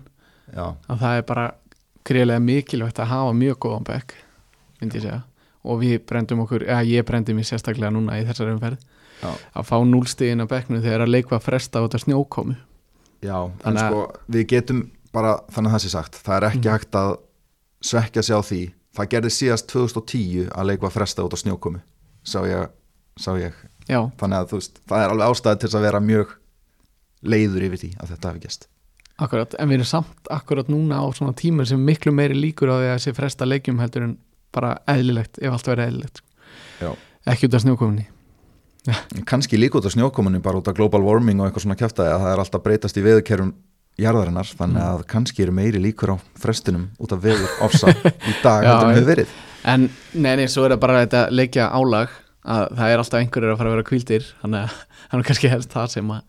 að 0.55 0.99
það 1.03 1.17
er 1.19 1.25
bara 1.29 1.47
greiðlega 2.09 2.41
mikilvægt 2.43 2.99
að 3.03 3.11
hafa 3.13 3.33
mjög 3.37 3.57
góðan 3.65 3.85
bekk 3.87 4.13
myndi 4.81 4.97
ég 4.97 5.03
segja. 5.03 5.19
Og 5.67 5.81
við 5.81 5.97
brendum 6.07 6.39
okkur, 6.45 6.63
eða 6.63 6.85
ég 6.87 7.03
brendi 7.05 7.33
mér 7.35 7.43
sérstaklega 7.45 7.91
núna 7.91 8.15
í 8.17 8.23
þessari 8.25 8.53
umferð 8.55 8.79
já, 9.21 9.29
að 9.59 9.65
fá 9.67 9.75
núlstegin 9.85 10.39
á 10.41 10.47
bekknu 10.47 10.79
þegar 10.81 11.03
að 11.03 11.11
leikva 11.17 11.39
fresta 11.43 11.81
á 11.81 11.83
þetta 11.83 11.99
snjókomu. 12.05 12.55
Já 13.21 13.35
Þannig 13.61 13.81
að- 13.83 13.91
sko 13.91 14.01
við 14.31 14.45
getum 14.53 14.79
bara 15.11 15.33
þannig 15.51 15.69
að 15.69 15.75
það 15.75 15.83
sé 15.83 15.89
sagt 15.89 16.13
það 16.23 16.35
er 16.37 16.47
ekki 16.49 16.63
Mhm. 16.69 16.73
hægt 16.77 16.91
að 16.95 17.17
svekja 17.83 18.23
sig 18.23 18.35
á 18.35 18.41
því. 18.41 18.61
Það 18.95 19.09
gerði 19.11 19.31
síðast 19.35 19.67
2010 19.67 20.49
að 20.49 20.65
leikva 20.71 20.89
fresta 20.91 21.21
á 21.21 21.27
snjókomi 21.35 21.81
sá 22.23 22.39
ég, 22.47 22.69
sá 23.19 23.31
ég 23.37 23.53
Já, 23.89 24.01
þannig 24.21 24.43
að 24.43 24.57
veist, 24.57 24.83
það 24.89 25.05
er 25.05 25.13
alveg 25.15 25.31
ástæði 25.33 25.63
til 25.63 25.71
að 25.73 25.87
vera 25.87 26.03
mjög 26.03 26.35
leiður 27.25 27.69
yfir 27.69 27.81
því 27.83 27.95
að 27.99 28.13
þetta 28.13 28.31
hafi 28.31 28.45
gæst 28.45 28.69
akkurat, 29.19 29.55
en 29.59 29.69
við 29.69 29.79
erum 29.79 29.89
samt 29.89 30.31
akkurat 30.31 30.69
núna 30.71 31.01
á 31.03 31.05
svona 31.15 31.35
tímur 31.37 31.67
sem 31.67 31.81
miklu 31.83 32.13
meiri 32.15 32.37
líkur 32.37 32.71
á 32.71 32.75
því 32.79 32.91
að 32.93 33.01
sé 33.03 33.13
fresta 33.17 33.47
leikjum 33.47 33.81
heldur 33.81 34.07
en 34.07 34.15
bara 34.55 34.77
eðlilegt, 34.89 35.41
ef 35.41 35.53
allt 35.53 35.69
verið 35.69 35.89
eðlilegt 35.89 36.21
Já. 36.79 36.91
ekki 37.29 37.49
út 37.49 37.57
af 37.57 37.65
snjókomunni. 37.65 38.05
Kannski 39.29 39.59
líka 39.59 39.79
út 39.79 39.89
af 39.89 39.95
snjókomunni 39.95 40.41
bara 40.43 40.61
út 40.61 40.69
af 40.71 40.77
global 40.77 41.03
warming 41.05 41.41
og 41.41 41.49
eitthvað 41.49 41.67
svona 41.67 41.79
kæftæði 41.79 42.13
að 42.13 42.23
það 42.23 42.31
er 42.31 42.43
alltaf 42.45 42.63
breytast 42.65 42.99
í 42.99 43.03
veðurkerfum 43.05 43.51
jarðarinnar 43.99 44.53
þannig 44.55 44.85
að 44.85 45.03
kannski 45.11 45.43
eru 45.43 45.53
meiri 45.57 45.81
líkur 45.83 46.15
á 46.15 46.17
frestunum 46.39 46.87
út 47.03 47.13
af 47.13 47.21
veður 47.23 47.51
ofsa 47.65 47.91
í 48.31 48.35
dag 48.39 48.63
heldur 48.63 48.87
en 48.87 48.95
hefur 48.95 49.11
verið. 49.11 49.37
En 49.67 49.89
nei, 50.15 50.33
nei, 50.39 50.47
svo 50.47 50.63
er 50.65 50.77
það 50.77 50.83
bara 50.85 51.03
þetta 51.03 51.25
leikja 51.35 51.67
álag 51.75 52.13
að 52.45 52.65
það 52.77 52.89
er 52.93 53.01
alltaf 53.03 53.19
einhverjir 53.19 53.51
að 53.53 53.57
fara 53.59 53.69
að 53.69 53.75
vera 53.77 53.87
kvildir 53.89 54.27
þannig 54.41 54.59
að 54.63 54.75
hann 55.11 55.19
er 55.19 55.27
kannski 55.29 55.49
helst 55.51 55.73
það 55.73 55.87
sem 55.95 56.11
að 56.15 56.21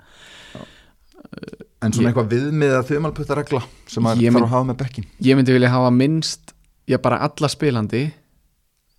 en 1.81 1.93
svona 1.95 2.09
Ég- 2.11 2.11
eitthvað 2.11 2.31
viðmið 2.35 2.73
að 2.77 2.89
þumalputta 2.91 3.37
regla 3.39 3.61
sem 3.89 4.03
maður 4.05 4.25
Ég 4.25 4.35
þarf 4.35 4.47
að 4.49 4.55
hafa 4.55 4.69
með 4.71 4.79
bekkin 4.83 5.07
ég 5.25 5.39
myndi 5.39 5.55
vilja 5.55 5.71
hafa 5.73 5.91
minnst 5.95 6.55
ég 6.91 7.01
bara 7.05 7.21
alla 7.27 7.49
spilandi 7.53 8.03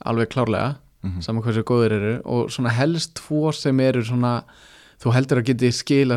alveg 0.06 0.32
klárlega 0.34 0.78
Mhm. 1.02 1.22
saman 1.26 1.42
hversu 1.42 1.64
góður 1.66 1.92
eru 1.96 2.12
og 2.30 2.52
svona 2.54 2.70
helst 2.78 3.16
tvo 3.18 3.50
sem 3.58 3.80
eru 3.82 4.04
svona 4.06 4.44
þú 5.02 5.14
heldur 5.16 5.40
að 5.42 5.48
geti 5.50 5.72
skila 5.74 6.14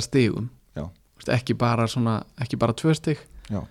Já. 0.76 0.90
Vist, 1.16 1.28
ekki 1.32 1.54
bara 1.56 1.86
svona 1.88 2.22
ekki 2.38 2.58
bara 2.58 2.74
tvö 2.74 2.92
stig 2.94 3.16
Já. 3.48 3.62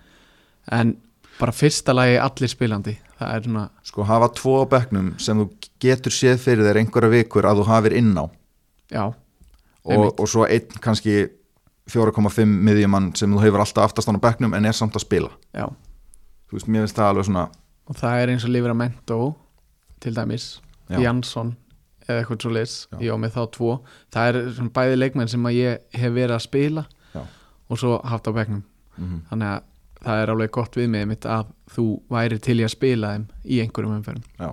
en 0.72 0.96
bara 1.38 1.54
fyrsta 1.54 1.94
lagi 1.94 2.18
allir 2.20 2.50
spilandi. 2.52 2.96
Það 3.18 3.34
er 3.36 3.46
svona, 3.46 3.64
sko 3.86 4.06
hafa 4.08 4.28
tvo 4.34 4.56
á 4.62 4.64
bekknum 4.74 5.12
sem 5.22 5.38
þú 5.38 5.48
getur 5.82 6.14
séð 6.14 6.40
fyrir 6.42 6.66
þér 6.66 6.82
einhverja 6.82 7.12
vikur 7.14 7.46
að 7.48 7.62
þú 7.62 7.66
hafir 7.70 7.96
inn 8.00 8.12
á. 8.18 8.24
Já, 8.90 9.04
og, 9.84 10.06
og 10.20 10.28
svo 10.30 10.46
einn 10.46 10.80
kannski 10.82 11.24
4,5 11.90 12.46
miðjumann 12.48 13.12
sem 13.18 13.32
þú 13.32 13.42
hefur 13.44 13.62
alltaf 13.64 13.90
aftast 13.90 14.08
á 14.08 14.14
bekknum 14.16 14.54
en 14.56 14.66
er 14.66 14.76
samt 14.76 14.96
að 14.96 15.04
spila. 15.04 15.30
Já. 15.52 15.68
Þú 16.48 16.58
veist, 16.58 16.70
mér 16.70 16.86
finnst 16.86 16.98
það 16.98 17.12
alveg 17.12 17.28
svona 17.30 17.48
og 17.84 17.98
það 17.98 18.22
er 18.22 18.32
eins 18.32 18.46
og 18.46 18.52
Livramento 18.54 19.18
til 20.00 20.14
dæmis, 20.16 20.46
Já. 20.88 20.98
Jansson 21.00 21.54
eða 22.04 22.20
eitthvað 22.20 22.44
svo 22.44 22.52
leis, 22.52 22.74
Já. 22.92 22.96
ég 23.00 23.16
á 23.16 23.18
með 23.20 23.36
þá 23.36 23.42
tvo. 23.56 23.74
Það 24.12 24.28
er 24.30 24.38
svona 24.56 24.74
bæði 24.76 24.98
leikmenn 25.00 25.30
sem 25.32 25.48
að 25.48 25.56
ég 25.56 26.00
hef 26.00 26.12
verið 26.16 26.36
að 26.36 26.44
spila 26.44 26.84
Já. 27.14 27.22
og 27.68 27.80
svo 27.80 27.98
haft 28.04 28.28
á 28.28 28.32
bekknum. 28.36 28.64
Mm 28.96 29.22
þannig 29.30 29.48
að 29.50 29.62
það 30.04 30.22
er 30.22 30.32
alveg 30.34 30.52
gott 30.54 30.76
við 30.78 30.90
með 30.92 31.06
mitt 31.10 31.28
að 31.28 31.50
þú 31.74 31.86
væri 32.12 32.40
til 32.44 32.58
í 32.60 32.66
að 32.66 32.74
spila 32.74 33.14
þeim 33.14 33.26
í 33.44 33.60
einhverjum 33.64 33.96
umferðum. 33.98 34.26
Já. 34.38 34.50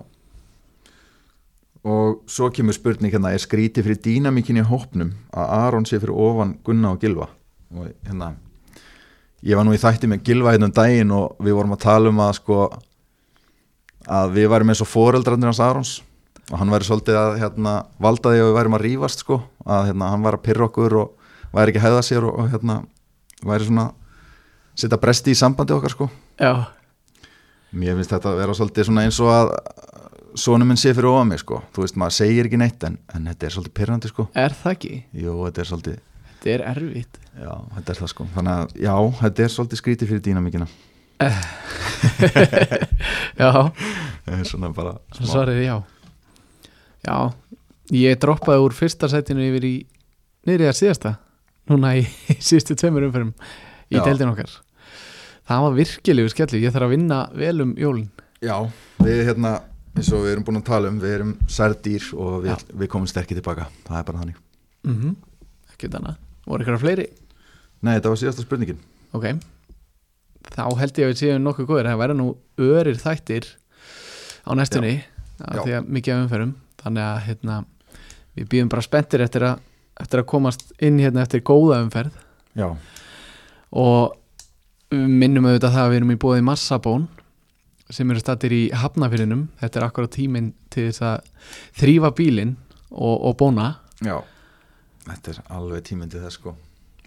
Og 1.92 2.22
svo 2.30 2.52
kemur 2.54 2.78
spurning 2.78 3.14
hérna, 3.14 3.34
er 3.34 3.42
skrítið 3.42 3.88
fyrir 3.88 4.02
dýnamíkin 4.06 4.62
í 4.62 4.68
hópnum 4.70 5.16
að 5.34 5.54
Aron 5.58 5.88
sé 5.90 5.98
fyrir 5.98 6.14
ofan 6.14 6.56
Gunna 6.66 6.94
og 6.94 7.02
Gilva 7.02 7.32
og 7.72 7.88
hérna 8.06 8.36
ég 9.42 9.58
var 9.58 9.66
nú 9.66 9.74
í 9.74 9.82
þætti 9.82 10.10
með 10.12 10.24
Gilva 10.28 10.54
hérna 10.54 10.70
um 10.70 10.76
daginn 10.78 11.14
og 11.16 11.42
við 11.42 11.58
vorum 11.58 11.74
að 11.74 11.84
tala 11.88 12.12
um 12.12 12.22
að 12.22 12.36
sko 12.38 12.60
að 14.10 14.36
við 14.38 14.50
værum 14.52 14.74
eins 14.74 14.82
og 14.84 14.90
foreldrarnir 14.90 15.52
hans 15.52 15.62
Arons. 15.64 15.94
Og 16.52 16.60
hann 16.60 16.72
væri 16.74 16.88
svolítið 16.88 17.18
að 17.18 17.38
hérna, 17.40 17.74
valda 18.02 18.34
því 18.34 18.42
að 18.42 18.48
við 18.50 18.56
værum 18.58 18.76
að 18.76 18.84
rífast 18.86 19.24
sko. 19.24 19.38
Að 19.64 19.92
hérna, 19.92 20.10
hann 20.12 20.26
var 20.26 20.36
að 20.36 20.46
pyrra 20.48 20.68
okkur 20.68 20.96
og 21.00 21.30
væri 21.56 21.72
ekki 21.72 21.82
að 21.82 21.86
hæða 21.86 22.02
sér 22.08 22.28
og, 22.28 22.40
og 22.42 22.50
hérna 22.52 22.78
væri 23.48 23.68
svona 23.70 23.86
setja 24.82 25.00
bresti 25.02 25.34
í 25.34 25.38
sambandi 25.40 25.74
okkar 25.78 25.94
sko. 25.96 26.10
Já, 26.42 26.54
Mér 27.72 27.96
finnst 27.96 28.12
þetta 28.12 28.34
að 28.34 28.40
vera 28.42 28.54
svolítið 28.58 28.88
svona 28.90 29.04
eins 29.08 29.18
og 29.24 29.30
að 29.32 29.52
svona 30.42 30.66
minn 30.68 30.80
sé 30.80 30.92
fyrir 30.92 31.08
ofan 31.12 31.30
mig 31.32 31.40
sko. 31.40 31.62
Þú 31.72 31.86
veist 31.86 31.98
maður 32.02 32.16
segir 32.18 32.48
ekki 32.50 32.60
neitt 32.60 32.84
en, 32.88 32.98
en 33.16 33.30
þetta 33.32 33.48
er 33.48 33.54
svolítið 33.56 33.76
pyrrandi 33.80 34.12
sko. 34.12 34.26
Er 34.36 34.56
það 34.60 34.74
ekki? 34.76 34.94
Jú, 35.24 35.36
þetta 35.46 35.64
er 35.64 35.70
svolítið, 35.70 36.00
Þetta 36.42 36.52
er 36.56 36.64
erfitt. 36.72 37.20
Já, 37.38 37.52
þetta 37.78 37.94
er 37.94 38.00
það 38.02 38.10
sko. 38.12 38.26
Þannig 38.36 38.54
að 38.58 38.76
já, 38.84 38.94
þetta 39.22 39.44
er 39.46 39.54
svolítið 39.56 39.82
skrítið 39.82 40.12
fyrir 40.12 40.24
dýnamíkina. 40.28 40.68
Já, 43.42 43.50
Það 44.26 44.38
er 44.40 44.48
svona 44.50 44.70
bara 44.76 44.94
smá 45.16 45.28
svarið 45.30 45.60
já. 45.64 45.76
Já, 47.06 47.18
ég 47.98 48.20
droppaði 48.22 48.64
úr 48.66 48.76
fyrsta 48.78 49.10
sætinu 49.12 49.44
yfir 49.48 49.68
í 49.68 49.74
niður 50.50 50.66
í 50.66 50.70
að 50.72 50.78
síðasta. 50.82 51.14
Núna 51.72 51.94
í, 52.00 52.04
síðustu 52.48 52.76
tveimur 52.78 53.08
umferðum 53.08 53.32
í 53.92 53.98
Já. 54.00 54.04
deildin 54.06 54.32
okkar 54.34 54.52
Það 55.50 55.66
var 55.66 55.78
virkilegu 55.78 56.32
skellu, 56.32 56.62
ég 56.62 56.74
þarf 56.74 56.88
að 56.88 56.94
vinna 56.96 57.20
vel 57.34 57.56
um 57.64 57.74
jólin. 57.80 58.10
Já, 58.42 58.56
við 59.02 59.24
hérna 59.28 59.58
eins 59.96 60.12
og 60.16 60.24
við 60.24 60.36
erum 60.36 60.46
búin 60.48 60.60
að 60.62 60.68
tala 60.70 60.92
um, 60.92 61.00
við 61.02 61.16
erum 61.18 61.32
særdýr 61.52 62.06
og 62.16 62.36
við, 62.46 62.52
Já. 62.54 62.76
við 62.82 62.92
komumst 62.94 63.18
ekki 63.20 63.38
tilbaka. 63.38 63.68
Það 63.88 63.98
er 64.00 64.06
bara 64.08 64.22
þannig. 64.22 64.38
Mm 64.88 65.00
-hmm. 65.00 65.16
Ekki 65.74 65.90
þannig, 65.96 66.22
voru 66.46 66.66
ykkur 66.66 66.80
fleiri? 66.80 67.08
Nei, 67.82 67.96
þetta 67.96 68.14
var 68.14 68.22
síðasta 68.22 68.46
spurningin. 68.46 68.80
Ok, 69.12 69.26
þá 70.56 70.64
held 70.80 70.98
ég 70.98 71.06
að 71.06 71.12
við 71.12 71.20
séum 71.20 71.44
nokkuð 71.44 71.68
góðir. 71.68 71.90
Það 71.90 72.02
verða 72.04 72.18
nú 72.18 72.38
örir 72.58 72.98
þættir 72.98 73.46
á 74.48 74.52
næstunni 74.56 75.04
Já. 75.40 75.64
því 75.64 75.72
að 75.74 75.88
mikið 75.88 76.14
af 76.14 76.24
umferðum. 76.24 76.56
Þannig 76.82 77.04
að 77.04 77.20
hérna, 77.26 77.66
við 78.36 78.48
býðum 78.48 78.70
bara 78.70 78.82
spenntir 78.82 79.22
eftir 79.22 79.44
að, 79.44 79.60
eftir 80.00 80.20
að 80.20 80.26
komast 80.26 80.72
inn 80.80 81.00
hérna 81.00 81.22
eftir 81.22 81.42
góða 81.42 81.82
umferð. 81.84 82.12
Já, 82.56 82.76
og 83.72 84.21
minnum 84.92 85.48
auðvitað 85.48 85.76
það 85.76 85.86
að 85.86 85.92
við 85.92 86.00
erum 86.02 86.14
í 86.14 86.20
bóði 86.22 86.44
Massabón 86.46 87.08
sem 87.92 88.12
eru 88.12 88.22
stattir 88.24 88.54
í 88.56 88.62
Hafnafyrinum 88.76 89.48
þetta 89.60 89.80
er 89.80 89.86
akkurat 89.88 90.14
tíminn 90.16 90.52
til 90.72 90.88
þess 90.90 91.04
að 91.04 91.32
þrýfa 91.80 92.12
bílinn 92.16 92.54
og, 92.92 93.16
og 93.16 93.36
bóna. 93.40 93.74
Já 94.04 94.20
Þetta 95.02 95.32
er 95.34 95.40
alveg 95.58 95.86
tímyndið 95.88 96.26
þess 96.28 96.38
sko. 96.38 96.54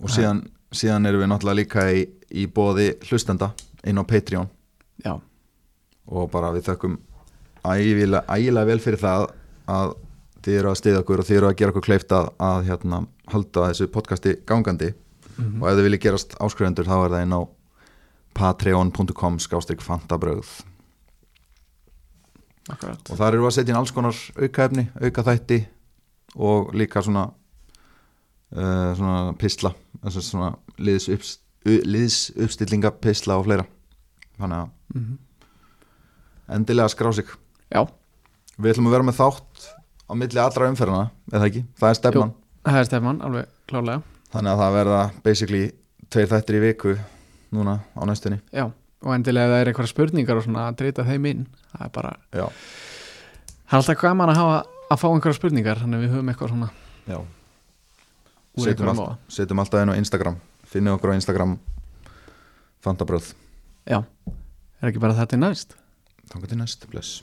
Og 0.02 0.10
síðan, 0.10 0.40
síðan 0.74 1.06
erum 1.06 1.22
við 1.22 1.30
náttúrulega 1.30 1.60
líka 1.60 1.84
í, 1.94 2.02
í 2.34 2.46
bóði 2.50 2.88
hlustenda 3.06 3.52
inn 3.86 4.00
á 4.00 4.04
Patreon. 4.08 4.48
Já, 5.04 5.14
og 6.10 6.30
bara 6.32 6.50
við 6.54 6.68
þökkum 6.70 6.98
ægilega, 7.64 8.24
ægilega 8.28 8.70
vel 8.70 8.80
fyrir 8.82 9.00
það 9.00 9.28
að 9.70 9.94
þið 10.44 10.58
eru 10.60 10.70
að 10.72 10.78
stiða 10.80 11.02
okkur 11.04 11.22
og 11.22 11.28
þið 11.28 11.38
eru 11.38 11.48
að 11.48 11.56
gera 11.60 11.74
okkur 11.74 11.86
kleift 11.86 12.14
að, 12.14 12.30
að 12.42 12.66
hérna, 12.68 13.00
halda 13.32 13.68
þessu 13.70 13.90
podcasti 13.94 14.36
gangandi. 14.48 14.92
Mhm. 15.34 15.62
og 15.62 15.68
ef 15.68 15.78
þið 15.78 15.86
viljið 15.88 16.02
gerast 16.04 16.34
áskrifundur 16.38 16.86
þá 16.86 16.96
er 16.96 17.14
það 17.14 17.22
inn 17.24 17.32
á 17.34 17.40
patreon.com 18.34 19.38
skástrík 19.42 19.82
fantabröð 19.84 20.50
akkurat. 22.72 23.00
Og 23.10 23.18
þar 23.18 23.34
eru 23.34 23.44
við 23.44 23.50
að 23.50 23.56
setja 23.58 23.74
inn 23.74 23.80
alls 23.80 23.92
konar 23.94 24.18
aukaefni, 24.40 24.86
aukaþætti 25.00 25.60
og 26.34 26.72
líka 26.76 27.02
svona 27.04 27.28
uh, 28.54 28.90
svona 28.96 29.18
að 30.04 30.20
svona 30.20 30.54
liðs, 30.78 31.08
upps, 31.12 31.36
liðs 31.64 32.18
uppstillinga 32.34 32.94
pisla 33.00 33.38
og 33.38 33.46
fleira. 33.48 33.68
Þannig 34.38 34.64
að 34.64 34.98
mm 34.98 35.04
endilega 36.48 36.88
skrá 36.92 37.12
sig 37.14 37.30
Já, 37.72 37.86
Við 38.60 38.74
ætlum 38.74 38.90
að 38.90 38.94
vera 38.94 39.06
með 39.08 39.16
þátt 39.18 39.64
á 40.04 40.12
milli 40.14 40.40
allra 40.40 40.68
umferðina, 40.70 41.06
eða 41.32 41.48
ekki? 41.48 41.62
Það 41.80 41.88
er 41.88 41.98
stefnan. 41.98 42.34
það 42.66 42.78
er 42.80 42.88
stefman, 42.90 43.22
Þannig 44.34 44.52
að 44.52 44.60
það 44.60 44.76
verða 44.76 45.00
basically 45.24 45.62
tveir 46.12 46.30
þættir 46.30 46.58
í 46.58 46.62
viku 46.64 46.94
núna 47.54 47.78
á 47.94 48.02
næstunni. 48.08 48.40
Já, 48.54 48.66
og 49.04 49.14
endilega 49.14 49.46
ef 49.46 49.52
það 49.54 49.62
er 49.62 49.70
eitthvað 49.72 49.90
spurningar 49.90 50.40
og 50.40 50.46
svona 50.46 50.68
að 50.68 50.78
dreita 50.80 51.06
þeim 51.08 51.28
inn. 51.30 51.44
Það 51.72 51.86
er 51.86 51.92
bara, 51.98 52.14
Já. 52.34 52.46
það 53.64 53.76
er 53.76 53.80
alltaf 53.80 54.00
gaman 54.02 54.32
að 54.32 54.40
hafa 54.42 54.56
að 54.94 55.02
fá 55.02 55.06
einhverja 55.10 55.38
spurningar 55.40 55.82
þannig 55.82 55.98
að 56.00 56.04
við 56.04 56.14
höfum 56.14 56.32
eitthvað 56.32 56.52
svona 56.54 56.70
Já, 57.04 57.18
setjum, 58.54 58.70
einhverjum 58.70 59.04
all, 59.04 59.14
setjum 59.28 59.62
alltaf 59.64 59.84
inn 59.84 59.94
á 59.94 60.00
Instagram. 60.00 60.40
Finnum 60.74 60.96
okkur 60.98 61.14
á 61.14 61.18
Instagram 61.18 61.58
Fantabröð. 62.84 63.30
Já, 63.88 64.02
er 64.80 64.90
ekki 64.90 65.02
bara 65.02 65.16
þetta 65.16 65.40
næst? 65.40 65.78
Þannig 66.32 66.50
til 66.52 66.60
næst, 66.60 66.90
bless 66.90 67.22